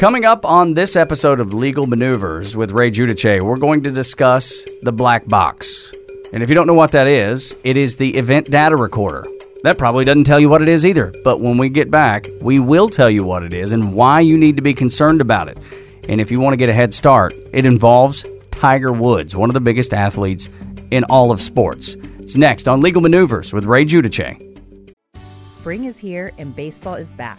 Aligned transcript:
Coming 0.00 0.24
up 0.24 0.46
on 0.46 0.72
this 0.72 0.96
episode 0.96 1.40
of 1.40 1.52
Legal 1.52 1.86
Maneuvers 1.86 2.56
with 2.56 2.70
Ray 2.70 2.90
Giudice, 2.90 3.42
we're 3.42 3.58
going 3.58 3.82
to 3.82 3.90
discuss 3.90 4.64
the 4.80 4.92
black 4.92 5.28
box. 5.28 5.92
And 6.32 6.42
if 6.42 6.48
you 6.48 6.54
don't 6.54 6.66
know 6.66 6.72
what 6.72 6.92
that 6.92 7.06
is, 7.06 7.54
it 7.64 7.76
is 7.76 7.96
the 7.96 8.16
event 8.16 8.50
data 8.50 8.76
recorder. 8.76 9.26
That 9.62 9.76
probably 9.76 10.06
doesn't 10.06 10.24
tell 10.24 10.40
you 10.40 10.48
what 10.48 10.62
it 10.62 10.70
is 10.70 10.86
either, 10.86 11.12
but 11.22 11.40
when 11.40 11.58
we 11.58 11.68
get 11.68 11.90
back, 11.90 12.28
we 12.40 12.58
will 12.58 12.88
tell 12.88 13.10
you 13.10 13.24
what 13.24 13.42
it 13.42 13.52
is 13.52 13.72
and 13.72 13.92
why 13.92 14.20
you 14.20 14.38
need 14.38 14.56
to 14.56 14.62
be 14.62 14.72
concerned 14.72 15.20
about 15.20 15.48
it. 15.48 15.58
And 16.08 16.18
if 16.18 16.30
you 16.30 16.40
want 16.40 16.54
to 16.54 16.56
get 16.56 16.70
a 16.70 16.72
head 16.72 16.94
start, 16.94 17.34
it 17.52 17.66
involves 17.66 18.24
Tiger 18.50 18.94
Woods, 18.94 19.36
one 19.36 19.50
of 19.50 19.54
the 19.54 19.60
biggest 19.60 19.92
athletes 19.92 20.48
in 20.90 21.04
all 21.10 21.30
of 21.30 21.42
sports. 21.42 21.96
It's 22.20 22.38
next 22.38 22.68
on 22.68 22.80
Legal 22.80 23.02
Maneuvers 23.02 23.52
with 23.52 23.66
Ray 23.66 23.84
Giudice. 23.84 24.58
Spring 25.46 25.84
is 25.84 25.98
here 25.98 26.32
and 26.38 26.56
baseball 26.56 26.94
is 26.94 27.12
back. 27.12 27.38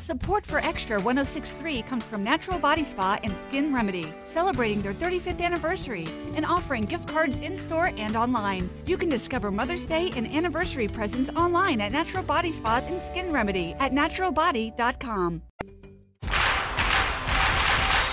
Support 0.00 0.46
for 0.46 0.60
Extra 0.60 0.98
1063 0.98 1.82
comes 1.82 2.04
from 2.04 2.24
Natural 2.24 2.58
Body 2.58 2.84
Spa 2.84 3.18
and 3.22 3.36
Skin 3.36 3.70
Remedy, 3.70 4.06
celebrating 4.24 4.80
their 4.80 4.94
35th 4.94 5.42
anniversary 5.42 6.08
and 6.34 6.46
offering 6.46 6.86
gift 6.86 7.06
cards 7.06 7.38
in 7.40 7.54
store 7.54 7.92
and 7.98 8.16
online. 8.16 8.70
You 8.86 8.96
can 8.96 9.10
discover 9.10 9.50
Mother's 9.50 9.84
Day 9.84 10.10
and 10.16 10.26
anniversary 10.26 10.88
presents 10.88 11.28
online 11.36 11.82
at 11.82 11.92
Natural 11.92 12.24
Body 12.24 12.50
Spa 12.50 12.80
and 12.86 12.98
Skin 13.02 13.30
Remedy 13.30 13.74
at 13.78 13.92
naturalbody.com. 13.92 15.42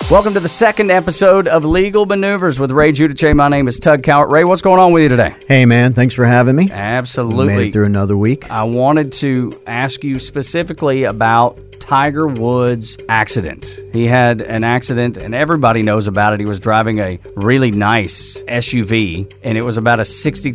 Welcome 0.09 0.33
to 0.35 0.39
the 0.39 0.47
second 0.49 0.89
episode 0.89 1.49
of 1.49 1.65
Legal 1.65 2.05
Maneuvers 2.05 2.61
with 2.61 2.71
Ray 2.71 2.93
Giudice. 2.93 3.35
My 3.35 3.49
name 3.49 3.67
is 3.67 3.77
Tug 3.77 4.03
Cowart. 4.03 4.29
Ray, 4.29 4.45
what's 4.45 4.61
going 4.61 4.79
on 4.79 4.93
with 4.93 5.03
you 5.03 5.09
today? 5.09 5.35
Hey, 5.49 5.65
man, 5.65 5.91
thanks 5.91 6.15
for 6.15 6.23
having 6.23 6.55
me. 6.55 6.69
Absolutely. 6.71 7.47
Made 7.47 7.67
it 7.67 7.73
through 7.73 7.87
another 7.87 8.17
week. 8.17 8.49
I 8.49 8.63
wanted 8.63 9.11
to 9.13 9.61
ask 9.67 10.05
you 10.05 10.19
specifically 10.19 11.03
about 11.03 11.59
Tiger 11.87 12.27
Woods' 12.27 12.97
accident. 13.07 13.79
He 13.93 14.07
had 14.07 14.41
an 14.41 14.65
accident, 14.65 15.15
and 15.15 15.33
everybody 15.33 15.83
knows 15.83 16.07
about 16.07 16.33
it. 16.33 16.41
He 16.41 16.45
was 16.45 16.59
driving 16.59 16.99
a 16.99 17.17
really 17.37 17.71
nice 17.71 18.41
SUV, 18.41 19.33
and 19.41 19.57
it 19.57 19.63
was 19.63 19.77
about 19.77 19.99
a 19.99 20.03
$60,000 20.03 20.53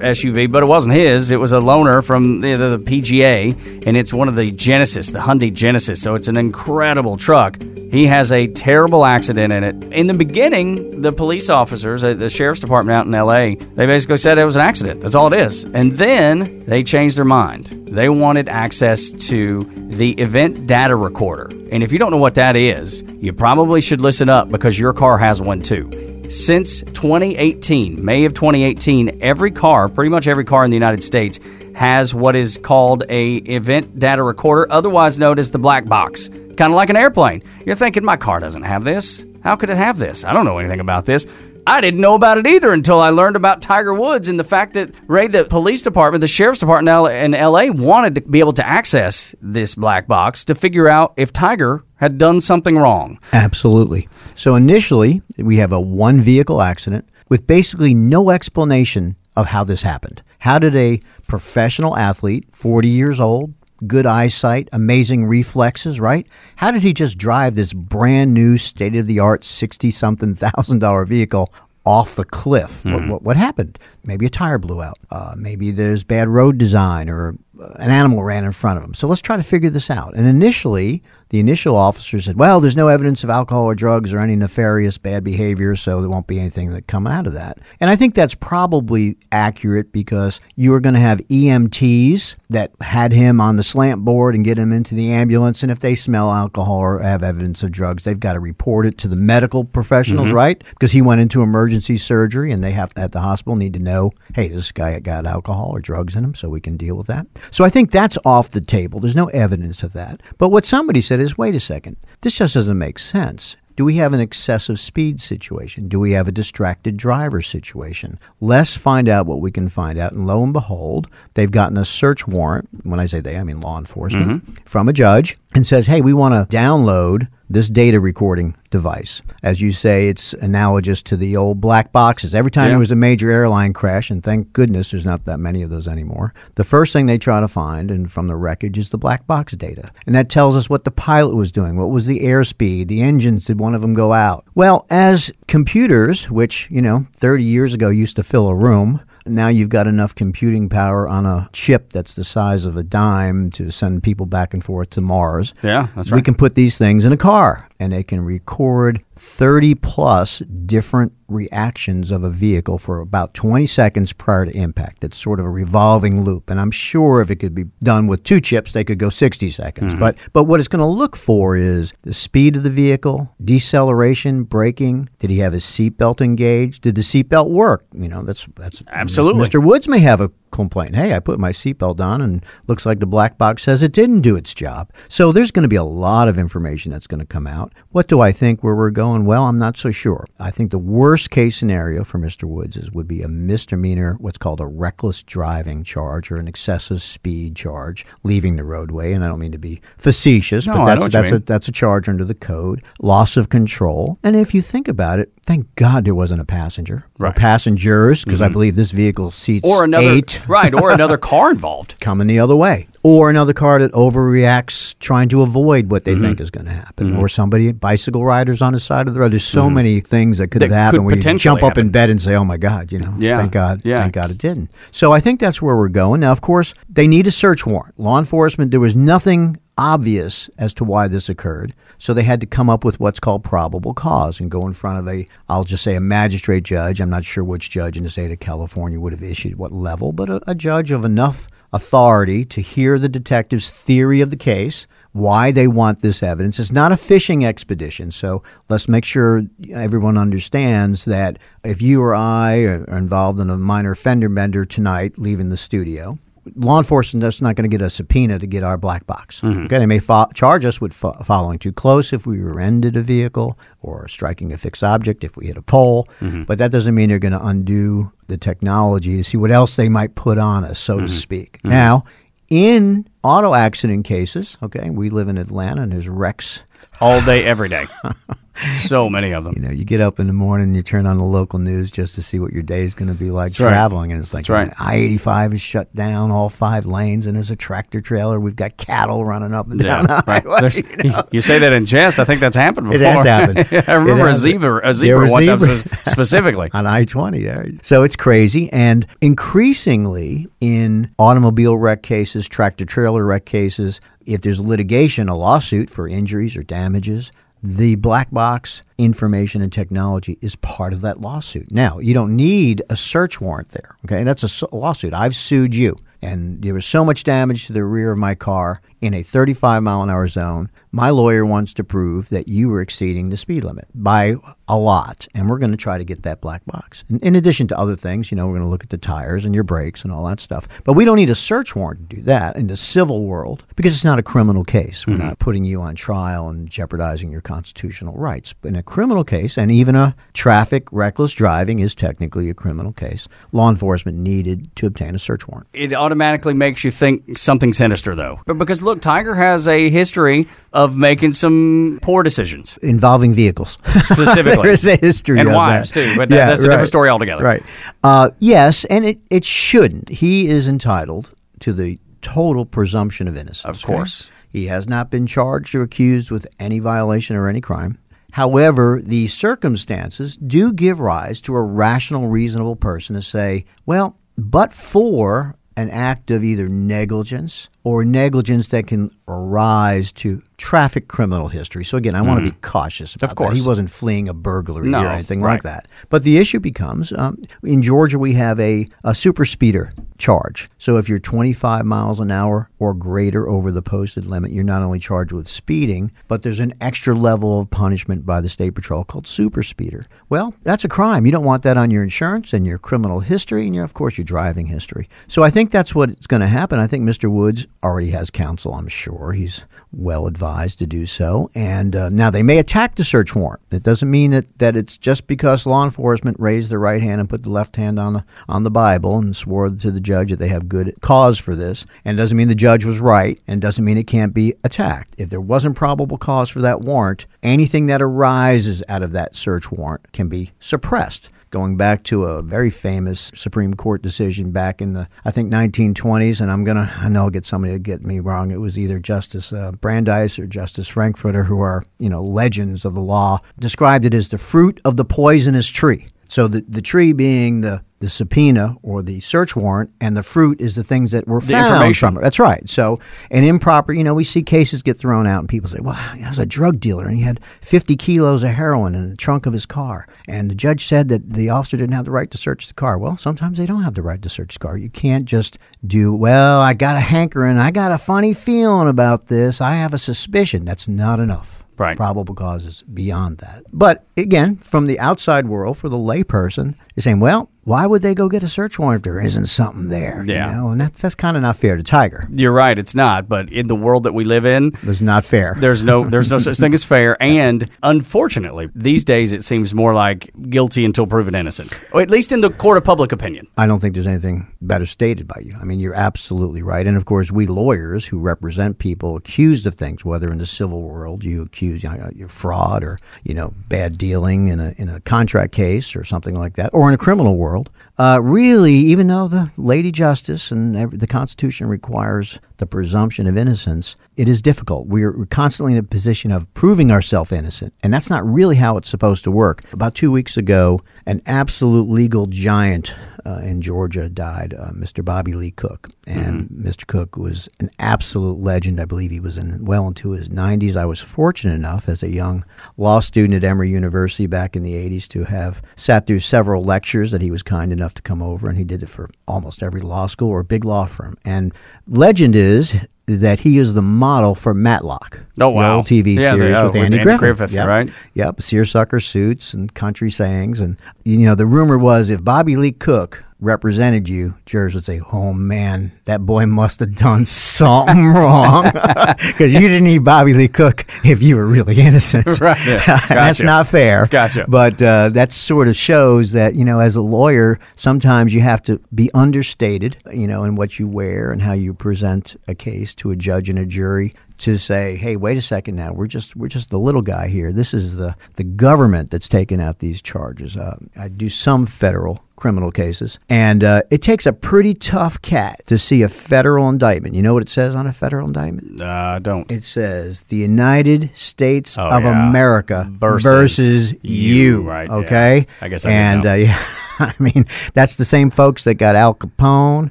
SUV, 0.00 0.50
but 0.50 0.62
it 0.62 0.68
wasn't 0.68 0.94
his. 0.94 1.32
It 1.32 1.38
was 1.38 1.52
a 1.52 1.58
loaner 1.58 2.04
from 2.04 2.40
the, 2.40 2.54
the, 2.54 2.76
the 2.76 2.78
PGA, 2.78 3.84
and 3.84 3.96
it's 3.96 4.14
one 4.14 4.28
of 4.28 4.36
the 4.36 4.52
Genesis, 4.52 5.10
the 5.10 5.18
Hyundai 5.18 5.52
Genesis. 5.52 6.00
So 6.00 6.14
it's 6.14 6.28
an 6.28 6.36
incredible 6.36 7.16
truck. 7.16 7.58
He 7.90 8.06
has 8.06 8.30
a 8.30 8.46
terrible 8.46 9.04
accident 9.04 9.52
in 9.52 9.64
it. 9.64 9.92
In 9.92 10.06
the 10.06 10.14
beginning, 10.14 11.00
the 11.02 11.12
police 11.12 11.50
officers 11.50 12.04
at 12.04 12.20
the 12.20 12.30
sheriff's 12.30 12.60
department 12.60 12.96
out 12.96 13.06
in 13.06 13.12
LA, 13.12 13.60
they 13.74 13.86
basically 13.86 14.18
said 14.18 14.38
it 14.38 14.44
was 14.44 14.54
an 14.54 14.62
accident. 14.62 15.00
That's 15.00 15.16
all 15.16 15.32
it 15.32 15.36
is. 15.36 15.64
And 15.64 15.92
then 15.92 16.64
they 16.66 16.84
changed 16.84 17.18
their 17.18 17.24
mind. 17.24 17.66
They 17.88 18.08
wanted 18.08 18.48
access 18.48 19.10
to 19.28 19.62
the 19.88 20.12
event 20.12 20.68
data 20.68 20.94
recorder. 20.94 21.50
And 21.72 21.82
if 21.82 21.90
you 21.90 21.98
don't 21.98 22.12
know 22.12 22.16
what 22.16 22.36
that 22.36 22.54
is, 22.54 23.02
you 23.18 23.32
probably 23.32 23.80
should 23.80 24.00
listen 24.00 24.28
up 24.28 24.50
because 24.50 24.78
your 24.78 24.92
car 24.92 25.18
has 25.18 25.42
one 25.42 25.60
too. 25.60 25.90
Since 26.30 26.82
2018, 26.82 28.04
May 28.04 28.24
of 28.24 28.34
2018, 28.34 29.18
every 29.20 29.50
car, 29.50 29.88
pretty 29.88 30.10
much 30.10 30.28
every 30.28 30.44
car 30.44 30.64
in 30.64 30.70
the 30.70 30.76
United 30.76 31.02
States, 31.02 31.40
has 31.80 32.14
what 32.14 32.36
is 32.36 32.58
called 32.58 33.04
a 33.08 33.36
event 33.36 33.98
data 33.98 34.22
recorder, 34.22 34.70
otherwise 34.70 35.18
known 35.18 35.38
as 35.38 35.50
the 35.50 35.58
black 35.58 35.86
box. 35.86 36.28
Kind 36.28 36.60
of 36.60 36.72
like 36.72 36.90
an 36.90 36.96
airplane. 36.96 37.42
You're 37.64 37.74
thinking, 37.74 38.04
my 38.04 38.18
car 38.18 38.38
doesn't 38.38 38.64
have 38.64 38.84
this. 38.84 39.24
How 39.42 39.56
could 39.56 39.70
it 39.70 39.78
have 39.78 39.96
this? 39.96 40.22
I 40.22 40.34
don't 40.34 40.44
know 40.44 40.58
anything 40.58 40.80
about 40.80 41.06
this. 41.06 41.24
I 41.66 41.80
didn't 41.80 42.02
know 42.02 42.14
about 42.14 42.36
it 42.36 42.46
either 42.46 42.74
until 42.74 43.00
I 43.00 43.08
learned 43.08 43.34
about 43.34 43.62
Tiger 43.62 43.94
Woods 43.94 44.28
and 44.28 44.38
the 44.38 44.44
fact 44.44 44.74
that 44.74 44.94
Ray, 45.06 45.28
the 45.28 45.46
police 45.46 45.82
department, 45.82 46.20
the 46.20 46.28
sheriff's 46.28 46.60
department 46.60 47.10
in 47.14 47.32
LA 47.32 47.70
wanted 47.70 48.16
to 48.16 48.20
be 48.20 48.40
able 48.40 48.52
to 48.52 48.66
access 48.66 49.34
this 49.40 49.74
black 49.74 50.06
box 50.06 50.44
to 50.44 50.54
figure 50.54 50.86
out 50.86 51.14
if 51.16 51.32
Tiger 51.32 51.82
had 51.96 52.18
done 52.18 52.42
something 52.42 52.76
wrong. 52.76 53.18
Absolutely. 53.32 54.06
So 54.34 54.54
initially, 54.54 55.22
we 55.38 55.56
have 55.56 55.72
a 55.72 55.80
one 55.80 56.20
vehicle 56.20 56.60
accident 56.60 57.08
with 57.30 57.46
basically 57.46 57.94
no 57.94 58.28
explanation 58.28 59.16
of 59.34 59.46
how 59.46 59.64
this 59.64 59.82
happened. 59.82 60.22
How 60.40 60.58
did 60.58 60.74
a 60.74 61.00
professional 61.28 61.96
athlete, 61.96 62.46
40 62.50 62.88
years 62.88 63.20
old, 63.20 63.54
good 63.86 64.06
eyesight, 64.06 64.68
amazing 64.72 65.26
reflexes, 65.26 66.00
right? 66.00 66.26
How 66.56 66.70
did 66.70 66.82
he 66.82 66.92
just 66.92 67.18
drive 67.18 67.54
this 67.54 67.72
brand 67.72 68.34
new, 68.34 68.58
state 68.58 68.96
of 68.96 69.06
the 69.06 69.20
art, 69.20 69.44
60 69.44 69.90
something 69.90 70.34
thousand 70.34 70.80
dollar 70.80 71.04
vehicle 71.04 71.52
off 71.84 72.16
the 72.16 72.24
cliff? 72.24 72.82
Mm-hmm. 72.82 72.92
What, 72.92 73.08
what, 73.08 73.22
what, 73.22 73.36
happened? 73.36 73.78
Maybe 74.04 74.26
a 74.26 74.30
tire 74.30 74.58
blew 74.58 74.82
out. 74.82 74.98
Uh, 75.10 75.34
maybe 75.36 75.70
there's 75.70 76.04
bad 76.04 76.28
road 76.28 76.58
design 76.58 77.08
or 77.08 77.36
an 77.76 77.90
animal 77.90 78.22
ran 78.22 78.44
in 78.44 78.52
front 78.52 78.78
of 78.78 78.84
him. 78.84 78.94
So 78.94 79.08
let's 79.08 79.22
try 79.22 79.36
to 79.36 79.42
figure 79.42 79.70
this 79.70 79.90
out. 79.90 80.14
And 80.14 80.26
initially, 80.26 81.02
the 81.30 81.40
initial 81.40 81.76
officer 81.76 82.20
said, 82.20 82.36
well, 82.36 82.60
there's 82.60 82.76
no 82.76 82.88
evidence 82.88 83.24
of 83.24 83.30
alcohol 83.30 83.64
or 83.64 83.74
drugs 83.74 84.12
or 84.12 84.18
any 84.18 84.36
nefarious 84.36 84.98
bad 84.98 85.24
behavior, 85.24 85.76
so 85.76 86.00
there 86.00 86.10
won't 86.10 86.26
be 86.26 86.40
anything 86.40 86.72
that 86.72 86.88
come 86.88 87.06
out 87.06 87.26
of 87.26 87.32
that. 87.34 87.58
And 87.78 87.88
I 87.88 87.96
think 87.96 88.14
that's 88.14 88.34
probably 88.34 89.16
accurate 89.30 89.92
because 89.92 90.40
you 90.56 90.74
are 90.74 90.80
going 90.80 90.94
to 90.94 91.00
have 91.00 91.20
EMTs 91.28 92.36
that 92.50 92.72
had 92.80 93.12
him 93.12 93.40
on 93.40 93.56
the 93.56 93.62
slant 93.62 94.04
board 94.04 94.34
and 94.34 94.44
get 94.44 94.58
him 94.58 94.72
into 94.72 94.96
the 94.96 95.12
ambulance. 95.12 95.62
And 95.62 95.70
if 95.70 95.78
they 95.78 95.94
smell 95.94 96.32
alcohol 96.32 96.78
or 96.78 96.98
have 96.98 97.22
evidence 97.22 97.62
of 97.62 97.70
drugs, 97.70 98.02
they've 98.04 98.18
got 98.18 98.32
to 98.32 98.40
report 98.40 98.86
it 98.86 98.98
to 98.98 99.08
the 99.08 99.16
medical 99.16 99.64
professionals, 99.64 100.28
mm-hmm. 100.28 100.36
right? 100.36 100.64
Because 100.70 100.90
he 100.90 101.00
went 101.00 101.20
into 101.20 101.42
emergency 101.42 101.96
surgery 101.96 102.50
and 102.50 102.62
they 102.62 102.72
have 102.72 102.92
at 102.96 103.12
the 103.12 103.20
hospital 103.20 103.54
need 103.54 103.74
to 103.74 103.80
know, 103.80 104.10
hey, 104.34 104.48
this 104.48 104.72
guy 104.72 104.98
got 104.98 105.26
alcohol 105.26 105.70
or 105.72 105.80
drugs 105.80 106.16
in 106.16 106.24
him, 106.24 106.34
so 106.34 106.48
we 106.48 106.60
can 106.60 106.76
deal 106.76 106.96
with 106.96 107.06
that. 107.06 107.28
So 107.52 107.64
I 107.64 107.68
think 107.68 107.92
that's 107.92 108.18
off 108.24 108.48
the 108.48 108.60
table. 108.60 108.98
There's 108.98 109.14
no 109.14 109.28
evidence 109.28 109.84
of 109.84 109.92
that. 109.92 110.20
But 110.36 110.48
what 110.48 110.64
somebody 110.64 111.00
said 111.00 111.19
is 111.20 111.38
wait 111.38 111.54
a 111.54 111.60
second, 111.60 111.96
this 112.20 112.38
just 112.38 112.54
doesn't 112.54 112.78
make 112.78 112.98
sense. 112.98 113.56
Do 113.76 113.84
we 113.84 113.94
have 113.96 114.12
an 114.12 114.20
excessive 114.20 114.78
speed 114.78 115.20
situation? 115.20 115.88
Do 115.88 115.98
we 115.98 116.12
have 116.12 116.28
a 116.28 116.32
distracted 116.32 116.98
driver 116.98 117.40
situation? 117.40 118.18
Let's 118.40 118.76
find 118.76 119.08
out 119.08 119.24
what 119.24 119.40
we 119.40 119.50
can 119.50 119.70
find 119.70 119.98
out. 119.98 120.12
And 120.12 120.26
lo 120.26 120.42
and 120.42 120.52
behold, 120.52 121.08
they've 121.32 121.50
gotten 121.50 121.78
a 121.78 121.84
search 121.84 122.28
warrant. 122.28 122.68
When 122.82 123.00
I 123.00 123.06
say 123.06 123.20
they, 123.20 123.38
I 123.38 123.42
mean 123.42 123.60
law 123.60 123.78
enforcement 123.78 124.44
mm-hmm. 124.44 124.52
from 124.66 124.88
a 124.88 124.92
judge 124.92 125.38
and 125.54 125.66
says, 125.66 125.86
hey, 125.86 126.02
we 126.02 126.12
want 126.12 126.34
to 126.34 126.54
download 126.54 127.28
this 127.50 127.68
data 127.68 127.98
recording 127.98 128.56
device. 128.70 129.22
As 129.42 129.60
you 129.60 129.72
say, 129.72 130.06
it's 130.06 130.32
analogous 130.34 131.02
to 131.02 131.16
the 131.16 131.36
old 131.36 131.60
black 131.60 131.90
boxes. 131.90 132.32
Every 132.32 132.52
time 132.52 132.66
yeah. 132.66 132.70
there 132.70 132.78
was 132.78 132.92
a 132.92 132.96
major 132.96 133.28
airline 133.28 133.72
crash, 133.72 134.08
and 134.08 134.22
thank 134.22 134.52
goodness 134.52 134.92
there's 134.92 135.04
not 135.04 135.24
that 135.24 135.38
many 135.38 135.62
of 135.62 135.68
those 135.68 135.88
anymore, 135.88 136.32
the 136.54 136.62
first 136.62 136.92
thing 136.92 137.06
they 137.06 137.18
try 137.18 137.40
to 137.40 137.48
find 137.48 137.90
and 137.90 138.10
from 138.10 138.28
the 138.28 138.36
wreckage 138.36 138.78
is 138.78 138.90
the 138.90 138.98
black 138.98 139.26
box 139.26 139.56
data. 139.56 139.88
And 140.06 140.14
that 140.14 140.28
tells 140.28 140.56
us 140.56 140.70
what 140.70 140.84
the 140.84 140.92
pilot 140.92 141.34
was 141.34 141.50
doing, 141.50 141.76
what 141.76 141.90
was 141.90 142.06
the 142.06 142.20
airspeed, 142.20 142.86
the 142.86 143.02
engines, 143.02 143.46
did 143.46 143.58
one 143.58 143.74
of 143.74 143.82
them 143.82 143.94
go 143.94 144.12
out? 144.12 144.44
Well, 144.54 144.86
as 144.88 145.32
computers, 145.48 146.30
which, 146.30 146.70
you 146.70 146.80
know, 146.80 147.08
30 147.14 147.42
years 147.42 147.74
ago 147.74 147.88
used 147.88 148.14
to 148.16 148.22
fill 148.22 148.48
a 148.48 148.54
room, 148.54 149.02
now 149.30 149.48
you've 149.48 149.68
got 149.68 149.86
enough 149.86 150.14
computing 150.14 150.68
power 150.68 151.08
on 151.08 151.26
a 151.26 151.48
chip 151.52 151.92
that's 151.92 152.14
the 152.14 152.24
size 152.24 152.66
of 152.66 152.76
a 152.76 152.82
dime 152.82 153.50
to 153.50 153.70
send 153.70 154.02
people 154.02 154.26
back 154.26 154.54
and 154.54 154.64
forth 154.64 154.90
to 154.90 155.00
Mars. 155.00 155.54
Yeah, 155.62 155.88
that's 155.94 156.10
right. 156.10 156.18
We 156.18 156.22
can 156.22 156.34
put 156.34 156.54
these 156.54 156.78
things 156.78 157.04
in 157.04 157.12
a 157.12 157.16
car 157.16 157.68
and 157.78 157.92
they 157.92 158.02
can 158.02 158.20
record 158.20 159.02
30 159.14 159.74
plus 159.76 160.40
different 160.40 161.12
reactions 161.30 162.10
of 162.10 162.24
a 162.24 162.30
vehicle 162.30 162.78
for 162.78 163.00
about 163.00 163.34
20 163.34 163.66
seconds 163.66 164.12
prior 164.12 164.46
to 164.46 164.56
impact. 164.56 165.04
It's 165.04 165.16
sort 165.16 165.40
of 165.40 165.46
a 165.46 165.50
revolving 165.50 166.24
loop. 166.24 166.50
And 166.50 166.60
I'm 166.60 166.70
sure 166.70 167.20
if 167.20 167.30
it 167.30 167.36
could 167.36 167.54
be 167.54 167.64
done 167.82 168.06
with 168.06 168.24
two 168.24 168.40
chips, 168.40 168.72
they 168.72 168.84
could 168.84 168.98
go 168.98 169.10
60 169.10 169.50
seconds. 169.50 169.92
Mm-hmm. 169.92 170.00
But, 170.00 170.16
but 170.32 170.44
what 170.44 170.60
it's 170.60 170.68
going 170.68 170.80
to 170.80 170.86
look 170.86 171.16
for 171.16 171.56
is 171.56 171.92
the 172.02 172.14
speed 172.14 172.56
of 172.56 172.62
the 172.62 172.70
vehicle, 172.70 173.34
deceleration, 173.42 174.44
braking. 174.44 175.08
Did 175.18 175.30
he 175.30 175.38
have 175.38 175.52
his 175.52 175.64
seatbelt 175.64 176.20
engaged? 176.20 176.82
Did 176.82 176.94
the 176.94 177.02
seatbelt 177.02 177.50
work? 177.50 177.84
You 177.92 178.08
know, 178.08 178.22
that's, 178.22 178.46
that's 178.56 178.82
Absolutely. 178.88 179.44
Mr. 179.44 179.62
Woods 179.62 179.88
may 179.88 180.00
have 180.00 180.20
a 180.20 180.30
complaint. 180.50 180.94
Hey, 180.94 181.14
I 181.14 181.18
put 181.18 181.38
my 181.38 181.50
seatbelt 181.50 182.00
on 182.00 182.20
and 182.20 182.44
looks 182.66 182.86
like 182.86 183.00
the 183.00 183.06
black 183.06 183.38
box 183.38 183.62
says 183.62 183.82
it 183.82 183.92
didn't 183.92 184.22
do 184.22 184.36
its 184.36 184.54
job. 184.54 184.90
So 185.08 185.32
there's 185.32 185.50
going 185.50 185.62
to 185.62 185.68
be 185.68 185.76
a 185.76 185.84
lot 185.84 186.28
of 186.28 186.38
information 186.38 186.92
that's 186.92 187.06
going 187.06 187.20
to 187.20 187.26
come 187.26 187.46
out. 187.46 187.72
What 187.90 188.08
do 188.08 188.20
I 188.20 188.32
think 188.32 188.62
where 188.62 188.74
we're 188.74 188.90
going? 188.90 189.26
Well, 189.26 189.44
I'm 189.44 189.58
not 189.58 189.76
so 189.76 189.90
sure. 189.90 190.26
I 190.38 190.50
think 190.50 190.70
the 190.70 190.78
worst 190.78 191.30
case 191.30 191.56
scenario 191.56 192.04
for 192.04 192.18
Mr. 192.18 192.44
Woods 192.44 192.76
is 192.76 192.90
would 192.92 193.08
be 193.08 193.22
a 193.22 193.28
misdemeanor, 193.28 194.16
what's 194.20 194.38
called 194.38 194.60
a 194.60 194.66
reckless 194.66 195.22
driving 195.22 195.84
charge 195.84 196.30
or 196.30 196.36
an 196.36 196.48
excessive 196.48 197.02
speed 197.02 197.56
charge, 197.56 198.04
leaving 198.22 198.56
the 198.56 198.64
roadway. 198.64 199.12
And 199.12 199.24
I 199.24 199.28
don't 199.28 199.40
mean 199.40 199.52
to 199.52 199.58
be 199.58 199.80
facetious, 199.98 200.66
No, 200.66 200.74
but 200.74 200.84
that's 200.84 201.12
that's 201.12 201.32
a 201.32 201.38
that's 201.40 201.68
a 201.68 201.72
charge 201.72 202.08
under 202.08 202.24
the 202.24 202.34
code. 202.34 202.82
Loss 203.00 203.36
of 203.36 203.48
control. 203.48 204.18
And 204.22 204.36
if 204.36 204.54
you 204.54 204.62
think 204.62 204.88
about 204.88 205.18
it, 205.18 205.32
thank 205.50 205.74
God 205.74 206.04
there 206.04 206.14
wasn't 206.14 206.40
a 206.40 206.44
passenger 206.44 207.06
or 207.18 207.32
passengers, 207.32 208.24
because 208.24 208.40
I 208.40 208.48
believe 208.48 208.76
this 208.76 208.92
vehicle 208.92 209.32
seats 209.32 209.68
Or 209.68 209.82
another 209.82 210.08
eight 210.10 210.40
right, 210.48 210.72
or 210.72 210.92
another 210.92 211.18
car 211.32 211.50
involved. 211.50 211.98
coming 212.00 212.28
the 212.28 212.38
other 212.38 212.54
way. 212.54 212.86
Or 213.02 213.30
another 213.30 213.52
car 213.52 213.80
that 213.80 213.90
overreacts 213.92 214.96
trying 215.00 215.28
to 215.30 215.42
avoid 215.42 215.90
what 215.90 216.04
Mm-hmm. 216.04 216.20
they 216.22 216.26
think 216.28 216.40
is 216.40 216.50
going 216.52 216.66
to 216.66 216.72
happen. 216.72 217.16
Or 217.16 217.28
somebody, 217.28 217.72
bicycle 217.72 218.24
riders 218.24 218.62
on 218.62 218.74
the 218.74 218.78
side 218.80 219.08
of 219.08 219.14
the 219.14 219.20
road. 219.20 219.32
There's 219.32 219.44
so 219.44 219.68
many 219.68 219.98
things 220.00 220.38
that 220.38 220.48
could 220.52 220.60
Mm-hmm. 220.62 220.70
That 220.70 220.76
have 220.76 220.84
happened 220.94 221.08
could 221.10 221.24
where 221.24 221.32
you 221.32 221.38
jump 221.38 221.62
up 221.64 221.78
in 221.78 221.90
bed 221.90 222.10
and 222.10 222.20
say, 222.22 222.36
oh 222.36 222.44
my 222.44 222.56
God, 222.58 222.92
you 222.92 223.00
know, 223.00 223.12
Yeah. 223.18 223.38
thank 223.38 223.50
God, 223.52 223.80
Yeah. 223.84 223.96
thank 223.98 224.12
God 224.14 224.30
it 224.30 224.38
didn't. 224.38 224.70
So 224.92 225.12
I 225.12 225.18
think 225.20 225.40
that's 225.40 225.60
where 225.60 225.74
we're 225.76 225.88
going. 225.88 226.20
Now, 226.20 226.30
of 226.32 226.40
course, 226.42 226.74
they 226.88 227.08
need 227.08 227.26
a 227.26 227.30
search 227.32 227.66
warrant. 227.66 227.98
Law 227.98 228.18
enforcement, 228.20 228.70
there 228.70 228.78
was 228.80 228.94
nothing 228.94 229.56
obvious 229.80 230.50
as 230.58 230.74
to 230.74 230.84
why 230.84 231.08
this 231.08 231.30
occurred. 231.30 231.72
So 231.96 232.12
they 232.12 232.22
had 232.22 232.42
to 232.42 232.46
come 232.46 232.68
up 232.68 232.84
with 232.84 233.00
what's 233.00 233.18
called 233.18 233.42
probable 233.42 233.94
cause 233.94 234.38
and 234.38 234.50
go 234.50 234.66
in 234.66 234.74
front 234.74 234.98
of 234.98 235.08
a, 235.08 235.26
I'll 235.48 235.64
just 235.64 235.82
say 235.82 235.94
a 235.94 236.02
magistrate 236.02 236.64
judge. 236.64 237.00
I'm 237.00 237.08
not 237.08 237.24
sure 237.24 237.42
which 237.42 237.70
judge 237.70 237.96
in 237.96 238.04
the 238.04 238.10
state 238.10 238.30
of 238.30 238.40
California 238.40 239.00
would 239.00 239.14
have 239.14 239.22
issued 239.22 239.56
what 239.56 239.72
level, 239.72 240.12
but 240.12 240.28
a, 240.28 240.42
a 240.46 240.54
judge 240.54 240.92
of 240.92 241.06
enough 241.06 241.48
authority 241.72 242.44
to 242.44 242.60
hear 242.60 242.98
the 242.98 243.08
detective's 243.08 243.70
theory 243.70 244.20
of 244.20 244.30
the 244.30 244.36
case, 244.36 244.86
why 245.12 245.50
they 245.50 245.66
want 245.66 246.02
this 246.02 246.22
evidence. 246.22 246.58
It's 246.58 246.72
not 246.72 246.92
a 246.92 246.96
fishing 246.96 247.44
expedition. 247.46 248.10
So 248.10 248.42
let's 248.68 248.88
make 248.88 249.06
sure 249.06 249.44
everyone 249.72 250.18
understands 250.18 251.06
that 251.06 251.38
if 251.64 251.80
you 251.80 252.02
or 252.02 252.14
I 252.14 252.58
are 252.64 252.98
involved 252.98 253.40
in 253.40 253.48
a 253.48 253.56
minor 253.56 253.94
fender 253.94 254.28
bender 254.28 254.66
tonight 254.66 255.18
leaving 255.18 255.48
the 255.48 255.56
studio, 255.56 256.18
law 256.56 256.78
enforcement 256.78 257.24
is 257.24 257.42
not 257.42 257.56
going 257.56 257.68
to 257.68 257.76
get 257.76 257.84
a 257.84 257.90
subpoena 257.90 258.38
to 258.38 258.46
get 258.46 258.62
our 258.62 258.76
black 258.76 259.06
box. 259.06 259.40
Mm-hmm. 259.40 259.66
Okay, 259.66 259.78
they 259.78 259.86
may 259.86 259.98
fo- 259.98 260.28
charge 260.34 260.64
us 260.64 260.80
with 260.80 260.92
fo- 260.92 261.12
following 261.24 261.58
too 261.58 261.72
close 261.72 262.12
if 262.12 262.26
we 262.26 262.38
rear-ended 262.38 262.96
a 262.96 263.02
vehicle 263.02 263.58
or 263.82 264.08
striking 264.08 264.52
a 264.52 264.58
fixed 264.58 264.84
object 264.84 265.24
if 265.24 265.36
we 265.36 265.46
hit 265.46 265.56
a 265.56 265.62
pole, 265.62 266.06
mm-hmm. 266.20 266.44
but 266.44 266.58
that 266.58 266.70
doesn't 266.70 266.94
mean 266.94 267.08
they're 267.08 267.18
going 267.18 267.32
to 267.32 267.46
undo 267.46 268.12
the 268.28 268.36
technology 268.36 269.16
to 269.16 269.24
see 269.24 269.36
what 269.36 269.50
else 269.50 269.76
they 269.76 269.88
might 269.88 270.14
put 270.14 270.38
on 270.38 270.64
us, 270.64 270.78
so 270.78 270.96
to 270.96 271.04
mm-hmm. 271.04 271.12
speak. 271.12 271.60
Now, 271.64 272.04
in 272.48 273.08
auto 273.22 273.54
accident 273.54 274.04
cases, 274.04 274.56
okay, 274.62 274.90
we 274.90 275.10
live 275.10 275.28
in 275.28 275.38
Atlanta 275.38 275.82
and 275.82 275.92
there's 275.92 276.08
wrecks 276.08 276.64
All 277.00 277.20
day, 277.22 277.44
every 277.44 277.68
day. 277.68 277.86
so 278.54 279.08
many 279.08 279.32
of 279.32 279.44
them. 279.44 279.54
you 279.56 279.62
know, 279.62 279.70
you 279.70 279.84
get 279.84 280.00
up 280.00 280.20
in 280.20 280.26
the 280.26 280.32
morning, 280.32 280.74
you 280.74 280.82
turn 280.82 281.06
on 281.06 281.18
the 281.18 281.24
local 281.24 281.58
news 281.58 281.90
just 281.90 282.14
to 282.16 282.22
see 282.22 282.38
what 282.38 282.52
your 282.52 282.62
day 282.62 282.82
is 282.82 282.94
going 282.94 283.08
to 283.08 283.18
be 283.18 283.30
like 283.30 283.50
right. 283.50 283.70
traveling, 283.70 284.12
and 284.12 284.20
it's 284.20 284.34
like 284.34 284.48
right. 284.48 284.72
I 284.78 284.96
eighty 284.96 285.18
five 285.18 285.52
is 285.52 285.60
shut 285.60 285.94
down, 285.94 286.30
all 286.30 286.48
five 286.48 286.86
lanes, 286.86 287.26
and 287.26 287.36
there's 287.36 287.50
a 287.50 287.56
tractor 287.56 288.00
trailer. 288.00 288.38
We've 288.38 288.56
got 288.56 288.76
cattle 288.76 289.24
running 289.24 289.54
up 289.54 289.70
and 289.70 289.80
down 289.80 290.06
the 290.06 290.24
right. 290.26 290.44
highway. 290.44 290.70
You 291.04 291.10
know. 291.10 291.22
you 291.30 291.40
say 291.40 291.58
that 291.58 291.72
in 291.72 291.86
jest. 291.86 292.18
I 292.18 292.24
think 292.24 292.40
that's 292.40 292.56
happened 292.56 292.90
before. 292.90 293.00
It 293.00 293.06
has 293.06 293.24
happened. 293.24 293.84
I 293.88 293.94
remember 293.94 294.28
a 294.28 294.34
zebra, 294.34 294.88
a 294.88 294.94
zebra 294.94 295.28
one 295.28 295.46
time 295.46 295.60
specifically. 296.04 296.70
on 296.74 296.86
I 296.86 297.04
20 297.04 297.42
there. 297.42 297.66
So 297.82 298.02
it's 298.02 298.16
crazy. 298.16 298.70
And 298.72 299.06
increasingly 299.20 300.46
in 300.60 301.10
automobile 301.18 301.76
wreck 301.76 302.02
cases, 302.02 302.48
tractor 302.48 302.84
trailer 302.84 303.24
wreck 303.24 303.44
cases, 303.44 304.00
if 304.24 304.42
there's 304.42 304.60
litigation, 304.60 305.28
a 305.28 305.36
lawsuit 305.36 305.90
for 305.90 306.08
injuries 306.08 306.56
or 306.56 306.62
damages, 306.62 307.32
the 307.62 307.94
black 307.96 308.30
box 308.30 308.82
information 308.98 309.62
and 309.62 309.72
technology 309.72 310.38
is 310.40 310.56
part 310.56 310.92
of 310.92 311.02
that 311.02 311.20
lawsuit. 311.20 311.70
Now, 311.70 311.98
you 311.98 312.14
don't 312.14 312.34
need 312.34 312.82
a 312.90 312.96
search 312.96 313.40
warrant 313.40 313.68
there. 313.70 313.96
Okay. 314.04 314.22
That's 314.24 314.62
a 314.62 314.74
lawsuit. 314.74 315.12
I've 315.14 315.36
sued 315.36 315.74
you. 315.74 315.96
And 316.22 316.62
there 316.62 316.74
was 316.74 316.86
so 316.86 317.04
much 317.04 317.24
damage 317.24 317.66
to 317.66 317.72
the 317.72 317.84
rear 317.84 318.12
of 318.12 318.18
my 318.18 318.34
car 318.34 318.80
in 319.00 319.14
a 319.14 319.22
35 319.22 319.82
mile 319.82 320.02
an 320.02 320.10
hour 320.10 320.28
zone. 320.28 320.70
My 320.92 321.10
lawyer 321.10 321.46
wants 321.46 321.72
to 321.74 321.84
prove 321.84 322.28
that 322.30 322.48
you 322.48 322.68
were 322.68 322.82
exceeding 322.82 323.30
the 323.30 323.36
speed 323.36 323.64
limit 323.64 323.88
by 323.94 324.36
a 324.68 324.78
lot. 324.78 325.26
And 325.34 325.48
we're 325.48 325.58
going 325.58 325.70
to 325.70 325.76
try 325.76 325.98
to 325.98 326.04
get 326.04 326.22
that 326.24 326.40
black 326.40 326.64
box. 326.66 327.04
In, 327.10 327.18
in 327.20 327.36
addition 327.36 327.66
to 327.68 327.78
other 327.78 327.96
things, 327.96 328.30
you 328.30 328.36
know, 328.36 328.46
we're 328.46 328.54
going 328.54 328.64
to 328.64 328.68
look 328.68 328.84
at 328.84 328.90
the 328.90 328.98
tires 328.98 329.44
and 329.44 329.54
your 329.54 329.64
brakes 329.64 330.04
and 330.04 330.12
all 330.12 330.24
that 330.26 330.40
stuff. 330.40 330.68
But 330.84 330.92
we 330.92 331.04
don't 331.04 331.16
need 331.16 331.30
a 331.30 331.34
search 331.34 331.74
warrant 331.74 332.10
to 332.10 332.16
do 332.16 332.22
that 332.22 332.56
in 332.56 332.66
the 332.66 332.76
civil 332.76 333.24
world 333.24 333.64
because 333.74 333.94
it's 333.94 334.04
not 334.04 334.18
a 334.18 334.22
criminal 334.22 334.64
case. 334.64 335.06
We're 335.06 335.14
mm-hmm. 335.14 335.26
not 335.26 335.38
putting 335.38 335.64
you 335.64 335.80
on 335.80 335.94
trial 335.94 336.48
and 336.48 336.68
jeopardizing 336.68 337.30
your 337.30 337.40
constitutional 337.40 338.14
rights. 338.16 338.52
But 338.52 338.68
in 338.68 338.76
a 338.76 338.82
criminal 338.82 339.24
case, 339.24 339.58
and 339.58 339.72
even 339.72 339.96
a 339.96 340.14
traffic 340.34 340.88
reckless 340.92 341.32
driving 341.32 341.80
is 341.80 341.94
technically 341.94 342.50
a 342.50 342.54
criminal 342.54 342.92
case, 342.92 343.28
law 343.52 343.70
enforcement 343.70 344.18
needed 344.18 344.74
to 344.76 344.86
obtain 344.86 345.14
a 345.14 345.18
search 345.18 345.48
warrant. 345.48 345.68
It 345.72 345.92
automatically 346.14 346.52
makes 346.54 346.82
you 346.82 346.90
think 346.90 347.38
something 347.38 347.72
sinister, 347.72 348.14
though. 348.16 348.40
But 348.46 348.58
because 348.58 348.82
look, 348.82 349.00
Tiger 349.00 349.34
has 349.34 349.68
a 349.68 349.88
history 349.88 350.48
of 350.72 350.96
making 350.96 351.32
some 351.34 352.00
poor 352.02 352.22
decisions. 352.24 352.76
involving 352.82 353.32
vehicles. 353.32 353.78
Specifically. 354.00 354.64
There's 354.68 354.86
a 354.88 354.96
history 354.96 355.38
And 355.38 355.52
wives, 355.52 355.92
that. 355.92 356.04
too, 356.04 356.16
but 356.16 356.28
that- 356.30 356.46
that's 356.48 356.64
a 356.64 356.68
different 356.68 356.88
story 356.88 357.08
altogether. 357.08 357.44
Right. 357.44 357.62
Uh, 358.02 358.30
yes, 358.40 358.84
and 358.86 359.04
it, 359.04 359.20
it 359.30 359.44
shouldn't. 359.44 360.08
He 360.08 360.48
is 360.48 360.66
entitled 360.66 361.30
to 361.60 361.72
the 361.72 361.98
total 362.22 362.66
presumption 362.66 363.28
of 363.28 363.36
innocence. 363.36 363.64
Of 363.64 363.86
course. 363.86 364.30
right? 364.30 364.36
He 364.50 364.66
has 364.66 364.88
not 364.88 365.10
been 365.12 365.26
charged 365.28 365.74
or 365.76 365.82
accused 365.82 366.32
with 366.32 366.44
any 366.58 366.80
violation 366.80 367.36
or 367.36 367.48
any 367.48 367.60
crime. 367.60 367.98
However, 368.32 369.00
the 369.02 369.28
circumstances 369.28 370.36
do 370.36 370.72
give 370.72 370.98
rise 370.98 371.40
to 371.42 371.54
a 371.54 371.62
rational, 371.62 372.28
reasonable 372.28 372.74
person 372.76 373.14
to 373.14 373.22
say, 373.22 373.64
well, 373.86 374.16
but 374.36 374.72
for 374.72 375.54
an 375.80 375.88
act 375.90 376.30
of 376.30 376.44
either 376.44 376.68
negligence 376.68 377.68
or 377.82 378.04
negligence 378.04 378.68
that 378.68 378.86
can 378.86 379.10
arise 379.26 380.12
to 380.12 380.42
traffic 380.58 381.08
criminal 381.08 381.48
history. 381.48 381.84
So 381.84 381.96
again, 381.96 382.14
I 382.14 382.20
want 382.20 382.44
to 382.44 382.50
be 382.50 382.56
cautious 382.60 383.14
about 383.14 383.30
Mm-hmm. 383.30 383.42
Of 383.44 383.50
that. 383.50 383.56
He 383.56 383.66
wasn't 383.66 383.90
fleeing 383.90 384.28
a 384.28 384.34
burglary 384.34 384.88
No, 384.88 385.02
or 385.04 385.06
anything 385.08 385.40
right. 385.40 385.52
like 385.52 385.62
that. 385.62 385.88
But 386.10 386.22
the 386.24 386.36
issue 386.36 386.60
becomes 386.60 387.12
um, 387.12 387.38
in 387.62 387.80
Georgia 387.80 388.18
we 388.18 388.34
have 388.34 388.60
a, 388.60 388.84
a 389.04 389.14
super 389.14 389.44
speeder 389.44 389.88
charge. 390.18 390.68
So 390.76 390.98
if 390.98 391.08
you're 391.08 391.18
25 391.18 391.86
miles 391.86 392.20
an 392.20 392.30
hour 392.30 392.68
or 392.78 392.92
greater 392.92 393.48
over 393.48 393.70
the 393.70 393.80
posted 393.80 394.26
limit, 394.26 394.50
you're 394.50 394.64
not 394.64 394.82
only 394.82 394.98
charged 394.98 395.32
with 395.32 395.46
speeding, 395.46 396.12
but 396.28 396.42
there's 396.42 396.60
an 396.60 396.74
extra 396.82 397.14
level 397.14 397.60
of 397.60 397.70
punishment 397.70 398.26
by 398.26 398.42
the 398.42 398.48
state 398.50 398.74
patrol 398.74 399.04
called 399.04 399.26
super 399.26 399.62
speeder. 399.62 400.02
Well, 400.28 400.54
that's 400.64 400.84
a 400.84 400.88
crime. 400.88 401.24
You 401.24 401.32
don't 401.32 401.44
want 401.44 401.62
that 401.62 401.78
on 401.78 401.90
your 401.90 402.02
insurance 402.02 402.52
and 402.52 402.66
your 402.66 402.76
criminal 402.78 403.20
history 403.20 403.64
and 403.64 403.74
your, 403.74 403.84
of 403.84 403.94
course 403.94 404.18
your 404.18 404.26
driving 404.26 404.66
history. 404.66 405.08
So 405.28 405.42
I 405.42 405.48
think 405.48 405.70
that's 405.70 405.94
what's 405.94 406.26
going 406.26 406.42
to 406.42 406.46
happen. 406.48 406.78
I 406.78 406.86
think 406.86 407.04
Mr. 407.04 407.30
Woods 407.30 407.66
already 407.82 408.10
has 408.10 408.30
counsel. 408.30 408.74
I'm 408.74 408.88
sure 408.88 409.32
he's 409.32 409.64
well 409.92 410.26
advised 410.26 410.78
to 410.78 410.86
do 410.86 411.06
so. 411.06 411.50
And 411.54 411.96
uh, 411.96 412.08
now 412.10 412.30
they 412.30 412.42
may 412.42 412.58
attack 412.58 412.94
the 412.94 413.04
search 413.04 413.34
warrant. 413.34 413.62
It 413.70 413.82
doesn't 413.82 414.10
mean 414.10 414.32
that, 414.32 414.58
that 414.58 414.76
it's 414.76 414.98
just 414.98 415.26
because 415.26 415.66
law 415.66 415.84
enforcement 415.84 416.38
raised 416.38 416.70
their 416.70 416.78
right 416.78 417.02
hand 417.02 417.20
and 417.20 417.28
put 417.28 417.42
the 417.42 417.50
left 417.50 417.76
hand 417.76 417.98
on 417.98 418.12
the 418.12 418.24
on 418.48 418.62
the 418.62 418.70
Bible 418.70 419.18
and 419.18 419.34
swore 419.34 419.68
to 419.70 419.90
the 419.90 420.00
judge 420.00 420.30
that 420.30 420.38
they 420.38 420.48
have 420.48 420.68
good 420.68 420.94
cause 421.00 421.38
for 421.38 421.54
this. 421.54 421.86
And 422.04 422.16
doesn't 422.16 422.36
mean 422.36 422.48
the 422.48 422.54
judge 422.54 422.84
was 422.84 423.00
right, 423.00 423.40
and 423.46 423.60
doesn't 423.60 423.84
mean 423.84 423.98
it 423.98 424.06
can't 424.06 424.34
be 424.34 424.54
attacked. 424.64 425.14
If 425.18 425.30
there 425.30 425.40
wasn't 425.40 425.76
probable 425.76 426.18
cause 426.18 426.50
for 426.50 426.60
that 426.60 426.80
warrant, 426.80 427.26
anything 427.42 427.86
that 427.86 428.02
arises 428.02 428.82
out 428.88 429.02
of 429.02 429.12
that 429.12 429.34
search 429.34 429.70
warrant 429.72 430.12
can 430.12 430.28
be 430.28 430.52
suppressed 430.60 431.30
going 431.50 431.76
back 431.76 432.02
to 432.04 432.24
a 432.24 432.42
very 432.42 432.70
famous 432.70 433.30
Supreme 433.34 433.74
Court 433.74 434.02
decision 434.02 434.52
back 434.52 434.80
in 434.80 434.92
the 434.92 435.06
I 435.24 435.30
think 435.30 435.52
1920s, 435.52 436.40
and 436.40 436.50
I'm 436.50 436.64
gonna 436.64 436.92
I 436.98 437.08
know 437.08 437.22
I'll 437.22 437.30
get 437.30 437.44
somebody 437.44 437.74
to 437.74 437.78
get 437.78 438.02
me 438.02 438.20
wrong. 438.20 438.50
It 438.50 438.60
was 438.60 438.78
either 438.78 438.98
Justice 438.98 439.52
uh, 439.52 439.72
Brandeis 439.72 440.38
or 440.38 440.46
Justice 440.46 440.88
Frankfurter, 440.88 441.44
who 441.44 441.60
are 441.60 441.82
you 441.98 442.08
know 442.08 442.22
legends 442.22 442.84
of 442.84 442.94
the 442.94 443.02
law, 443.02 443.40
described 443.58 444.04
it 444.04 444.14
as 444.14 444.28
the 444.28 444.38
fruit 444.38 444.80
of 444.84 444.96
the 444.96 445.04
poisonous 445.04 445.68
tree. 445.68 446.06
So 446.28 446.48
the 446.48 446.64
the 446.68 446.82
tree 446.82 447.12
being 447.12 447.60
the 447.60 447.82
the 448.00 448.08
subpoena 448.08 448.76
or 448.82 449.02
the 449.02 449.20
search 449.20 449.54
warrant, 449.54 449.90
and 450.00 450.16
the 450.16 450.22
fruit 450.22 450.60
is 450.60 450.74
the 450.74 450.82
things 450.82 451.10
that 451.12 451.28
were 451.28 451.40
The 451.40 451.52
found 451.52 451.96
from 451.96 452.16
it. 452.16 452.22
That's 452.22 452.38
right. 452.38 452.68
So, 452.68 452.96
an 453.30 453.44
improper, 453.44 453.92
you 453.92 454.02
know, 454.02 454.14
we 454.14 454.24
see 454.24 454.42
cases 454.42 454.82
get 454.82 454.98
thrown 454.98 455.26
out, 455.26 455.40
and 455.40 455.48
people 455.48 455.68
say, 455.68 455.78
"Well, 455.80 455.94
he 456.16 456.24
was 456.24 456.38
a 456.38 456.46
drug 456.46 456.80
dealer, 456.80 457.06
and 457.06 457.16
he 457.16 457.22
had 457.22 457.40
50 457.60 457.96
kilos 457.96 458.42
of 458.42 458.50
heroin 458.50 458.94
in 458.94 459.10
the 459.10 459.16
trunk 459.16 459.46
of 459.46 459.52
his 459.52 459.66
car." 459.66 460.06
And 460.26 460.50
the 460.50 460.54
judge 460.54 460.86
said 460.86 461.08
that 461.10 461.34
the 461.34 461.50
officer 461.50 461.76
didn't 461.76 461.94
have 461.94 462.06
the 462.06 462.10
right 462.10 462.30
to 462.30 462.38
search 462.38 462.68
the 462.68 462.74
car. 462.74 462.98
Well, 462.98 463.16
sometimes 463.16 463.58
they 463.58 463.66
don't 463.66 463.82
have 463.82 463.94
the 463.94 464.02
right 464.02 464.22
to 464.22 464.28
search 464.28 464.54
the 464.54 464.60
car. 464.60 464.76
You 464.76 464.90
can't 464.90 465.26
just 465.26 465.58
do, 465.86 466.14
"Well, 466.14 466.60
I 466.60 466.72
got 466.72 466.96
a 466.96 467.00
hankering, 467.00 467.58
I 467.58 467.70
got 467.70 467.92
a 467.92 467.98
funny 467.98 468.32
feeling 468.32 468.88
about 468.88 469.26
this, 469.26 469.60
I 469.60 469.74
have 469.74 469.94
a 469.94 469.98
suspicion." 469.98 470.64
That's 470.64 470.88
not 470.88 471.20
enough. 471.20 471.64
Right. 471.80 471.96
Probable 471.96 472.34
causes 472.34 472.82
beyond 472.92 473.38
that. 473.38 473.62
But 473.72 474.04
again, 474.18 474.56
from 474.56 474.84
the 474.84 475.00
outside 475.00 475.48
world, 475.48 475.78
for 475.78 475.88
the 475.88 475.96
layperson, 475.96 476.74
you're 476.94 477.00
saying, 477.00 477.20
well, 477.20 477.48
why 477.64 477.86
would 477.86 478.02
they 478.02 478.14
go 478.14 478.28
get 478.28 478.42
a 478.42 478.48
search 478.48 478.78
warrant 478.78 479.00
if 479.00 479.04
there 479.04 479.20
isn't 479.20 479.46
something 479.46 479.88
there? 479.88 480.22
you 480.26 480.34
Yeah. 480.34 480.50
know? 480.52 480.70
And 480.70 480.80
that's 480.80 481.02
that's 481.02 481.14
kind 481.14 481.36
of 481.36 481.42
not 481.42 481.56
fair 481.56 481.76
to 481.76 481.82
Tiger. 481.82 482.24
You're 482.32 482.52
right, 482.52 482.78
it's 482.78 482.94
not. 482.94 483.28
But 483.28 483.52
in 483.52 483.66
the 483.66 483.76
world 483.76 484.04
that 484.04 484.14
we 484.14 484.24
live 484.24 484.44
in, 484.46 484.72
It's 484.82 485.00
not 485.00 485.24
fair. 485.24 485.56
there's 485.58 485.82
no 485.84 486.08
there's 486.08 486.30
no 486.30 486.38
such 486.38 486.56
thing 486.58 486.74
as 486.74 486.84
fair. 486.94 487.16
And 487.22 487.68
unfortunately, 487.82 488.68
these 488.74 489.04
days 489.04 489.32
it 489.32 489.44
seems 489.44 489.74
more 489.74 489.92
like 489.94 490.30
guilty 490.48 490.84
until 490.84 491.06
proven 491.06 491.34
innocent. 491.34 491.80
Or 491.92 492.00
at 492.00 492.10
least 492.10 492.32
in 492.32 492.40
the 492.40 492.50
court 492.50 492.78
of 492.78 492.84
public 492.84 493.12
opinion. 493.12 493.46
I 493.58 493.66
don't 493.66 493.78
think 493.80 493.94
there's 493.94 494.06
anything 494.06 494.46
better 494.62 494.86
stated 494.86 495.28
by 495.28 495.40
you. 495.44 495.52
I 495.60 495.64
mean, 495.64 495.78
you're 495.80 495.94
absolutely 495.94 496.62
right. 496.62 496.86
And 496.86 496.96
of 496.96 497.04
course, 497.04 497.30
we 497.30 497.46
lawyers 497.46 498.06
who 498.06 498.18
represent 498.20 498.78
people 498.78 499.16
accused 499.16 499.66
of 499.66 499.74
things, 499.74 500.04
whether 500.04 500.30
in 500.30 500.38
the 500.38 500.46
civil 500.46 500.82
world 500.82 501.24
you 501.24 501.42
accuse 501.42 501.82
you 501.82 501.90
know, 501.90 502.10
fraud 502.28 502.82
or 502.84 502.96
you 503.22 503.34
know 503.34 503.52
bad 503.68 503.98
dealing 503.98 504.48
in 504.48 504.60
a 504.60 504.74
in 504.78 504.88
a 504.88 505.00
contract 505.00 505.52
case 505.52 505.94
or 505.94 506.04
something 506.04 506.34
like 506.34 506.54
that, 506.54 506.70
or 506.72 506.88
in 506.88 506.94
a 506.94 506.98
criminal 506.98 507.36
world, 507.36 507.49
uh, 507.98 508.20
really, 508.22 508.74
even 508.74 509.08
though 509.08 509.28
the 509.28 509.50
Lady 509.56 509.92
Justice 509.92 510.50
and 510.50 510.90
the 510.90 511.06
Constitution 511.06 511.66
requires 511.66 512.40
the 512.56 512.66
presumption 512.66 513.26
of 513.26 513.36
innocence, 513.36 513.96
it 514.16 514.28
is 514.28 514.40
difficult. 514.42 514.86
We're 514.86 515.26
constantly 515.26 515.72
in 515.74 515.78
a 515.78 515.82
position 515.82 516.32
of 516.32 516.52
proving 516.54 516.90
ourselves 516.90 517.32
innocent, 517.32 517.74
and 517.82 517.92
that's 517.92 518.10
not 518.10 518.26
really 518.26 518.56
how 518.56 518.76
it's 518.76 518.88
supposed 518.88 519.24
to 519.24 519.30
work. 519.30 519.62
About 519.72 519.94
two 519.94 520.10
weeks 520.12 520.36
ago, 520.36 520.78
an 521.06 521.20
absolute 521.26 521.88
legal 521.88 522.26
giant 522.26 522.94
uh, 523.24 523.40
in 523.42 523.62
Georgia 523.62 524.08
died, 524.08 524.54
uh, 524.54 524.70
Mr. 524.70 525.04
Bobby 525.04 525.34
Lee 525.34 525.50
Cook. 525.50 525.88
And 526.06 526.48
Mr. 526.48 526.86
Cook 526.86 527.16
was 527.16 527.48
an 527.60 527.70
absolute 527.78 528.38
legend. 528.38 528.80
I 528.80 528.84
believe 528.84 529.10
he 529.10 529.20
was 529.20 529.36
in 529.36 529.64
well 529.64 529.86
into 529.88 530.10
his 530.10 530.28
90s. 530.28 530.76
I 530.76 530.84
was 530.86 531.00
fortunate 531.00 531.54
enough 531.54 531.88
as 531.88 532.02
a 532.02 532.10
young 532.10 532.44
law 532.76 533.00
student 533.00 533.42
at 533.42 533.48
Emory 533.48 533.70
University 533.70 534.26
back 534.26 534.56
in 534.56 534.62
the 534.62 534.74
80s 534.74 535.08
to 535.08 535.24
have 535.24 535.62
sat 535.76 536.06
through 536.06 536.20
several 536.20 536.64
lectures 536.64 537.10
that 537.10 537.22
he 537.22 537.30
was 537.30 537.42
kind 537.42 537.72
enough 537.72 537.94
to 537.94 538.02
come 538.02 538.22
over, 538.22 538.48
and 538.48 538.58
he 538.58 538.64
did 538.64 538.82
it 538.82 538.88
for 538.88 539.08
almost 539.26 539.62
every 539.62 539.80
law 539.80 540.06
school 540.06 540.30
or 540.30 540.42
big 540.42 540.64
law 540.64 540.86
firm. 540.86 541.16
And 541.24 541.52
legend 541.86 542.34
is 542.36 542.86
that 543.18 543.40
he 543.40 543.58
is 543.58 543.74
the 543.74 543.82
model 543.82 544.34
for 544.34 544.54
Matlock. 544.54 545.18
Oh, 545.40 545.50
the 545.50 545.50
wow. 545.50 545.76
old 545.76 545.86
TV 545.86 546.14
Yeah, 546.18 546.34
series 546.34 546.56
oh, 546.58 546.64
with 546.64 546.74
with 546.74 546.82
Andy, 546.84 546.98
Andy 546.98 547.04
Griffith. 547.04 547.20
Griffith, 547.20 547.52
Yep. 547.52 547.68
right? 547.68 547.90
Yep, 548.14 548.42
seersucker 548.42 549.00
suits 549.00 549.52
and 549.54 549.72
country 549.74 550.10
sayings, 550.10 550.60
and 550.60 550.76
you 551.04 551.26
know 551.26 551.34
the 551.34 551.46
rumor 551.46 551.78
was 551.78 552.08
if 552.10 552.22
Bobby 552.22 552.56
Lee 552.56 552.72
Cook 552.72 553.24
represented 553.40 554.08
you, 554.08 554.34
jurors 554.46 554.74
would 554.74 554.84
say, 554.84 555.00
"Oh 555.12 555.32
man, 555.32 555.92
that 556.04 556.24
boy 556.24 556.46
must 556.46 556.80
have 556.80 556.94
done 556.94 557.24
something 557.24 558.06
wrong," 558.14 558.64
because 558.72 559.52
you 559.52 559.60
didn't 559.60 559.84
need 559.84 560.04
Bobby 560.04 560.34
Lee 560.34 560.48
Cook 560.48 560.84
if 561.04 561.22
you 561.22 561.36
were 561.36 561.46
really 561.46 561.80
innocent. 561.80 562.26
Right, 562.40 562.58
yeah. 562.66 562.98
That's 563.08 563.42
not 563.42 563.66
fair. 563.66 564.06
Gotcha. 564.06 564.46
But 564.48 564.80
uh, 564.80 565.10
that 565.10 565.30
sort 565.30 565.68
of 565.68 565.76
shows 565.76 566.32
that 566.32 566.54
you 566.54 566.64
know, 566.64 566.78
as 566.78 566.96
a 566.96 567.02
lawyer, 567.02 567.58
sometimes 567.74 568.32
you 568.32 568.40
have 568.40 568.62
to 568.62 568.80
be 568.94 569.10
understated, 569.12 569.96
you 570.12 570.26
know, 570.26 570.44
in 570.44 570.54
what 570.56 570.78
you 570.78 570.88
wear 570.88 571.30
and 571.30 571.42
how 571.42 571.52
you 571.52 571.74
present 571.74 572.36
a 572.48 572.54
case 572.54 572.94
to 572.96 573.10
a 573.10 573.16
judge 573.16 573.50
and 573.50 573.58
a 573.58 573.66
jury 573.66 574.12
to 574.40 574.58
say, 574.58 574.96
"Hey, 574.96 575.16
wait 575.16 575.36
a 575.36 575.40
second 575.40 575.76
now. 575.76 575.92
We're 575.92 576.06
just 576.06 576.36
we're 576.36 576.48
just 576.48 576.70
the 576.70 576.78
little 576.78 577.02
guy 577.02 577.28
here. 577.28 577.52
This 577.52 577.72
is 577.74 577.96
the 577.96 578.14
the 578.36 578.44
government 578.44 579.10
that's 579.10 579.28
taking 579.28 579.60
out 579.60 579.78
these 579.78 580.02
charges." 580.02 580.56
Uh, 580.56 580.76
I 580.98 581.08
do 581.08 581.28
some 581.28 581.66
federal 581.66 582.20
criminal 582.36 582.70
cases, 582.70 583.18
and 583.28 583.62
uh, 583.62 583.82
it 583.90 584.00
takes 584.02 584.24
a 584.26 584.32
pretty 584.32 584.72
tough 584.74 585.20
cat 585.20 585.60
to 585.66 585.76
see 585.78 586.02
a 586.02 586.08
federal 586.08 586.68
indictment. 586.70 587.14
You 587.14 587.22
know 587.22 587.34
what 587.34 587.42
it 587.42 587.48
says 587.50 587.74
on 587.74 587.86
a 587.86 587.92
federal 587.92 588.26
indictment? 588.26 588.80
Uh, 588.80 589.18
don't. 589.18 589.50
It 589.52 589.62
says 589.62 590.22
the 590.24 590.36
United 590.36 591.14
States 591.14 591.76
Oh, 591.78 591.88
of 591.88 592.02
yeah. 592.02 592.28
America 592.30 592.86
Versus 592.90 593.30
versus, 593.30 593.92
you, 594.02 594.34
you. 594.34 594.62
right, 594.62 594.88
yeah. 594.88 594.94
Okay. 594.96 595.46
I 595.60 595.68
guess 595.68 595.84
I 595.84 595.90
and 595.92 596.24
uh, 596.26 596.32
yeah. 596.34 596.58
I 597.02 597.14
mean, 597.18 597.46
that's 597.74 597.96
the 597.96 598.04
same 598.04 598.30
folks 598.30 598.64
that 598.64 598.74
got 598.74 598.94
Al 598.96 599.14
Capone, 599.14 599.90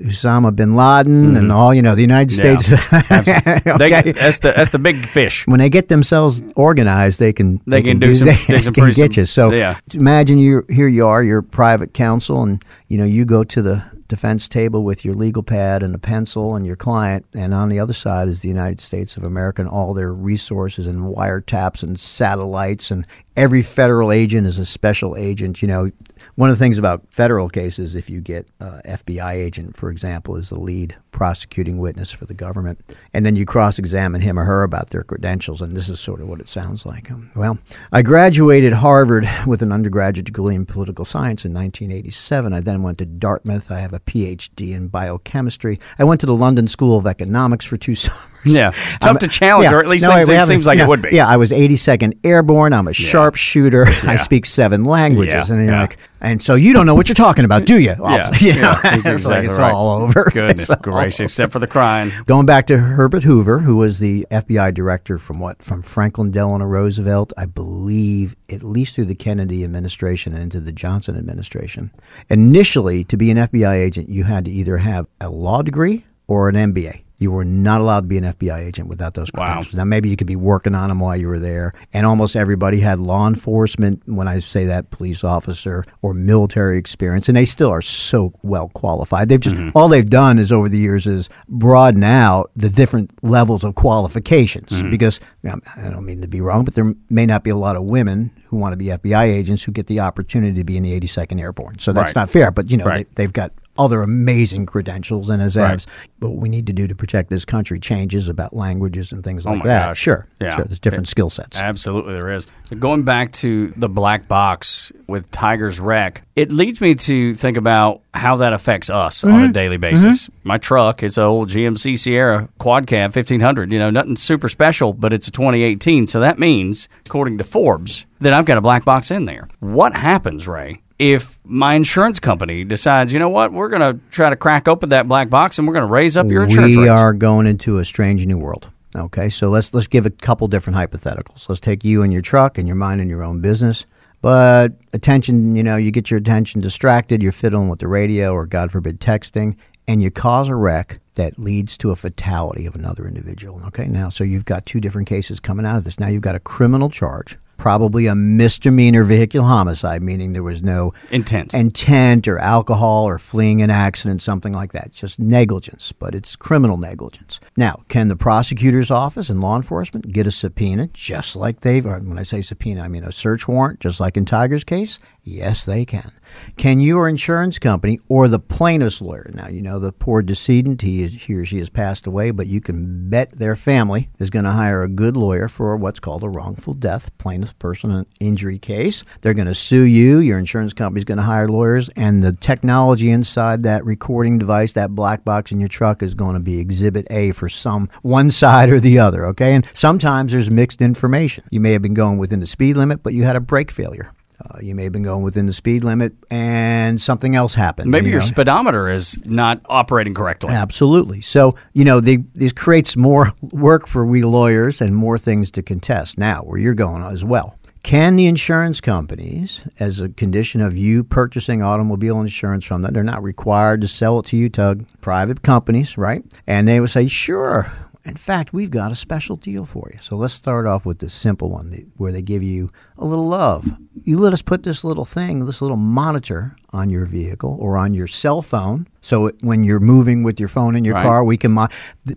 Osama 0.00 0.54
bin 0.54 0.74
Laden, 0.74 1.36
and 1.36 1.52
all, 1.52 1.72
you 1.72 1.82
know, 1.82 1.94
the 1.94 2.02
United 2.02 2.26
Mm-hmm. 2.36 2.46
Yeah. 2.46 2.56
States. 2.56 2.92
Absolutely. 3.10 3.72
okay. 3.86 4.02
They, 4.02 4.12
that's 4.12 4.38
the 4.40 4.52
that's 4.56 4.70
the 4.70 4.78
big 4.78 5.06
fish. 5.06 5.46
when 5.46 5.58
they 5.58 5.70
get 5.70 5.88
themselves 5.88 6.42
organized, 6.56 7.20
they 7.20 7.32
can 7.32 7.60
They 7.66 7.82
can 7.82 7.98
do 7.98 8.14
some- 8.14 8.26
they, 8.48 8.62
some 8.62 8.74
can 8.74 8.86
get 8.92 9.12
some- 9.14 9.20
you. 9.22 9.26
So 9.26 9.52
yeah. 9.52 9.78
imagine 9.94 10.38
you 10.38 10.64
here 10.68 10.88
you 10.88 11.06
are, 11.06 11.22
you're 11.22 11.42
private 11.42 11.94
counsel, 11.94 12.42
and 12.42 12.62
you 12.88 12.98
know 12.98 13.04
you 13.04 13.24
go 13.24 13.44
to 13.44 13.62
the 13.62 13.96
defense 14.08 14.48
table 14.48 14.84
with 14.84 15.04
your 15.04 15.14
legal 15.14 15.42
pad 15.42 15.82
and 15.82 15.92
a 15.92 15.98
pencil 15.98 16.54
and 16.54 16.64
your 16.64 16.76
client, 16.76 17.24
and 17.34 17.52
on 17.52 17.68
the 17.68 17.78
other 17.80 17.92
side 17.92 18.28
is 18.28 18.40
the 18.42 18.48
United 18.48 18.78
States 18.80 19.16
of 19.16 19.24
America 19.24 19.60
and 19.60 19.68
all 19.68 19.94
their 19.94 20.12
resources 20.14 20.86
and 20.86 21.00
wiretaps 21.14 21.82
and 21.82 21.98
satellites, 21.98 22.90
and 22.90 23.06
every 23.36 23.62
federal 23.62 24.12
agent 24.12 24.46
is 24.46 24.58
a 24.58 24.66
special 24.66 25.16
agent. 25.16 25.60
You 25.62 25.68
know, 25.68 25.90
one 26.36 26.50
of 26.50 26.58
the 26.58 26.64
things 26.64 26.78
about 26.78 27.02
federal 27.10 27.48
cases, 27.48 27.94
if 27.94 28.08
you 28.10 28.20
get 28.20 28.46
uh, 28.60 28.80
FBI 28.86 29.32
agent, 29.32 29.74
for 29.74 29.90
example, 29.90 30.36
is 30.36 30.50
the 30.50 30.60
lead 30.60 30.96
prosecuting 31.10 31.78
witness 31.78 32.12
for 32.12 32.26
the 32.26 32.34
government, 32.34 32.78
and 33.14 33.24
then 33.24 33.36
you 33.36 33.46
cross-examine 33.46 34.20
him 34.20 34.38
or 34.38 34.44
her 34.44 34.62
about 34.62 34.90
their 34.90 35.02
credentials, 35.02 35.62
and 35.62 35.74
this 35.74 35.88
is 35.88 35.98
sort 35.98 36.20
of 36.20 36.28
what 36.28 36.40
it 36.40 36.48
sounds 36.48 36.84
like. 36.84 37.10
Um, 37.10 37.30
Well, 37.34 37.58
I 37.90 38.02
graduated 38.02 38.74
Harvard 38.74 39.26
with 39.46 39.62
an 39.62 39.72
undergraduate 39.72 40.26
degree 40.26 40.54
in 40.54 40.66
political 40.66 41.06
science 41.06 41.46
in 41.46 41.54
1987. 41.54 42.52
I 42.52 42.60
then 42.60 42.82
went 42.82 42.98
to 42.98 43.06
Dartmouth. 43.06 43.70
I 43.70 43.80
have 43.80 43.94
a 43.94 44.00
PhD 44.00 44.74
in 44.74 44.88
biochemistry. 44.88 45.80
I 45.98 46.04
went 46.04 46.20
to 46.20 46.26
the 46.26 46.34
London 46.34 46.68
School 46.68 46.98
of 46.98 47.06
Economics 47.06 47.64
for 47.64 47.78
two 47.78 47.94
summers. 47.94 48.20
Yeah, 48.46 48.68
it's 48.68 48.98
tough 48.98 49.18
to 49.18 49.28
challenge, 49.28 49.72
or 49.72 49.80
at 49.80 49.88
least 49.88 50.06
No, 50.06 50.14
seems, 50.16 50.28
it 50.28 50.46
seems 50.46 50.66
like 50.66 50.78
yeah, 50.78 50.84
it 50.84 50.88
would 50.88 51.02
be. 51.02 51.08
Yeah, 51.12 51.26
I 51.28 51.36
was 51.36 51.50
82nd 51.50 52.18
Airborne. 52.24 52.72
I'm 52.72 52.88
a 52.88 52.92
sharpshooter. 52.92 53.86
I 54.04 54.16
speak 54.16 54.46
seven 54.46 54.84
languages, 54.84 55.48
Yeah, 55.48 55.54
and 55.56 55.64
you're 55.64 55.74
yeah. 55.74 55.80
like, 55.82 55.98
and 56.20 56.42
so 56.42 56.54
you 56.54 56.72
don't 56.72 56.86
know 56.86 56.94
what 56.94 57.08
you're 57.08 57.14
talking 57.14 57.44
about, 57.44 57.66
do 57.66 57.78
you? 57.78 57.94
Yeah, 58.06 58.30
You 58.40 58.54
know, 58.62 58.74
he's 58.92 59.04
it's 59.06 59.26
like 59.26 59.44
it's 59.44 59.58
right. 59.58 59.72
all 59.72 60.02
over. 60.02 60.30
Goodness 60.32 60.70
all 60.70 60.76
gracious, 60.76 61.20
except 61.32 61.52
for 61.52 61.58
the 61.58 61.66
crying. 61.66 62.10
Going 62.26 62.46
back 62.46 62.66
to 62.68 62.78
Herbert 62.78 63.22
Hoover, 63.24 63.58
who 63.58 63.76
was 63.76 63.98
the 63.98 64.26
FBI 64.30 64.72
director 64.74 65.18
from 65.18 65.40
what 65.40 65.62
from 65.62 65.82
Franklin 65.82 66.30
Delano 66.30 66.64
Roosevelt, 66.64 67.32
I 67.36 67.46
believe 67.46 68.36
at 68.50 68.62
least 68.62 68.94
through 68.94 69.06
the 69.06 69.14
Kennedy 69.14 69.64
administration 69.64 70.32
and 70.32 70.42
into 70.42 70.60
the 70.60 70.72
Johnson 70.72 71.16
administration. 71.16 71.90
Initially, 72.30 73.04
to 73.04 73.16
be 73.16 73.30
an 73.30 73.36
FBI 73.38 73.74
agent, 73.74 74.08
you 74.08 74.24
had 74.24 74.44
to 74.46 74.50
either 74.50 74.78
have 74.78 75.06
a 75.20 75.28
law 75.28 75.62
degree 75.62 76.04
or 76.26 76.48
an 76.48 76.54
MBA. 76.54 77.02
You 77.18 77.30
were 77.30 77.44
not 77.44 77.80
allowed 77.80 78.00
to 78.00 78.06
be 78.06 78.18
an 78.18 78.24
FBI 78.24 78.58
agent 78.58 78.88
without 78.88 79.14
those 79.14 79.30
Wow. 79.34 79.62
Now, 79.74 79.84
maybe 79.84 80.08
you 80.10 80.16
could 80.16 80.26
be 80.26 80.36
working 80.36 80.74
on 80.74 80.88
them 80.88 81.00
while 81.00 81.16
you 81.16 81.28
were 81.28 81.38
there. 81.38 81.72
And 81.92 82.06
almost 82.06 82.36
everybody 82.36 82.80
had 82.80 82.98
law 82.98 83.26
enforcement, 83.26 84.02
when 84.06 84.28
I 84.28 84.38
say 84.38 84.66
that, 84.66 84.90
police 84.90 85.24
officer 85.24 85.84
or 86.02 86.12
military 86.14 86.78
experience. 86.78 87.28
And 87.28 87.36
they 87.36 87.44
still 87.44 87.70
are 87.70 87.82
so 87.82 88.32
well 88.42 88.68
qualified. 88.68 89.28
They've 89.28 89.40
just, 89.40 89.56
mm-hmm. 89.56 89.76
all 89.76 89.88
they've 89.88 90.08
done 90.08 90.38
is 90.38 90.52
over 90.52 90.68
the 90.68 90.78
years 90.78 91.06
is 91.06 91.28
broaden 91.48 92.02
out 92.04 92.50
the 92.54 92.68
different 92.68 93.10
levels 93.22 93.64
of 93.64 93.74
qualifications. 93.74 94.70
Mm-hmm. 94.70 94.90
Because, 94.90 95.20
you 95.42 95.50
know, 95.50 95.60
I 95.76 95.88
don't 95.90 96.04
mean 96.04 96.20
to 96.20 96.28
be 96.28 96.40
wrong, 96.40 96.64
but 96.64 96.74
there 96.74 96.92
may 97.08 97.24
not 97.26 97.44
be 97.44 97.50
a 97.50 97.56
lot 97.56 97.76
of 97.76 97.84
women 97.84 98.30
who 98.46 98.58
want 98.58 98.72
to 98.72 98.76
be 98.76 98.86
FBI 98.86 99.24
agents 99.24 99.64
who 99.64 99.72
get 99.72 99.86
the 99.86 100.00
opportunity 100.00 100.56
to 100.58 100.64
be 100.64 100.76
in 100.76 100.82
the 100.82 100.98
82nd 101.00 101.40
Airborne. 101.40 101.78
So 101.78 101.92
that's 101.92 102.14
Right. 102.14 102.22
not 102.22 102.30
fair. 102.30 102.50
But, 102.50 102.70
you 102.70 102.76
know, 102.76 102.84
Right. 102.84 103.08
they, 103.14 103.24
they've 103.24 103.32
got 103.32 103.52
other 103.78 104.02
amazing 104.02 104.66
credentials 104.66 105.28
and 105.30 105.42
as 105.42 105.56
Right. 105.56 105.84
But 106.18 106.30
what 106.30 106.40
we 106.42 106.48
need 106.48 106.66
to 106.68 106.72
do 106.72 106.86
to 106.86 106.94
protect 106.94 107.28
this 107.30 107.44
country 107.44 107.78
changes 107.78 108.28
about 108.28 108.54
languages 108.54 109.12
and 109.12 109.22
things 109.22 109.44
like 109.44 109.60
Oh 109.60 109.66
that. 109.66 109.88
gosh. 109.88 109.98
Sure, 109.98 110.26
Yeah. 110.40 110.54
sure. 110.56 110.64
There's 110.64 110.80
different 110.80 111.08
skill 111.08 111.28
sets. 111.30 111.58
Absolutely, 111.60 112.14
there 112.14 112.30
is. 112.32 112.46
Going 112.78 113.02
back 113.02 113.32
to 113.32 113.72
the 113.76 113.88
black 113.88 114.26
box 114.28 114.92
with 115.06 115.30
Tiger's 115.30 115.78
wreck, 115.78 116.22
it 116.36 116.50
leads 116.52 116.80
me 116.80 116.94
to 116.94 117.34
think 117.34 117.56
about 117.56 118.00
how 118.14 118.36
that 118.36 118.52
affects 118.52 118.88
us 118.90 119.22
on 119.24 119.30
Mm-hmm. 119.32 119.50
a 119.50 119.52
daily 119.52 119.76
basis. 119.76 120.30
My 120.44 120.56
truck 120.58 121.02
is 121.02 121.18
an 121.18 121.24
old 121.24 121.48
GMC 121.50 121.98
Sierra 121.98 122.48
Quad 122.58 122.86
Cab 122.86 123.14
1500. 123.14 123.70
You 123.72 123.78
know, 123.78 123.90
nothing 123.90 124.16
super 124.16 124.48
special, 124.48 124.92
but 124.94 125.12
it's 125.12 125.28
a 125.28 125.30
2018. 125.30 126.06
So 126.06 126.20
that 126.20 126.38
means, 126.38 126.88
according 127.06 127.38
to 127.38 127.44
Forbes, 127.44 128.06
that 128.20 128.32
I've 128.32 128.46
got 128.46 128.56
a 128.58 128.62
black 128.62 128.84
box 128.84 129.10
in 129.10 129.26
there. 129.26 129.46
What 129.60 129.94
happens, 129.94 130.48
Ray? 130.48 130.80
If 130.98 131.38
my 131.44 131.74
insurance 131.74 132.18
company 132.18 132.64
decides, 132.64 133.12
you 133.12 133.18
know 133.18 133.28
what, 133.28 133.52
we're 133.52 133.68
going 133.68 133.82
to 133.82 134.00
try 134.10 134.30
to 134.30 134.36
crack 134.36 134.66
open 134.66 134.88
that 134.90 135.06
black 135.06 135.28
box 135.28 135.58
and 135.58 135.68
we're 135.68 135.74
going 135.74 135.86
to 135.86 135.92
raise 135.92 136.16
up 136.16 136.26
your 136.26 136.44
insurance 136.44 136.74
we 136.74 136.88
rates. 136.88 136.98
are 136.98 137.12
going 137.12 137.46
into 137.46 137.78
a 137.78 137.84
strange 137.84 138.24
new 138.26 138.38
world. 138.38 138.70
Okay, 138.94 139.28
so 139.28 139.50
let's 139.50 139.74
let's 139.74 139.88
give 139.88 140.06
a 140.06 140.10
couple 140.10 140.48
different 140.48 140.78
hypotheticals. 140.78 141.50
Let's 141.50 141.60
take 141.60 141.84
you 141.84 142.02
and 142.02 142.10
your 142.10 142.22
truck 142.22 142.56
and 142.56 142.66
you're 142.66 142.76
minding 142.76 143.10
your 143.10 143.22
own 143.22 143.42
business. 143.42 143.84
But 144.22 144.72
attention, 144.94 145.54
you 145.54 145.62
know, 145.62 145.76
you 145.76 145.90
get 145.90 146.10
your 146.10 146.18
attention 146.18 146.62
distracted, 146.62 147.22
you're 147.22 147.32
fiddling 147.32 147.68
with 147.68 147.80
the 147.80 147.88
radio 147.88 148.32
or, 148.32 148.46
God 148.46 148.72
forbid, 148.72 148.98
texting, 148.98 149.56
and 149.86 150.02
you 150.02 150.10
cause 150.10 150.48
a 150.48 150.56
wreck 150.56 150.98
that 151.14 151.38
leads 151.38 151.76
to 151.78 151.90
a 151.90 151.96
fatality 151.96 152.66
of 152.66 152.74
another 152.74 153.06
individual. 153.06 153.62
Okay, 153.66 153.86
now, 153.86 154.08
so 154.08 154.24
you've 154.24 154.46
got 154.46 154.64
two 154.66 154.80
different 154.80 155.08
cases 155.08 155.40
coming 155.40 155.66
out 155.66 155.76
of 155.76 155.84
this. 155.84 156.00
Now 156.00 156.08
you've 156.08 156.22
got 156.22 156.34
a 156.34 156.40
criminal 156.40 156.88
charge 156.88 157.36
probably 157.56 158.06
a 158.06 158.14
misdemeanor 158.14 159.04
vehicular 159.04 159.46
homicide, 159.46 160.02
meaning 160.02 160.32
there 160.32 160.42
was 160.42 160.62
no 160.62 160.92
Intent. 161.10 161.54
intent 161.54 162.28
or 162.28 162.38
alcohol 162.38 163.04
or 163.04 163.18
fleeing 163.18 163.62
an 163.62 163.70
accident, 163.70 164.22
something 164.22 164.52
like 164.52 164.72
that. 164.72 164.92
Just 164.92 165.18
negligence, 165.18 165.92
but 165.92 166.14
it's 166.14 166.36
criminal 166.36 166.76
negligence. 166.76 167.40
Now, 167.56 167.82
can 167.88 168.08
the 168.08 168.16
prosecutor's 168.16 168.90
office 168.90 169.28
and 169.30 169.40
law 169.40 169.56
enforcement 169.56 170.12
get 170.12 170.26
a 170.26 170.30
subpoena 170.30 170.88
just 170.92 171.36
like 171.36 171.60
they've, 171.60 171.84
or 171.84 171.98
when 172.00 172.18
I 172.18 172.22
say 172.22 172.40
subpoena, 172.40 172.82
I 172.82 172.88
mean 172.88 173.04
a 173.04 173.12
search 173.12 173.48
warrant, 173.48 173.80
just 173.80 174.00
like 174.00 174.16
in 174.16 174.24
Tiger's 174.24 174.64
case? 174.64 174.98
Yes, 175.28 175.64
they 175.64 175.84
can. 175.84 176.12
Can 176.56 176.78
your 176.78 177.08
insurance 177.08 177.58
company 177.58 177.98
or 178.08 178.28
the 178.28 178.38
plaintiff's 178.38 179.02
lawyer, 179.02 179.28
now 179.34 179.48
you 179.48 179.60
know 179.60 179.80
the 179.80 179.90
poor 179.90 180.22
decedent, 180.22 180.82
he, 180.82 181.02
is, 181.02 181.14
he 181.14 181.34
or 181.34 181.44
she 181.44 181.58
has 181.58 181.68
passed 181.68 182.06
away, 182.06 182.30
but 182.30 182.46
you 182.46 182.60
can 182.60 183.10
bet 183.10 183.32
their 183.32 183.56
family 183.56 184.08
is 184.20 184.30
going 184.30 184.44
to 184.44 184.52
hire 184.52 184.84
a 184.84 184.88
good 184.88 185.16
lawyer 185.16 185.48
for 185.48 185.76
what's 185.76 185.98
called 185.98 186.22
a 186.22 186.28
wrongful 186.28 186.74
death 186.74 187.10
plaintiff 187.18 187.58
person 187.58 188.06
injury 188.20 188.60
case. 188.60 189.02
They're 189.20 189.34
going 189.34 189.48
to 189.48 189.54
sue 189.54 189.82
you. 189.82 190.20
Your 190.20 190.38
insurance 190.38 190.72
company's 190.72 191.04
going 191.04 191.18
to 191.18 191.24
hire 191.24 191.48
lawyers, 191.48 191.88
and 191.96 192.22
the 192.22 192.32
technology 192.32 193.10
inside 193.10 193.64
that 193.64 193.84
recording 193.84 194.38
device, 194.38 194.74
that 194.74 194.94
black 194.94 195.24
box 195.24 195.50
in 195.50 195.58
your 195.58 195.68
truck, 195.68 196.04
is 196.04 196.14
going 196.14 196.36
to 196.36 196.42
be 196.42 196.60
Exhibit 196.60 197.04
A 197.10 197.32
for 197.32 197.48
some 197.48 197.88
one 198.02 198.30
side 198.30 198.70
or 198.70 198.78
the 198.78 199.00
other. 199.00 199.26
Okay, 199.26 199.54
and 199.54 199.66
sometimes 199.72 200.30
there's 200.30 200.52
mixed 200.52 200.80
information. 200.80 201.42
You 201.50 201.58
may 201.58 201.72
have 201.72 201.82
been 201.82 201.94
going 201.94 202.18
within 202.18 202.38
the 202.38 202.46
speed 202.46 202.76
limit, 202.76 203.02
but 203.02 203.12
you 203.12 203.24
had 203.24 203.34
a 203.34 203.40
brake 203.40 203.72
failure. 203.72 204.12
Uh, 204.40 204.58
you 204.60 204.74
may 204.74 204.84
have 204.84 204.92
been 204.92 205.02
going 205.02 205.22
within 205.22 205.46
the 205.46 205.52
speed 205.52 205.82
limit 205.84 206.12
and 206.30 207.00
something 207.00 207.34
else 207.34 207.54
happened. 207.54 207.90
Maybe 207.90 208.06
you 208.06 208.12
your 208.12 208.20
know? 208.20 208.26
speedometer 208.26 208.88
is 208.88 209.18
not 209.24 209.60
operating 209.66 210.14
correctly. 210.14 210.50
Absolutely. 210.50 211.20
So, 211.20 211.52
you 211.72 211.84
know, 211.84 212.00
they, 212.00 212.18
this 212.34 212.52
creates 212.52 212.96
more 212.96 213.32
work 213.40 213.86
for 213.86 214.04
we 214.04 214.22
lawyers 214.22 214.80
and 214.80 214.94
more 214.94 215.18
things 215.18 215.50
to 215.52 215.62
contest. 215.62 216.18
Now, 216.18 216.42
where 216.42 216.58
you're 216.58 216.74
going 216.74 217.02
as 217.02 217.24
well. 217.24 217.58
Can 217.82 218.16
the 218.16 218.26
insurance 218.26 218.80
companies, 218.80 219.64
as 219.78 220.00
a 220.00 220.08
condition 220.08 220.60
of 220.60 220.76
you 220.76 221.04
purchasing 221.04 221.62
automobile 221.62 222.20
insurance 222.20 222.64
from 222.64 222.82
them, 222.82 222.92
they're 222.92 223.04
not 223.04 223.22
required 223.22 223.80
to 223.82 223.86
sell 223.86 224.18
it 224.18 224.26
to 224.26 224.36
you, 224.36 224.48
Tug, 224.48 224.84
private 225.00 225.42
companies, 225.42 225.96
right? 225.96 226.24
And 226.48 226.66
they 226.66 226.80
would 226.80 226.90
say, 226.90 227.06
sure. 227.06 227.70
In 228.06 228.14
fact, 228.14 228.52
we've 228.52 228.70
got 228.70 228.92
a 228.92 228.94
special 228.94 229.36
deal 229.36 229.64
for 229.64 229.90
you. 229.92 229.98
So 230.00 230.14
let's 230.16 230.32
start 230.32 230.64
off 230.64 230.86
with 230.86 231.00
the 231.00 231.10
simple 231.10 231.50
one 231.50 231.92
where 231.96 232.12
they 232.12 232.22
give 232.22 232.42
you 232.42 232.68
a 232.98 233.04
little 233.04 233.26
love. 233.26 233.66
You 234.04 234.18
let 234.18 234.32
us 234.32 234.42
put 234.42 234.62
this 234.62 234.84
little 234.84 235.04
thing, 235.04 235.44
this 235.44 235.60
little 235.60 235.76
monitor 235.76 236.54
on 236.72 236.90
your 236.90 237.06
vehicle 237.06 237.56
or 237.60 237.76
on 237.76 237.94
your 237.94 238.06
cell 238.06 238.42
phone. 238.42 238.88
So 239.00 239.26
it, 239.26 239.36
when 239.42 239.62
you're 239.62 239.78
moving 239.78 240.24
with 240.24 240.40
your 240.40 240.48
phone 240.48 240.74
in 240.74 240.84
your 240.84 240.94
Right. 240.94 241.02
car, 241.04 241.22
we 241.22 241.36
can. 241.36 241.52
Mo- 241.52 241.68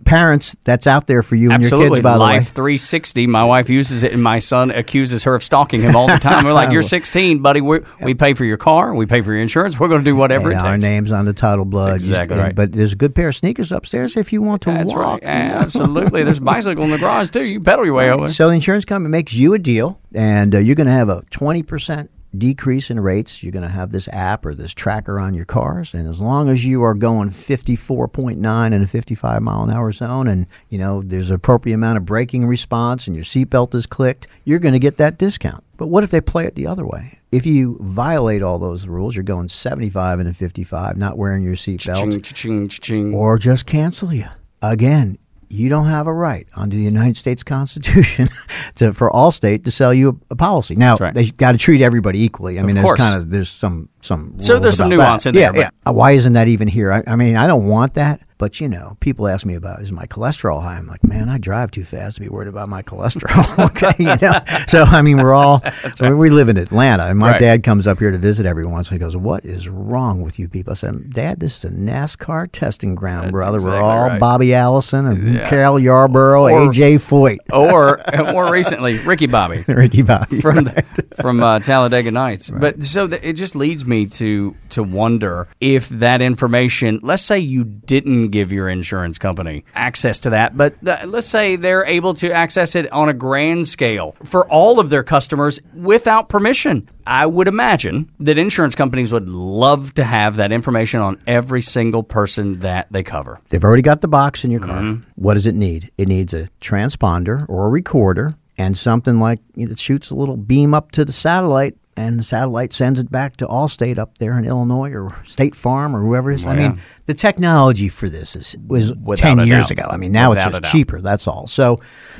parents, 0.04 0.56
that's 0.64 0.88
out 0.88 1.06
there 1.06 1.22
for 1.22 1.36
you 1.36 1.52
and 1.52 1.62
your 1.62 1.70
kids, 1.70 2.00
by 2.00 2.14
the 2.14 2.24
way. 2.24 2.38
Life 2.38 2.48
360. 2.48 3.28
My 3.28 3.44
wife 3.44 3.70
uses 3.70 4.02
it, 4.02 4.12
and 4.12 4.20
my 4.20 4.40
son 4.40 4.72
accuses 4.72 5.22
her 5.24 5.36
of 5.36 5.44
stalking 5.44 5.82
him 5.82 5.94
all 5.94 6.08
the 6.08 6.18
time. 6.18 6.44
We're 6.44 6.52
like, 6.52 6.72
"You're 6.72 6.82
16, 6.96 7.42
buddy. 7.42 7.60
we 7.60 7.80
we 8.02 8.14
pay 8.14 8.34
for 8.34 8.44
your 8.44 8.56
car. 8.56 8.92
We 8.92 9.06
pay 9.06 9.20
for 9.20 9.32
your 9.32 9.40
insurance. 9.40 9.78
We're 9.78 9.86
going 9.88 10.00
to 10.00 10.04
do 10.04 10.16
whatever 10.16 10.52
our 10.52 10.76
name's 10.76 11.12
on 11.12 11.26
the 11.26 11.32
title 11.32 11.64
blood. 11.64 11.92
That's 11.94 12.04
exactly 12.04 12.36
right. 12.38 12.54
But 12.54 12.72
there's 12.72 12.92
a 12.92 12.96
good 12.96 13.14
pair 13.14 13.28
of 13.28 13.36
sneakers 13.36 13.70
upstairs 13.70 14.16
if 14.16 14.32
you 14.32 14.42
want 14.42 14.62
to 14.62 14.72
That's 14.72 14.92
walk. 14.92 15.22
right. 15.22 15.22
Absolutely. 15.22 16.24
There's 16.24 16.38
a 16.38 16.42
bicycle 16.42 16.82
in 16.84 16.90
the 16.90 16.98
garage 16.98 17.30
too. 17.30 17.44
You 17.44 17.60
pedal 17.60 17.84
your 17.84 17.94
way 17.94 18.10
over. 18.10 18.26
So 18.26 18.48
the 18.48 18.54
insurance 18.54 18.84
company 18.84 19.10
makes 19.12 19.32
you 19.32 19.54
a 19.54 19.58
deal, 19.60 20.00
and 20.12 20.54
uh, 20.56 20.58
you're 20.58 20.74
going 20.74 20.86
to 20.88 20.92
have 20.92 21.08
a 21.08 21.22
20% 21.30 22.08
decrease 22.36 22.90
in 22.90 23.00
rates. 23.00 23.42
You're 23.42 23.52
going 23.52 23.62
to 23.62 23.68
have 23.68 23.90
this 23.90 24.08
app 24.08 24.46
or 24.46 24.54
this 24.54 24.72
tracker 24.72 25.20
on 25.20 25.34
your 25.34 25.44
cars, 25.44 25.94
and 25.94 26.08
as 26.08 26.20
long 26.20 26.48
as 26.48 26.64
you 26.64 26.82
are 26.82 26.94
going 26.94 27.30
54.9 27.30 28.72
in 28.72 28.82
a 28.82 28.86
55 28.86 29.42
mile 29.42 29.62
an 29.64 29.70
hour 29.70 29.92
zone, 29.92 30.28
and 30.28 30.46
you 30.68 30.78
know 30.78 31.02
there's 31.02 31.30
an 31.30 31.36
appropriate 31.36 31.74
amount 31.74 31.98
of 31.98 32.06
braking 32.06 32.46
response, 32.46 33.06
and 33.06 33.16
your 33.16 33.24
seatbelt 33.24 33.74
is 33.74 33.86
clicked, 33.86 34.28
you're 34.44 34.58
going 34.58 34.74
to 34.74 34.78
get 34.78 34.96
that 34.98 35.18
discount. 35.18 35.64
But 35.76 35.88
what 35.88 36.04
if 36.04 36.10
they 36.10 36.20
play 36.20 36.44
it 36.44 36.54
the 36.54 36.66
other 36.66 36.86
way? 36.86 37.18
If 37.32 37.46
you 37.46 37.78
violate 37.80 38.42
all 38.42 38.58
those 38.58 38.86
rules, 38.86 39.14
you're 39.14 39.22
going 39.22 39.48
75 39.48 40.20
in 40.20 40.26
a 40.26 40.32
55, 40.34 40.96
not 40.96 41.16
wearing 41.16 41.42
your 41.42 41.54
seatbelt, 41.54 43.14
or 43.14 43.38
just 43.38 43.66
cancel 43.66 44.12
you. 44.12 44.26
Again, 44.62 45.16
you 45.50 45.68
don't 45.68 45.86
have 45.86 46.06
a 46.06 46.12
right 46.12 46.48
under 46.56 46.76
the 46.76 46.82
United 46.82 47.16
States 47.16 47.42
Constitution 47.42 48.28
to 48.76 48.92
for 48.92 49.10
Allstate 49.10 49.64
to 49.64 49.70
sell 49.70 49.92
you 49.92 50.20
a, 50.30 50.34
a 50.34 50.36
policy. 50.36 50.76
Now 50.76 50.96
right. 50.96 51.12
they 51.12 51.26
got 51.26 51.52
to 51.52 51.58
treat 51.58 51.82
everybody 51.82 52.22
equally. 52.22 52.58
I 52.58 52.62
mean, 52.62 52.76
there's 52.76 52.92
kind 52.92 53.16
of 53.16 53.30
there's 53.30 53.50
some 53.50 53.88
some 54.00 54.38
So 54.38 54.58
there's 54.58 54.76
some 54.76 54.88
nuance 54.88 55.24
that. 55.24 55.30
in 55.30 55.40
yeah, 55.40 55.52
there, 55.52 55.60
Yeah, 55.62 55.70
Uh, 55.86 55.92
Why 55.92 56.12
isn't 56.12 56.32
that 56.34 56.48
even 56.48 56.68
here? 56.68 56.92
I, 56.92 57.02
I 57.06 57.16
mean, 57.16 57.36
I 57.36 57.48
don't 57.48 57.66
want 57.66 57.94
that. 57.94 58.20
But 58.40 58.58
you 58.58 58.68
know, 58.68 58.96
people 59.00 59.28
ask 59.28 59.44
me 59.44 59.54
about 59.54 59.80
is 59.80 59.92
my 59.92 60.06
cholesterol 60.06 60.62
high? 60.62 60.78
I'm 60.78 60.86
like, 60.86 61.04
man, 61.04 61.28
I 61.28 61.36
drive 61.36 61.70
too 61.70 61.84
fast 61.84 62.14
to 62.16 62.22
be 62.22 62.28
worried 62.30 62.48
about 62.48 62.68
my 62.68 62.82
cholesterol. 62.82 63.66
okay, 63.70 63.92
you 63.98 64.16
know. 64.20 64.40
So 64.66 64.84
I 64.84 65.02
mean, 65.02 65.18
we're 65.18 65.34
all 65.34 65.60
I 66.00 66.08
mean, 66.08 66.16
we 66.18 66.30
live 66.30 66.48
in 66.48 66.56
Atlanta, 66.56 67.04
and 67.04 67.18
my 67.18 67.32
Right. 67.32 67.38
dad 67.38 67.62
comes 67.62 67.86
up 67.86 67.98
here 67.98 68.10
to 68.10 68.16
visit 68.18 68.46
every 68.46 68.64
once. 68.64 68.88
and 68.90 68.94
He 68.94 68.98
goes, 68.98 69.14
"What 69.14 69.44
is 69.44 69.68
wrong 69.68 70.22
with 70.22 70.38
you 70.38 70.48
people?" 70.48 70.70
I 70.70 70.74
said, 70.74 71.12
"Dad, 71.12 71.38
this 71.38 71.58
is 71.62 71.70
a 71.70 71.74
NASCAR 71.74 72.48
testing 72.50 72.94
ground, 72.94 73.30
brother. 73.32 73.56
exactly 73.58 73.78
we're 73.78 73.84
all 73.84 74.08
right. 74.08 74.18
Bobby 74.18 74.54
Allison 74.54 75.04
and 75.06 75.40
Carol 75.46 75.78
Yarborough, 75.78 76.44
Or- 76.44 76.70
AJ 76.72 76.94
Foyt, 76.96 77.38
or 77.52 78.00
more 78.32 78.50
recently, 78.58 78.98
Ricky 79.00 79.26
Bobby. 79.26 79.64
Ricky 79.68 80.00
Bobby." 80.00 80.40
from 80.40 80.64
the, 80.64 80.82
from 81.20 81.42
uh, 81.42 81.58
Talladega 81.58 82.10
Nights. 82.10 82.48
But 82.50 82.82
so 82.84 83.06
th- 83.06 83.20
it 83.22 83.34
just 83.34 83.54
leads 83.54 83.84
me 83.84 84.06
to 84.06 84.56
to 84.70 84.82
wonder 84.82 85.46
if 85.60 85.90
that 85.90 86.22
information. 86.22 87.00
Let's 87.02 87.22
say 87.22 87.38
you 87.38 87.64
didn't 87.64 88.29
give 88.30 88.52
your 88.52 88.68
insurance 88.68 89.18
company 89.18 89.64
access 89.74 90.20
to 90.20 90.30
that, 90.30 90.56
but 90.56 90.82
th- 90.84 91.04
let's 91.06 91.26
say 91.26 91.56
they're 91.56 91.84
able 91.84 92.14
to 92.14 92.32
access 92.32 92.74
it 92.74 92.90
on 92.92 93.08
a 93.08 93.14
grand 93.14 93.66
scale 93.66 94.16
for 94.24 94.48
all 94.48 94.80
of 94.80 94.90
their 94.90 95.02
customers 95.02 95.60
without 95.74 96.28
permission. 96.28 96.88
I 97.06 97.26
would 97.26 97.48
imagine 97.48 98.10
that 98.20 98.38
insurance 98.38 98.74
companies 98.74 99.12
would 99.12 99.28
love 99.28 99.94
to 99.94 100.04
have 100.04 100.36
that 100.36 100.52
information 100.52 101.00
on 101.00 101.20
every 101.26 101.62
single 101.62 102.02
person 102.02 102.60
that 102.60 102.90
they 102.90 103.02
cover. 103.02 103.40
They've 103.50 103.64
already 103.64 103.82
got 103.82 104.00
the 104.00 104.08
box 104.08 104.44
in 104.44 104.50
your 104.50 104.60
car. 104.60 104.80
Mm-hmm. 104.80 105.10
What 105.16 105.34
does 105.34 105.46
it 105.46 105.54
need? 105.54 105.90
It 105.98 106.08
needs 106.08 106.32
a 106.32 106.48
transponder 106.60 107.48
or 107.48 107.66
a 107.66 107.68
recorder 107.68 108.30
and 108.60 108.76
something 108.76 109.18
like 109.18 109.40
it 109.56 109.78
shoots 109.78 110.10
a 110.10 110.14
little 110.14 110.36
beam 110.36 110.74
up 110.74 110.92
to 110.92 111.04
the 111.04 111.12
satellite 111.12 111.76
and 112.00 112.18
the 112.18 112.22
satellite 112.22 112.72
sends 112.72 112.98
it 112.98 113.10
back 113.10 113.36
to 113.36 113.46
Allstate 113.46 113.98
up 113.98 114.18
there 114.18 114.38
in 114.38 114.44
Illinois 114.44 114.92
or 114.92 115.10
State 115.24 115.54
Farm 115.54 115.94
or 115.94 116.00
whoever 116.00 116.30
it 116.30 116.36
is. 116.36 116.46
I 116.46 116.56
mean, 116.56 116.80
the 117.04 117.14
technology 117.14 117.88
for 117.88 118.08
this 118.08 118.34
is 118.34 118.56
was 118.66 118.94
Without 118.94 119.36
10 119.36 119.46
years 119.46 119.68
doubt. 119.68 119.70
ago. 119.72 119.88
I 119.90 119.96
mean, 119.96 120.12
now 120.12 120.30
Without 120.30 120.48
it's 120.48 120.60
just 120.60 120.72
cheaper. 120.72 121.00
That's 121.00 121.28
all. 121.28 121.46
So 121.46 121.76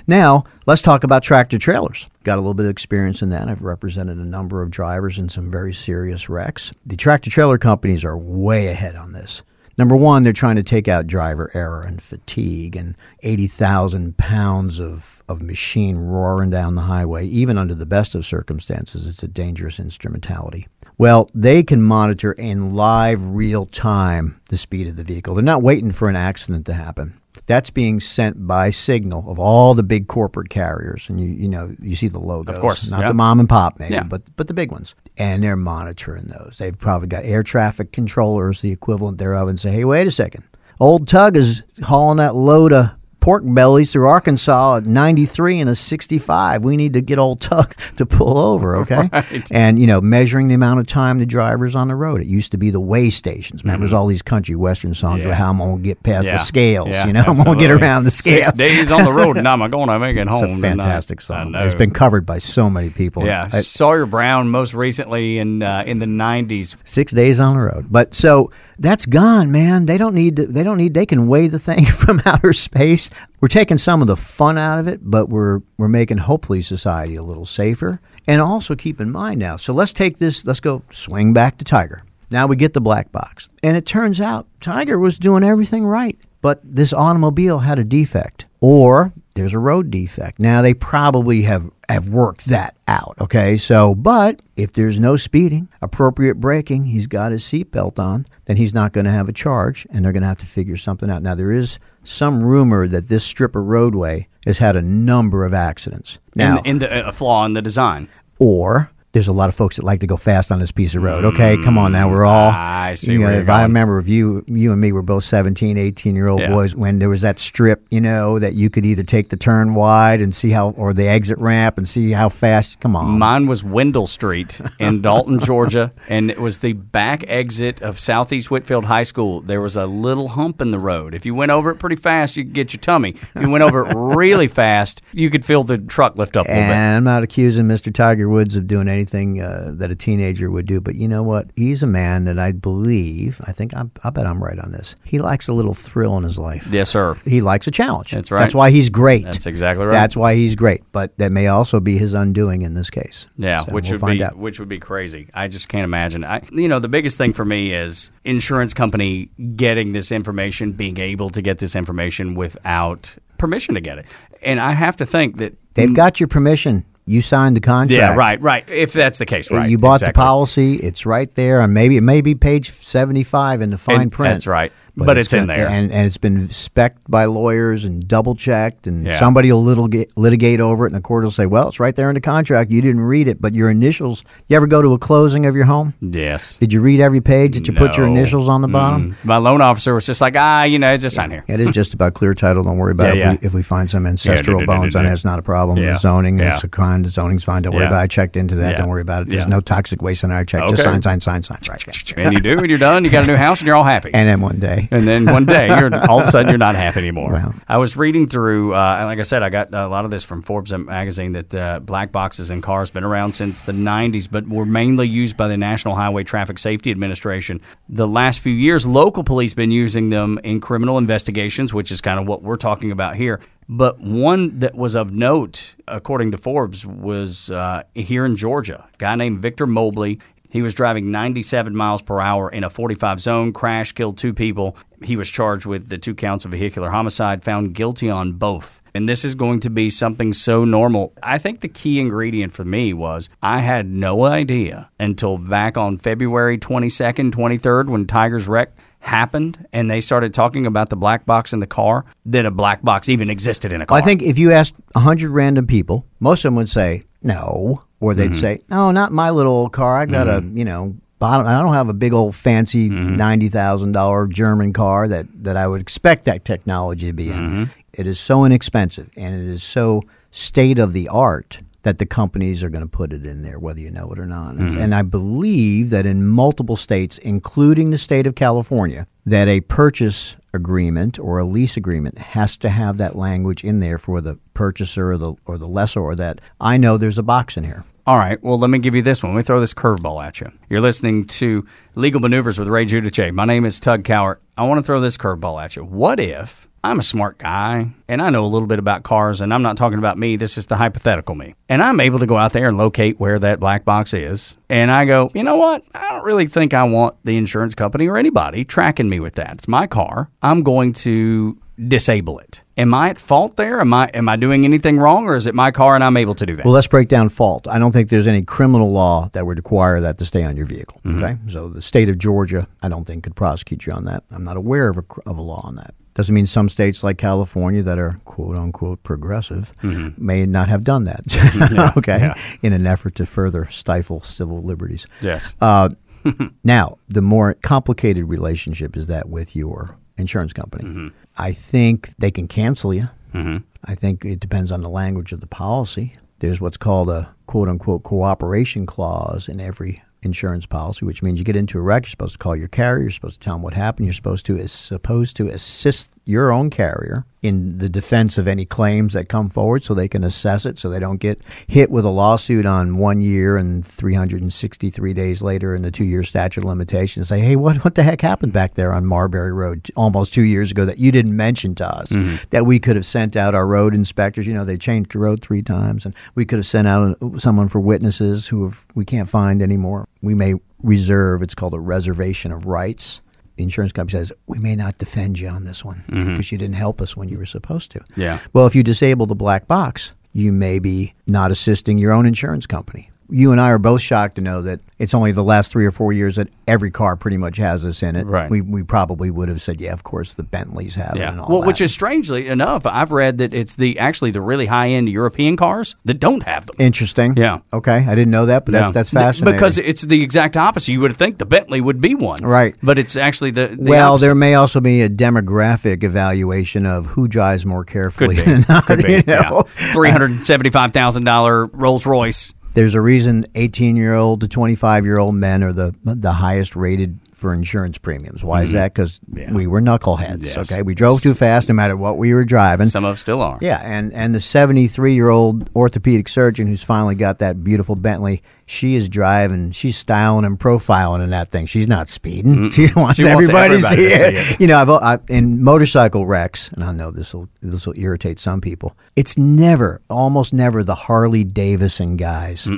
now 0.06 0.44
let's 0.66 0.82
talk 0.82 1.02
about 1.04 1.22
tractor 1.22 1.58
trailers. 1.58 2.10
Got 2.24 2.36
a 2.36 2.40
little 2.42 2.54
bit 2.54 2.66
of 2.66 2.70
experience 2.70 3.22
in 3.22 3.30
that. 3.30 3.48
I've 3.48 3.62
represented 3.62 4.18
a 4.18 4.24
number 4.24 4.62
of 4.62 4.70
drivers 4.70 5.18
in 5.18 5.28
some 5.28 5.50
very 5.50 5.72
serious 5.72 6.28
wrecks. 6.28 6.70
The 6.84 6.96
tractor 6.96 7.30
trailer 7.30 7.58
companies 7.58 8.04
are 8.04 8.18
way 8.18 8.68
ahead 8.68 8.96
on 8.96 9.12
this. 9.12 9.42
Number 9.80 9.96
one, 9.96 10.24
they're 10.24 10.34
trying 10.34 10.56
to 10.56 10.62
take 10.62 10.88
out 10.88 11.06
driver 11.06 11.50
error 11.54 11.80
and 11.80 12.02
fatigue 12.02 12.76
and 12.76 12.94
80,000 13.22 14.14
pounds 14.18 14.78
of, 14.78 15.22
of 15.26 15.40
machine 15.40 15.96
roaring 15.96 16.50
down 16.50 16.74
the 16.74 16.82
highway. 16.82 17.24
Even 17.24 17.56
under 17.56 17.74
the 17.74 17.86
best 17.86 18.14
of 18.14 18.26
circumstances, 18.26 19.06
it's 19.06 19.22
a 19.22 19.26
dangerous 19.26 19.80
instrumentality. 19.80 20.68
Well, 20.98 21.30
they 21.32 21.62
can 21.62 21.80
monitor 21.80 22.32
in 22.32 22.74
live 22.74 23.24
real 23.24 23.64
time 23.64 24.38
the 24.50 24.58
speed 24.58 24.86
of 24.86 24.96
the 24.96 25.02
vehicle. 25.02 25.34
They're 25.34 25.42
not 25.42 25.62
waiting 25.62 25.92
for 25.92 26.10
an 26.10 26.16
accident 26.16 26.66
to 26.66 26.74
happen. 26.74 27.18
That's 27.46 27.70
being 27.70 28.00
sent 28.00 28.46
by 28.46 28.70
signal 28.70 29.30
of 29.30 29.38
all 29.38 29.74
the 29.74 29.82
big 29.82 30.08
corporate 30.08 30.48
carriers, 30.48 31.08
and 31.08 31.20
you 31.20 31.28
you 31.28 31.48
know 31.48 31.74
you 31.80 31.96
see 31.96 32.08
the 32.08 32.18
logos, 32.18 32.58
course, 32.58 32.88
not 32.88 33.00
yeah. 33.02 33.08
the 33.08 33.14
mom 33.14 33.40
and 33.40 33.48
pop 33.48 33.78
maybe, 33.78 33.94
Yeah. 33.94 34.02
but 34.02 34.22
but 34.36 34.46
the 34.46 34.54
big 34.54 34.70
ones, 34.70 34.94
and 35.16 35.42
they're 35.42 35.56
monitoring 35.56 36.24
those. 36.24 36.58
They've 36.58 36.76
probably 36.76 37.08
got 37.08 37.24
air 37.24 37.42
traffic 37.42 37.92
controllers, 37.92 38.60
the 38.60 38.72
equivalent 38.72 39.18
thereof, 39.18 39.48
and 39.48 39.58
say, 39.58 39.70
hey, 39.70 39.84
wait 39.84 40.06
a 40.06 40.10
second, 40.10 40.44
old 40.78 41.08
Tug 41.08 41.36
is 41.36 41.62
hauling 41.82 42.18
that 42.18 42.34
load 42.34 42.72
of 42.72 42.90
pork 43.20 43.42
bellies 43.46 43.92
through 43.92 44.08
Arkansas 44.08 44.76
at 44.78 44.86
93 44.86 45.60
and 45.60 45.70
a 45.70 45.74
65. 45.74 46.64
We 46.64 46.76
need 46.76 46.94
to 46.94 47.00
get 47.02 47.18
old 47.18 47.40
Tug 47.40 47.74
to 47.96 48.06
pull 48.06 48.38
over, 48.38 48.76
okay? 48.76 49.08
And, 49.52 49.78
you 49.78 49.86
know, 49.86 50.00
measuring 50.00 50.48
the 50.48 50.54
amount 50.54 50.80
of 50.80 50.86
time 50.86 51.18
the 51.18 51.26
driver's 51.26 51.74
on 51.76 51.88
the 51.88 51.94
road. 51.96 52.20
It 52.20 52.26
used 52.26 52.52
to 52.52 52.58
be 52.58 52.70
the 52.70 52.80
way 52.80 53.10
stations. 53.10 53.62
Remember, 53.64 53.84
there's 53.84 53.92
all 53.92 54.06
these 54.06 54.22
country 54.22 54.56
western 54.56 54.94
songs 54.94 55.10
Mm-hmm. 55.10 55.20
Yeah. 55.20 55.26
about 55.34 55.38
how 55.38 55.50
I'm 55.50 55.58
going 55.58 55.76
to 55.78 55.82
get 55.82 56.02
past 56.02 56.26
Yeah. 56.26 56.32
the 56.34 56.38
scales, 56.38 56.88
Yeah, 56.90 57.06
you 57.08 57.12
know? 57.12 57.24
I'm 57.26 57.36
going 57.42 57.58
to 57.58 57.64
get 57.66 57.70
around 57.70 58.04
the 58.04 58.10
scales. 58.10 58.46
Six 58.46 58.56
days 58.58 58.90
on 58.92 59.04
the 59.04 59.12
road, 59.12 59.36
and 59.36 59.46
I'm 59.48 59.58
going 59.70 59.88
to 59.88 59.98
make 59.98 60.16
it 60.16 60.28
home. 60.28 60.44
It's 60.44 60.52
a 60.52 60.56
fantastic 60.58 61.20
song. 61.20 61.52
It's 61.54 61.74
been 61.74 61.90
covered 61.90 62.24
by 62.24 62.38
so 62.38 62.70
many 62.70 62.90
people. 62.90 63.26
Yeah, 63.26 63.48
I- 63.52 63.60
Sawyer 63.60 64.06
Brown 64.06 64.48
most 64.50 64.72
recently 64.74 65.38
in 65.38 65.62
uh, 65.62 65.82
in 65.86 65.98
the 65.98 66.06
'90s. 66.06 66.76
six 66.84 67.12
days 67.12 67.40
on 67.40 67.56
the 67.56 67.62
road. 67.64 67.86
But 67.90 68.14
so 68.14 68.50
that's 68.78 69.04
gone, 69.06 69.50
man. 69.52 69.86
They 69.86 69.98
don't 69.98 70.14
need. 70.14 70.36
To, 70.36 70.46
they 70.46 70.62
don't 70.62 70.78
need. 70.78 70.94
They 70.94 71.06
can 71.06 71.26
weigh 71.28 71.48
the 71.48 71.58
thing 71.58 71.84
from 71.86 72.22
outer 72.24 72.52
space 72.52 73.09
we're 73.40 73.48
taking 73.48 73.78
some 73.78 74.00
of 74.00 74.08
the 74.08 74.16
fun 74.16 74.58
out 74.58 74.78
of 74.78 74.88
it, 74.88 75.00
but 75.02 75.28
we're 75.28 75.60
we're 75.78 75.88
making 75.88 76.18
hopefully 76.18 76.60
society 76.60 77.16
a 77.16 77.22
little 77.22 77.46
safer. 77.46 78.00
And 78.26 78.40
also 78.40 78.76
keep 78.76 79.00
in 79.00 79.10
mind 79.10 79.40
now. 79.40 79.56
So 79.56 79.72
let's 79.72 79.92
take 79.92 80.18
this. 80.18 80.46
Let's 80.46 80.60
go 80.60 80.82
swing 80.90 81.32
back 81.32 81.58
to 81.58 81.64
Tiger. 81.64 82.02
Now 82.30 82.46
we 82.46 82.54
get 82.54 82.74
the 82.74 82.80
black 82.80 83.10
box, 83.10 83.50
and 83.62 83.76
it 83.76 83.86
turns 83.86 84.20
out 84.20 84.46
Tiger 84.60 84.98
was 84.98 85.18
doing 85.18 85.42
everything 85.42 85.84
right, 85.84 86.16
but 86.42 86.60
this 86.62 86.92
automobile 86.92 87.58
had 87.58 87.80
a 87.80 87.84
defect, 87.84 88.44
or 88.60 89.12
there's 89.34 89.54
a 89.54 89.58
road 89.58 89.90
defect. 89.90 90.38
Now 90.38 90.62
they 90.62 90.72
probably 90.72 91.42
have 91.42 91.70
have 91.88 92.08
worked 92.08 92.44
that 92.44 92.78
out. 92.86 93.16
Okay, 93.20 93.56
so 93.56 93.96
but 93.96 94.42
if 94.54 94.72
there's 94.72 95.00
no 95.00 95.16
speeding, 95.16 95.68
appropriate 95.82 96.36
braking, 96.36 96.84
he's 96.84 97.08
got 97.08 97.32
his 97.32 97.42
seatbelt 97.42 97.98
on, 97.98 98.26
then 98.44 98.56
he's 98.56 98.74
not 98.74 98.92
going 98.92 99.06
to 99.06 99.10
have 99.10 99.28
a 99.28 99.32
charge, 99.32 99.84
and 99.92 100.04
they're 100.04 100.12
going 100.12 100.22
to 100.22 100.28
have 100.28 100.38
to 100.38 100.46
figure 100.46 100.76
something 100.76 101.10
out. 101.10 101.22
Now 101.22 101.34
there 101.34 101.50
is 101.50 101.80
some 102.04 102.42
rumor 102.42 102.86
that 102.88 103.08
this 103.08 103.24
strip 103.24 103.54
of 103.54 103.66
roadway 103.66 104.28
has 104.46 104.58
had 104.58 104.76
a 104.76 104.82
number 104.82 105.44
of 105.44 105.52
accidents. 105.52 106.18
Now, 106.34 106.58
in, 106.60 106.66
in 106.66 106.78
the 106.78 107.06
uh, 107.06 107.08
a 107.08 107.12
flaw 107.12 107.44
in 107.44 107.52
the 107.52 107.62
design. 107.62 108.08
or 108.38 108.90
there's 109.12 109.28
a 109.28 109.32
lot 109.32 109.48
of 109.48 109.56
folks 109.56 109.76
that 109.76 109.84
like 109.84 110.00
to 110.00 110.06
go 110.06 110.16
fast 110.16 110.52
on 110.52 110.60
this 110.60 110.70
piece 110.70 110.94
of 110.94 111.02
road. 111.02 111.24
Okay, 111.24 111.56
come 111.64 111.76
on 111.78 111.90
now, 111.90 112.08
mm, 112.08 112.12
we're 112.12 112.24
all. 112.24 112.50
I 112.54 112.94
see 112.94 113.14
you 113.14 113.20
where 113.20 113.28
know, 113.30 113.34
you're 113.34 113.42
if 113.42 113.48
I 113.48 113.62
remember 113.64 113.98
if 113.98 114.08
you, 114.08 114.44
you 114.46 114.70
and 114.70 114.80
me 114.80 114.92
were 114.92 115.02
both 115.02 115.24
17, 115.24 115.76
18 115.76 116.14
year 116.14 116.28
old 116.28 116.40
Yeah. 116.40 116.50
boys 116.50 116.76
when 116.76 117.00
there 117.00 117.08
was 117.08 117.22
that 117.22 117.40
strip, 117.40 117.84
you 117.90 118.00
know, 118.00 118.38
that 118.38 118.54
you 118.54 118.70
could 118.70 118.86
either 118.86 119.02
take 119.02 119.28
the 119.30 119.36
turn 119.36 119.74
wide 119.74 120.20
and 120.20 120.32
see 120.32 120.50
how, 120.50 120.70
or 120.70 120.92
the 120.94 121.08
exit 121.08 121.38
ramp 121.40 121.76
and 121.76 121.88
see 121.88 122.12
how 122.12 122.28
fast. 122.28 122.78
Come 122.80 122.94
on. 122.94 123.18
Mine 123.18 123.46
was 123.46 123.64
Wendell 123.64 124.06
Street 124.06 124.60
in 124.78 125.00
Dalton, 125.02 125.40
Georgia, 125.44 125.90
and 126.08 126.30
it 126.30 126.40
was 126.40 126.58
the 126.58 126.74
back 126.74 127.24
exit 127.26 127.82
of 127.82 127.98
Southeast 127.98 128.48
Whitfield 128.48 128.84
High 128.84 129.02
School. 129.02 129.40
There 129.40 129.60
was 129.60 129.74
a 129.74 129.86
little 129.86 130.28
hump 130.28 130.60
in 130.62 130.70
the 130.70 130.78
road. 130.78 131.14
If 131.16 131.26
you 131.26 131.34
went 131.34 131.50
over 131.50 131.70
it 131.70 131.76
pretty 131.80 131.96
fast, 131.96 132.36
you 132.36 132.44
could 132.44 132.52
get 132.52 132.72
your 132.74 132.80
tummy. 132.80 133.16
If 133.34 133.42
you 133.42 133.50
went 133.50 133.64
over 133.64 133.86
it 133.88 133.92
really 133.96 134.46
fast, 134.46 135.02
you 135.12 135.30
could 135.30 135.44
feel 135.44 135.64
the 135.64 135.78
truck 135.78 136.16
lift 136.16 136.36
up 136.36 136.46
a 136.46 136.48
little 136.48 136.62
bit. 136.62 136.70
and 136.70 136.96
I'm 136.98 137.04
not 137.04 137.24
accusing 137.24 137.66
Mr. 137.66 137.92
Tiger 137.92 138.28
Woods 138.28 138.54
of 138.54 138.68
doing 138.68 138.86
anything 138.86 138.99
uh, 139.04 139.72
that 139.74 139.90
a 139.90 139.94
teenager 139.94 140.50
would 140.50 140.66
do, 140.66 140.80
but 140.80 140.94
you 140.94 141.08
know 141.08 141.22
what? 141.22 141.50
He's 141.56 141.82
a 141.82 141.86
man 141.86 142.24
that 142.24 142.38
I 142.38 142.52
believe, 142.52 143.40
I 143.46 143.52
think, 143.52 143.74
I'm, 143.76 143.90
I 144.04 144.10
bet 144.10 144.26
I'm 144.26 144.42
right 144.42 144.58
on 144.58 144.72
this. 144.72 144.96
He 145.04 145.18
likes 145.18 145.48
a 145.48 145.52
little 145.54 145.74
thrill 145.74 146.16
in 146.16 146.24
his 146.24 146.38
life. 146.38 146.68
Yes, 146.72 146.90
sir. 146.90 147.16
He 147.24 147.40
likes 147.40 147.66
a 147.66 147.70
challenge. 147.70 148.10
That's 148.12 148.30
right. 148.30 148.40
That's 148.40 148.54
why 148.54 148.70
he's 148.70 148.90
great. 148.90 149.24
That's 149.24 149.46
exactly 149.46 149.84
right. 149.86 149.92
That's 149.92 150.16
why 150.16 150.34
he's 150.34 150.54
great. 150.54 150.82
But 150.92 151.16
that 151.18 151.30
may 151.32 151.46
also 151.48 151.80
be 151.80 151.98
his 151.98 152.14
undoing 152.14 152.62
in 152.62 152.74
this 152.74 152.90
case. 152.90 153.26
Yeah, 153.36 153.64
So 153.64 153.72
which 153.72 153.90
we'll 153.90 154.00
would 154.00 154.18
be 154.18 154.24
out. 154.24 154.36
which 154.36 154.58
would 154.60 154.68
be 154.68 154.78
crazy. 154.78 155.28
I 155.34 155.48
just 155.48 155.68
can't 155.68 155.84
imagine. 155.84 156.24
I 156.24 156.42
you 156.52 156.68
know 156.68 156.78
the 156.78 156.88
biggest 156.88 157.18
thing 157.18 157.32
for 157.32 157.44
me 157.44 157.72
is 157.72 158.10
insurance 158.24 158.74
company 158.74 159.30
getting 159.56 159.92
this 159.92 160.12
information, 160.12 160.72
being 160.72 160.98
able 160.98 161.30
to 161.30 161.42
get 161.42 161.58
this 161.58 161.76
information 161.76 162.34
without 162.34 163.16
permission 163.38 163.74
to 163.74 163.80
get 163.80 163.98
it, 163.98 164.06
and 164.42 164.60
I 164.60 164.72
have 164.72 164.96
to 164.98 165.06
think 165.06 165.38
that 165.38 165.54
They've 165.74 165.94
got 165.94 166.18
your 166.20 166.26
permission. 166.28 166.84
You 167.10 167.22
signed 167.22 167.56
the 167.56 167.60
contract. 167.60 167.90
yeah, 167.92 168.14
right, 168.14 168.40
right. 168.40 168.68
If 168.70 168.92
that's 168.92 169.18
the 169.18 169.26
case, 169.26 169.50
right, 169.50 169.68
You 169.68 169.78
bought 169.78 170.00
the 170.00 170.12
policy. 170.12 170.76
It's 170.76 171.04
right 171.04 171.28
there, 171.34 171.60
and 171.60 171.74
maybe 171.74 171.96
it 171.96 172.02
may 172.02 172.20
be 172.20 172.34
page 172.36 172.70
seventy-five 172.70 173.60
in 173.60 173.70
the 173.70 173.78
fine 173.78 174.02
And- 174.02 174.12
print. 174.12 174.34
that's 174.34 174.46
right. 174.46 174.70
But 174.96 175.18
it's 175.18 175.32
in 175.32 175.46
been- 175.46 175.56
there. 175.56 175.68
and, 175.68 175.90
and 175.92 176.06
it's 176.06 176.16
been 176.18 176.48
specced 176.48 176.96
by 177.08 177.24
lawyers 177.26 177.84
and 177.84 178.06
double 178.06 178.34
checked, 178.34 178.86
and 178.86 179.06
Yeah. 179.06 179.18
somebody 179.18 179.50
will 179.52 179.62
litigate, 179.64 180.16
litigate 180.16 180.60
over 180.60 180.86
it, 180.86 180.92
and 180.92 180.96
the 180.96 181.00
court 181.02 181.24
will 181.24 181.30
say, 181.30 181.46
"Well, 181.46 181.68
it's 181.68 181.80
right 181.80 181.94
there 181.94 182.08
in 182.10 182.14
the 182.14 182.20
contract. 182.20 182.70
You 182.70 182.82
didn't 182.82 183.00
read 183.02 183.28
it, 183.28 183.40
but 183.40 183.54
your 183.54 183.70
initials. 183.70 184.24
You 184.48 184.56
ever 184.56 184.66
go 184.66 184.82
to 184.82 184.92
a 184.92 184.98
closing 184.98 185.46
of 185.46 185.54
your 185.56 185.64
home? 185.64 185.94
Yes. 186.00 186.56
Did 186.56 186.72
you 186.72 186.80
read 186.80 187.00
every 187.00 187.20
page 187.20 187.54
that 187.56 187.66
you 187.68 187.74
put 187.74 187.96
your 187.96 188.06
initials 188.06 188.48
on 188.48 188.60
the 188.62 188.68
bottom? 188.68 189.12
Mm. 189.22 189.24
My 189.24 189.36
loan 189.38 189.60
officer 189.60 189.94
was 189.94 190.06
just 190.06 190.20
like, 190.20 190.34
ah, 190.36 190.64
you 190.64 190.78
know, 190.78 190.92
it's 190.92 191.02
just 191.02 191.16
sign 191.16 191.30
here. 191.30 191.44
It 191.46 191.60
is 191.60 191.70
just 191.70 191.94
about 191.94 192.14
clear 192.14 192.34
title. 192.34 192.62
Don't 192.62 192.78
worry 192.78 192.92
about 192.92 193.08
Yeah, 193.08 193.12
it. 193.12 193.18
yeah. 193.18 193.32
If, 193.32 193.40
we, 193.42 193.46
if 193.46 193.54
we 193.54 193.62
find 193.62 193.90
some 193.90 194.06
ancestral 194.06 194.64
bones 194.66 194.96
on 194.96 195.06
it, 195.06 195.12
it's 195.12 195.24
not 195.24 195.38
a 195.38 195.42
problem. 195.42 195.78
Yeah. 195.78 195.92
The 195.92 195.98
zoning, 195.98 196.38
Yeah. 196.38 196.54
it's 196.54 196.64
a 196.64 196.68
crime. 196.68 197.02
The 197.02 197.10
zoning's 197.10 197.44
fine. 197.44 197.62
Don't 197.62 197.74
worry 197.74 197.82
Yeah. 197.84 197.88
about 197.88 198.00
it. 198.00 198.04
I 198.04 198.06
checked 198.06 198.36
into 198.36 198.54
that. 198.56 198.70
Yeah. 198.72 198.76
Don't 198.78 198.88
worry 198.88 199.02
about 199.02 199.22
it. 199.22 199.28
There's 199.30 199.42
Yeah. 199.44 199.54
no 199.54 199.60
toxic 199.60 200.02
waste 200.02 200.24
in 200.24 200.30
our 200.32 200.38
I 200.38 200.44
checked. 200.44 200.70
Just 200.70 200.82
sign, 200.82 201.02
sign, 201.02 201.20
sign, 201.20 201.42
sign. 201.42 201.58
Right. 201.68 202.12
and 202.16 202.32
you 202.34 202.40
do, 202.40 202.58
and 202.58 202.68
you're 202.70 202.78
done. 202.78 203.04
You 203.04 203.10
got 203.10 203.24
a 203.24 203.26
new 203.26 203.36
house, 203.36 203.60
and 203.60 203.66
you're 203.66 203.76
all 203.76 203.84
happy. 203.84 204.10
And 204.14 204.26
then 204.28 204.40
one 204.40 204.56
day, 204.58 204.79
And 204.90 205.06
then 205.06 205.26
one 205.26 205.46
day, 205.46 205.68
you're 205.68 205.94
all 206.08 206.20
of 206.20 206.28
a 206.28 206.30
sudden 206.30 206.48
you're 206.48 206.58
not 206.58 206.74
half 206.74 206.96
anymore. 206.96 207.40
I 207.68 207.78
was 207.78 207.96
reading 207.96 208.26
through, 208.26 208.74
uh, 208.74 209.04
like 209.04 209.18
I 209.18 209.22
said, 209.22 209.42
I 209.42 209.50
got 209.50 209.72
a 209.74 209.88
lot 209.88 210.04
of 210.04 210.10
this 210.10 210.24
from 210.24 210.42
Forbes 210.42 210.72
magazine 210.72 211.32
that 211.32 211.54
uh, 211.54 211.80
black 211.80 212.12
boxes 212.12 212.50
in 212.50 212.62
cars 212.62 212.90
been 212.90 213.04
around 213.04 213.32
since 213.34 213.62
the 213.62 213.72
90s, 213.72 214.30
but 214.30 214.46
were 214.48 214.66
mainly 214.66 215.08
used 215.08 215.36
by 215.36 215.48
the 215.48 215.56
National 215.56 215.94
Highway 215.94 216.24
Traffic 216.24 216.58
Safety 216.58 216.90
Administration. 216.90 217.60
The 217.88 218.08
last 218.08 218.40
few 218.40 218.52
years, 218.52 218.86
local 218.86 219.24
police 219.24 219.54
been 219.54 219.70
using 219.70 220.10
them 220.10 220.38
in 220.44 220.60
criminal 220.60 220.98
investigations, 220.98 221.74
which 221.74 221.90
is 221.90 222.00
kind 222.00 222.18
of 222.18 222.26
what 222.26 222.42
we're 222.42 222.56
talking 222.56 222.90
about 222.90 223.16
here. 223.16 223.40
But 223.68 224.00
one 224.00 224.58
that 224.58 224.74
was 224.74 224.96
of 224.96 225.12
note, 225.12 225.76
according 225.86 226.32
to 226.32 226.38
Forbes, 226.38 226.84
was 226.84 227.52
uh, 227.52 227.84
here 227.94 228.24
in 228.26 228.34
Georgia. 228.34 228.88
A 228.92 228.96
guy 228.96 229.14
named 229.14 229.40
Victor 229.40 229.64
Mobley. 229.64 230.18
He 230.50 230.62
was 230.62 230.74
driving 230.74 231.10
97 231.10 231.74
miles 231.76 232.02
per 232.02 232.20
hour 232.20 232.50
in 232.50 232.64
a 232.64 232.70
45 232.70 233.20
zone, 233.20 233.52
crash, 233.52 233.92
killed 233.92 234.18
two 234.18 234.34
people. 234.34 234.76
He 235.02 235.16
was 235.16 235.30
charged 235.30 235.64
with 235.64 235.88
the 235.88 235.98
two 235.98 236.14
counts 236.14 236.44
of 236.44 236.50
vehicular 236.50 236.90
homicide, 236.90 237.44
found 237.44 237.74
guilty 237.74 238.10
on 238.10 238.32
both. 238.32 238.79
And 238.94 239.08
this 239.08 239.24
is 239.24 239.34
going 239.34 239.60
to 239.60 239.70
be 239.70 239.90
something 239.90 240.32
so 240.32 240.64
normal. 240.64 241.12
I 241.22 241.38
think 241.38 241.60
the 241.60 241.68
key 241.68 242.00
ingredient 242.00 242.52
for 242.52 242.64
me 242.64 242.92
was 242.92 243.28
I 243.42 243.60
had 243.60 243.86
no 243.86 244.24
idea 244.26 244.90
until 244.98 245.38
back 245.38 245.76
on 245.76 245.96
February 245.98 246.58
22nd, 246.58 247.30
23rd, 247.32 247.88
when 247.88 248.06
Tiger's 248.06 248.48
wreck 248.48 248.72
happened 249.02 249.66
and 249.72 249.90
they 249.90 250.00
started 250.00 250.34
talking 250.34 250.66
about 250.66 250.90
the 250.90 250.96
black 250.96 251.24
box 251.26 251.52
in 251.52 251.58
the 251.60 251.66
car, 251.66 252.04
that 252.26 252.44
a 252.46 252.50
black 252.50 252.82
box 252.82 253.08
even 253.08 253.30
existed 253.30 253.72
in 253.72 253.80
a 253.80 253.86
car. 253.86 253.98
I 253.98 254.02
think 254.02 254.22
if 254.22 254.38
you 254.38 254.52
asked 254.52 254.74
hundred 254.94 255.30
random 255.30 255.66
people, 255.66 256.04
most 256.20 256.44
of 256.44 256.48
them 256.50 256.56
would 256.56 256.68
say 256.68 257.02
no, 257.22 257.80
or 258.00 258.14
they'd 258.14 258.30
Mm-hmm. 258.32 258.40
say, 258.40 258.58
"No, 258.68 258.90
not 258.90 259.12
my 259.12 259.30
little 259.30 259.52
old 259.52 259.72
car. 259.72 259.96
I 259.96 260.06
got 260.06 260.28
a 260.28 260.42
you 260.52 260.64
know." 260.64 260.96
Bottom, 261.18 261.46
I 261.46 261.58
don't 261.60 261.74
have 261.74 261.90
a 261.90 261.92
big 261.92 262.14
old 262.14 262.34
fancy 262.34 262.88
Mm-hmm. 262.88 263.16
ninety 263.16 263.48
thousand 263.50 263.92
dollar 263.92 264.26
German 264.26 264.72
car 264.72 265.06
that, 265.06 265.26
that 265.44 265.54
I 265.54 265.66
would 265.66 265.82
expect 265.82 266.24
that 266.24 266.46
technology 266.46 267.08
to 267.08 267.12
be 267.12 267.28
in. 267.28 267.34
Mm-hmm. 267.34 267.79
It 267.92 268.06
is 268.06 268.18
so 268.20 268.44
inexpensive 268.44 269.10
and 269.16 269.34
it 269.34 269.40
is 269.48 269.62
so 269.62 270.02
state 270.30 270.78
of 270.78 270.92
the 270.92 271.08
art 271.08 271.60
that 271.82 271.98
the 271.98 272.04
companies 272.06 272.62
are 272.62 272.68
going 272.68 272.84
to 272.84 272.88
put 272.90 273.10
it 273.12 273.26
in 273.26 273.42
there, 273.42 273.58
whether 273.58 273.80
you 273.80 273.90
know 273.90 274.12
it 274.12 274.18
or 274.18 274.26
not. 274.26 274.50
And- 274.54 274.60
Mm-hmm. 274.72 274.78
And 274.80 274.94
I 274.94 275.02
believe 275.02 275.88
that 275.90 276.04
in 276.04 276.26
multiple 276.26 276.76
states, 276.76 277.16
including 277.18 277.90
the 277.90 277.96
state 277.98 278.26
of 278.26 278.34
California, 278.34 279.06
that 279.24 279.48
a 279.48 279.60
purchase 279.62 280.36
agreement 280.52 281.18
or 281.18 281.38
a 281.38 281.44
lease 281.44 281.76
agreement 281.78 282.18
has 282.18 282.56
to 282.58 282.68
have 282.68 282.98
that 282.98 283.16
language 283.16 283.64
in 283.64 283.80
there 283.80 283.96
for 283.98 284.20
the 284.20 284.38
purchaser 284.54 285.12
or 285.12 285.16
the 285.16 285.34
or 285.46 285.56
the 285.58 285.66
lessor 285.68 286.00
or 286.00 286.14
that 286.16 286.40
I 286.60 286.76
know 286.76 286.96
there's 286.98 287.18
a 287.18 287.22
box 287.22 287.56
in 287.56 287.64
here. 287.64 287.84
All 288.06 288.16
right. 288.18 288.42
Well, 288.42 288.58
let 288.58 288.70
me 288.70 288.78
give 288.78 288.94
you 288.94 289.02
this 289.02 289.22
one. 289.22 289.32
Let 289.32 289.36
me 289.38 289.42
throw 289.42 289.60
this 289.60 289.72
curveball 289.74 290.22
at 290.24 290.40
you. 290.40 290.50
You're 290.68 290.80
listening 290.80 291.26
to 291.26 291.66
Legal 291.94 292.20
Maneuvers 292.20 292.58
with 292.58 292.66
Ray 292.68 292.84
Giudice. 292.84 293.32
My 293.32 293.44
name 293.44 293.64
is 293.64 293.78
Tug 293.78 294.02
Cowart. 294.04 294.36
I 294.58 294.64
want 294.64 294.80
to 294.80 294.84
throw 294.84 295.00
this 295.00 295.16
curveball 295.16 295.62
at 295.62 295.76
you. 295.76 295.84
What 295.84 296.18
if 296.20 296.68
I'm 296.82 296.98
a 296.98 297.02
smart 297.02 297.38
guy 297.38 297.88
and 298.08 298.22
I 298.22 298.30
know 298.30 298.44
a 298.44 298.48
little 298.48 298.66
bit 298.66 298.78
about 298.78 299.02
cars, 299.02 299.40
and 299.40 299.52
I'm 299.52 299.62
not 299.62 299.76
talking 299.76 299.98
about 299.98 300.18
me, 300.18 300.36
this 300.36 300.56
is 300.56 300.66
the 300.66 300.76
hypothetical 300.76 301.34
me. 301.34 301.54
And 301.68 301.82
I'm 301.82 302.00
able 302.00 302.18
to 302.18 302.26
go 302.26 302.36
out 302.36 302.52
there 302.52 302.68
and 302.68 302.78
locate 302.78 303.20
where 303.20 303.38
that 303.38 303.60
black 303.60 303.84
box 303.84 304.14
is. 304.14 304.56
And 304.68 304.90
I 304.90 305.04
go, 305.04 305.30
you 305.34 305.42
know 305.42 305.56
what? 305.56 305.84
I 305.94 306.08
don't 306.08 306.24
really 306.24 306.46
think 306.46 306.72
I 306.74 306.84
want 306.84 307.16
the 307.24 307.36
insurance 307.36 307.74
company 307.74 308.08
or 308.08 308.16
anybody 308.16 308.64
tracking 308.64 309.08
me 309.08 309.20
with 309.20 309.34
that. 309.34 309.54
It's 309.54 309.68
my 309.68 309.86
car. 309.86 310.30
I'm 310.42 310.62
going 310.62 310.92
to 310.94 311.58
disable 311.88 312.38
it. 312.38 312.62
Am 312.76 312.92
I 312.94 313.10
at 313.10 313.18
fault 313.18 313.56
there? 313.56 313.80
Am 313.80 313.92
I 313.94 314.06
am 314.08 314.28
I 314.28 314.36
doing 314.36 314.64
anything 314.64 314.98
wrong 314.98 315.26
or 315.26 315.34
is 315.34 315.46
it 315.46 315.54
my 315.54 315.70
car 315.70 315.94
and 315.94 316.04
I'm 316.04 316.16
able 316.16 316.34
to 316.34 316.46
do 316.46 316.56
that? 316.56 316.64
Well, 316.64 316.74
let's 316.74 316.86
break 316.86 317.08
down 317.08 317.28
fault. 317.28 317.68
I 317.68 317.78
don't 317.78 317.92
think 317.92 318.08
there's 318.08 318.26
any 318.26 318.42
criminal 318.42 318.90
law 318.90 319.28
that 319.32 319.46
would 319.46 319.58
require 319.58 320.00
that 320.00 320.18
to 320.18 320.24
stay 320.24 320.44
on 320.44 320.56
your 320.56 320.66
vehicle. 320.66 321.00
Mm-hmm. 321.04 321.24
Okay, 321.24 321.34
so 321.48 321.68
the 321.68 321.82
state 321.82 322.08
of 322.08 322.18
Georgia, 322.18 322.66
I 322.82 322.88
don't 322.88 323.06
think 323.06 323.24
could 323.24 323.36
prosecute 323.36 323.86
you 323.86 323.92
on 323.92 324.04
that. 324.06 324.24
I'm 324.30 324.44
not 324.44 324.56
aware 324.56 324.88
of 324.88 324.98
a, 324.98 325.04
of 325.26 325.38
a 325.38 325.42
law 325.42 325.60
on 325.64 325.76
that. 325.76 325.94
Doesn't 326.14 326.34
mean 326.34 326.46
some 326.46 326.68
states 326.68 327.04
like 327.04 327.18
California 327.18 327.82
that 327.82 327.98
are 327.98 328.20
quote 328.24 328.58
unquote 328.58 329.02
progressive 329.02 329.72
may 330.18 330.44
not 330.46 330.68
have 330.68 330.82
done 330.84 331.04
that. 331.04 331.20
okay, 331.96 332.18
Mm-hmm. 332.18 332.24
yeah. 332.24 332.34
in 332.62 332.72
an 332.72 332.86
effort 332.86 333.14
to 333.16 333.26
further 333.26 333.66
stifle 333.70 334.20
civil 334.22 334.62
liberties. 334.62 335.06
yes. 335.20 335.54
Uh, 335.60 335.88
now, 336.64 336.98
the 337.08 337.22
more 337.22 337.54
complicated 337.62 338.24
relationship 338.28 338.96
is 338.96 339.06
that 339.06 339.28
with 339.28 339.54
your 339.56 339.94
insurance 340.18 340.52
company. 340.52 340.84
Mm-hmm. 340.84 341.08
I 341.38 341.52
think 341.52 342.10
they 342.18 342.30
can 342.30 342.46
cancel 342.48 342.92
you. 342.92 343.04
I 343.32 343.94
think 343.94 344.24
it 344.24 344.40
depends 344.40 344.72
on 344.72 344.82
the 344.82 344.88
language 344.90 345.32
of 345.32 345.40
the 345.40 345.46
policy. 345.46 346.12
There's 346.40 346.60
what's 346.60 346.76
called 346.76 347.08
a 347.08 347.32
quote 347.46 347.68
unquote 347.68 348.02
cooperation 348.02 348.84
clause 348.84 349.48
in 349.48 349.60
every 349.60 349.98
insurance 350.22 350.66
policy, 350.66 351.04
which 351.04 351.22
means 351.22 351.38
you 351.38 351.44
get 351.44 351.56
into 351.56 351.78
a 351.78 351.82
wreck, 351.82 352.04
you're 352.04 352.10
supposed 352.10 352.32
to 352.32 352.38
call 352.38 352.56
your 352.56 352.68
carrier, 352.68 353.02
you're 353.02 353.10
supposed 353.10 353.40
to 353.40 353.44
tell 353.44 353.54
them 353.54 353.62
what 353.62 353.74
happened, 353.74 354.06
you're 354.06 354.14
supposed 354.14 354.46
to 354.46 354.56
is 354.56 354.72
supposed 354.72 355.36
to 355.36 355.48
assist 355.48 356.12
your 356.30 356.52
own 356.52 356.70
carrier 356.70 357.26
in 357.42 357.78
the 357.78 357.88
defense 357.88 358.36
of 358.36 358.46
any 358.46 358.64
claims 358.64 359.14
that 359.14 359.28
come 359.28 359.48
forward 359.48 359.82
so 359.82 359.94
they 359.94 360.08
can 360.08 360.22
assess 360.22 360.66
it 360.66 360.78
so 360.78 360.90
they 360.90 361.00
don't 361.00 361.20
get 361.20 361.40
hit 361.66 361.90
with 361.90 362.04
a 362.04 362.10
lawsuit 362.10 362.66
on 362.66 362.98
one 362.98 363.20
year 363.20 363.56
and 363.56 363.84
363 363.84 365.14
days 365.14 365.40
later 365.40 365.74
in 365.74 365.82
the 365.82 365.90
two 365.90 366.04
year 366.04 366.22
statute 366.22 366.62
of 366.62 366.68
limitations. 366.68 367.28
Say 367.28 367.40
hey 367.40 367.56
what, 367.56 367.82
what 367.84 367.94
the 367.94 368.02
heck 368.02 368.20
happened 368.20 368.52
back 368.52 368.74
there 368.74 368.92
on 368.92 369.06
marbury 369.06 369.52
road 369.52 369.90
almost 369.96 370.34
two 370.34 370.44
years 370.44 370.70
ago 370.70 370.84
that 370.84 370.98
you 370.98 371.10
didn't 371.10 371.34
mention 371.34 371.74
to 371.76 371.86
us 371.86 372.10
mm-hmm. 372.10 372.36
that 372.50 372.66
we 372.66 372.78
could 372.78 372.96
have 372.96 373.06
sent 373.06 373.36
out 373.36 373.54
our 373.54 373.66
road 373.66 373.94
inspectors? 373.94 374.46
You 374.46 374.54
know 374.54 374.64
they 374.64 374.78
changed 374.78 375.12
the 375.12 375.18
road 375.18 375.42
three 375.42 375.62
times 375.62 376.04
and 376.04 376.14
we 376.34 376.44
could 376.44 376.58
have 376.58 376.66
sent 376.66 376.86
out 376.86 377.16
someone 377.38 377.68
for 377.68 377.80
witnesses 377.80 378.48
who 378.48 378.64
have, 378.64 378.84
we 378.94 379.04
can't 379.04 379.28
find 379.28 379.62
anymore. 379.62 380.06
We 380.22 380.34
may 380.34 380.54
reserve 380.82 381.42
it's 381.42 381.54
called 381.54 381.74
a 381.74 381.80
reservation 381.80 382.52
of 382.52 382.66
rights 382.66 383.20
the 383.56 383.62
insurance 383.62 383.92
company 383.92 384.18
says 384.18 384.32
we 384.46 384.58
may 384.58 384.76
not 384.76 384.98
defend 384.98 385.38
you 385.38 385.48
on 385.48 385.64
this 385.64 385.84
one 385.84 386.02
mm-hmm. 386.08 386.30
because 386.30 386.50
you 386.50 386.58
didn't 386.58 386.76
help 386.76 387.00
us 387.00 387.16
when 387.16 387.28
you 387.28 387.38
were 387.38 387.46
supposed 387.46 387.90
to. 387.92 388.00
Yeah. 388.16 388.38
Well, 388.52 388.66
if 388.66 388.74
you 388.74 388.82
disable 388.82 389.26
the 389.26 389.34
black 389.34 389.68
box, 389.68 390.14
you 390.32 390.52
may 390.52 390.78
be 390.78 391.12
not 391.26 391.50
assisting 391.50 391.98
your 391.98 392.12
own 392.12 392.26
insurance 392.26 392.66
company. 392.66 393.09
You 393.30 393.52
and 393.52 393.60
I 393.60 393.70
are 393.70 393.78
both 393.78 394.00
shocked 394.02 394.36
to 394.36 394.40
know 394.40 394.62
that 394.62 394.80
it's 394.98 395.14
only 395.14 395.32
the 395.32 395.42
last 395.44 395.70
three 395.72 395.86
or 395.86 395.90
four 395.90 396.12
years 396.12 396.36
that 396.36 396.48
every 396.68 396.90
car 396.90 397.16
pretty 397.16 397.36
much 397.36 397.56
has 397.56 397.82
this 397.82 398.02
in 398.02 398.16
it. 398.16 398.26
Right. 398.26 398.50
We, 398.50 398.60
we 398.60 398.82
probably 398.82 399.30
would 399.30 399.48
have 399.48 399.60
said, 399.60 399.80
yeah, 399.80 399.92
of 399.92 400.04
course, 400.04 400.34
the 400.34 400.42
Bentleys 400.42 400.94
have 400.96 401.16
it 401.16 401.20
Yeah. 401.20 401.30
and 401.30 401.40
all 401.40 401.48
Well, 401.48 401.60
that. 401.62 401.66
which 401.66 401.80
is 401.80 401.92
strangely 401.92 402.48
enough, 402.48 402.86
I've 402.86 403.10
read 403.12 403.38
that 403.38 403.52
it's 403.54 403.76
the 403.76 403.98
actually 403.98 404.30
the 404.30 404.40
really 404.40 404.66
high 404.66 404.88
end 404.90 405.08
European 405.08 405.56
cars 405.56 405.96
that 406.04 406.20
don't 406.20 406.42
have 406.44 406.66
them. 406.66 406.76
interesting. 406.78 407.34
Yeah. 407.36 407.60
Okay, 407.72 408.04
I 408.06 408.14
didn't 408.14 408.30
know 408.30 408.46
that, 408.46 408.64
but 408.66 408.74
Yeah. 408.74 408.80
that's 408.90 408.92
that's 408.92 409.10
fascinating. 409.10 409.56
Because 409.56 409.78
it's 409.78 410.02
the 410.02 410.22
exact 410.22 410.56
opposite. 410.56 410.92
You 410.92 411.00
would 411.00 411.16
think 411.16 411.38
the 411.38 411.46
Bentley 411.46 411.80
would 411.80 412.00
be 412.00 412.14
one. 412.14 412.42
Right. 412.44 412.74
But 412.82 412.98
it's 412.98 413.16
actually 413.16 413.52
the, 413.52 413.68
the 413.68 413.90
well, 413.90 414.12
opposite. 414.12 414.26
there 414.26 414.34
may 414.34 414.54
also 414.54 414.80
be 414.80 415.02
a 415.02 415.08
demographic 415.08 416.02
evaluation 416.04 416.86
of 416.86 417.06
who 417.06 417.26
drives 417.28 417.64
more 417.66 417.84
carefully. 417.84 418.36
Could 418.36 418.44
be. 418.44 418.64
not, 418.68 418.86
Could 418.86 419.02
be. 419.02 419.12
you 419.14 419.22
know. 419.26 419.64
Yeah. 419.78 419.92
Three 419.92 420.10
hundred 420.10 420.30
and 420.32 420.44
seventy-five 420.44 420.92
thousand 420.92 421.24
dollar 421.24 421.66
Rolls 421.66 422.06
Royce. 422.06 422.52
There's 422.80 422.94
a 422.94 423.00
reason 423.02 423.44
18 423.56 423.94
year 423.94 424.14
old 424.14 424.40
to 424.40 424.48
25 424.48 425.04
year 425.04 425.18
old 425.18 425.34
men 425.34 425.62
are 425.62 425.74
the 425.74 425.94
the 426.02 426.32
highest 426.32 426.74
rated 426.74 427.18
for 427.40 427.54
insurance 427.54 427.98
premiums. 427.98 428.44
Why 428.44 428.62
is 428.62 428.72
that? 428.72 428.92
Because 428.94 429.18
we 429.28 429.66
were 429.66 429.80
knuckleheads. 429.80 430.34
Mm-hmm. 430.36 430.44
Yes. 430.44 430.58
Okay, 430.70 430.82
we 430.82 430.94
drove 430.94 431.20
too 431.22 431.34
fast, 431.34 431.68
no 431.68 431.74
matter 431.74 431.96
what 431.96 432.18
we 432.18 432.34
were 432.34 432.44
driving. 432.44 432.86
Some 432.86 433.04
of 433.04 433.18
still 433.18 433.40
are. 433.42 433.58
yeah, 433.60 433.80
and 433.82 434.12
and 434.12 434.34
the 434.34 434.40
73 434.40 435.14
year 435.14 435.30
old 435.30 435.68
orthopedic 435.74 436.28
surgeon 436.28 436.66
who's 436.66 436.82
finally 436.84 437.14
got 437.14 437.38
that 437.38 437.64
beautiful 437.64 437.96
Bentley. 437.96 438.42
She 438.66 438.94
is 438.94 439.08
driving. 439.08 439.72
She's 439.72 439.96
styling 439.96 440.44
and 440.44 440.56
profiling 440.56 441.24
in 441.24 441.30
that 441.30 441.48
thing. 441.50 441.66
She's 441.66 441.88
not 441.88 442.08
speeding. 442.08 442.70
She 442.80 442.86
wants 442.94 443.16
She 443.16 443.24
wants 443.24 443.48
everybody, 443.48 443.76
to 443.76 443.82
see 443.82 443.96
to 443.96 444.02
it. 444.02 444.36
see 444.36 444.54
it. 444.54 444.60
You 444.60 444.68
know, 444.68 444.78
I've, 444.78 444.90
I, 444.90 445.18
in 445.28 445.64
motorcycle 445.64 446.24
wrecks, 446.24 446.70
and 446.72 446.84
I 446.84 446.92
know 446.92 447.10
this 447.10 447.34
will 447.34 447.48
this 447.62 447.84
will 447.86 447.98
irritate 447.98 448.38
some 448.38 448.60
people. 448.60 448.96
It's 449.16 449.36
never, 449.36 450.00
almost 450.08 450.52
never, 450.52 450.84
the 450.84 450.94
Harley 450.94 451.42
Davidson 451.42 452.16
guys 452.16 452.68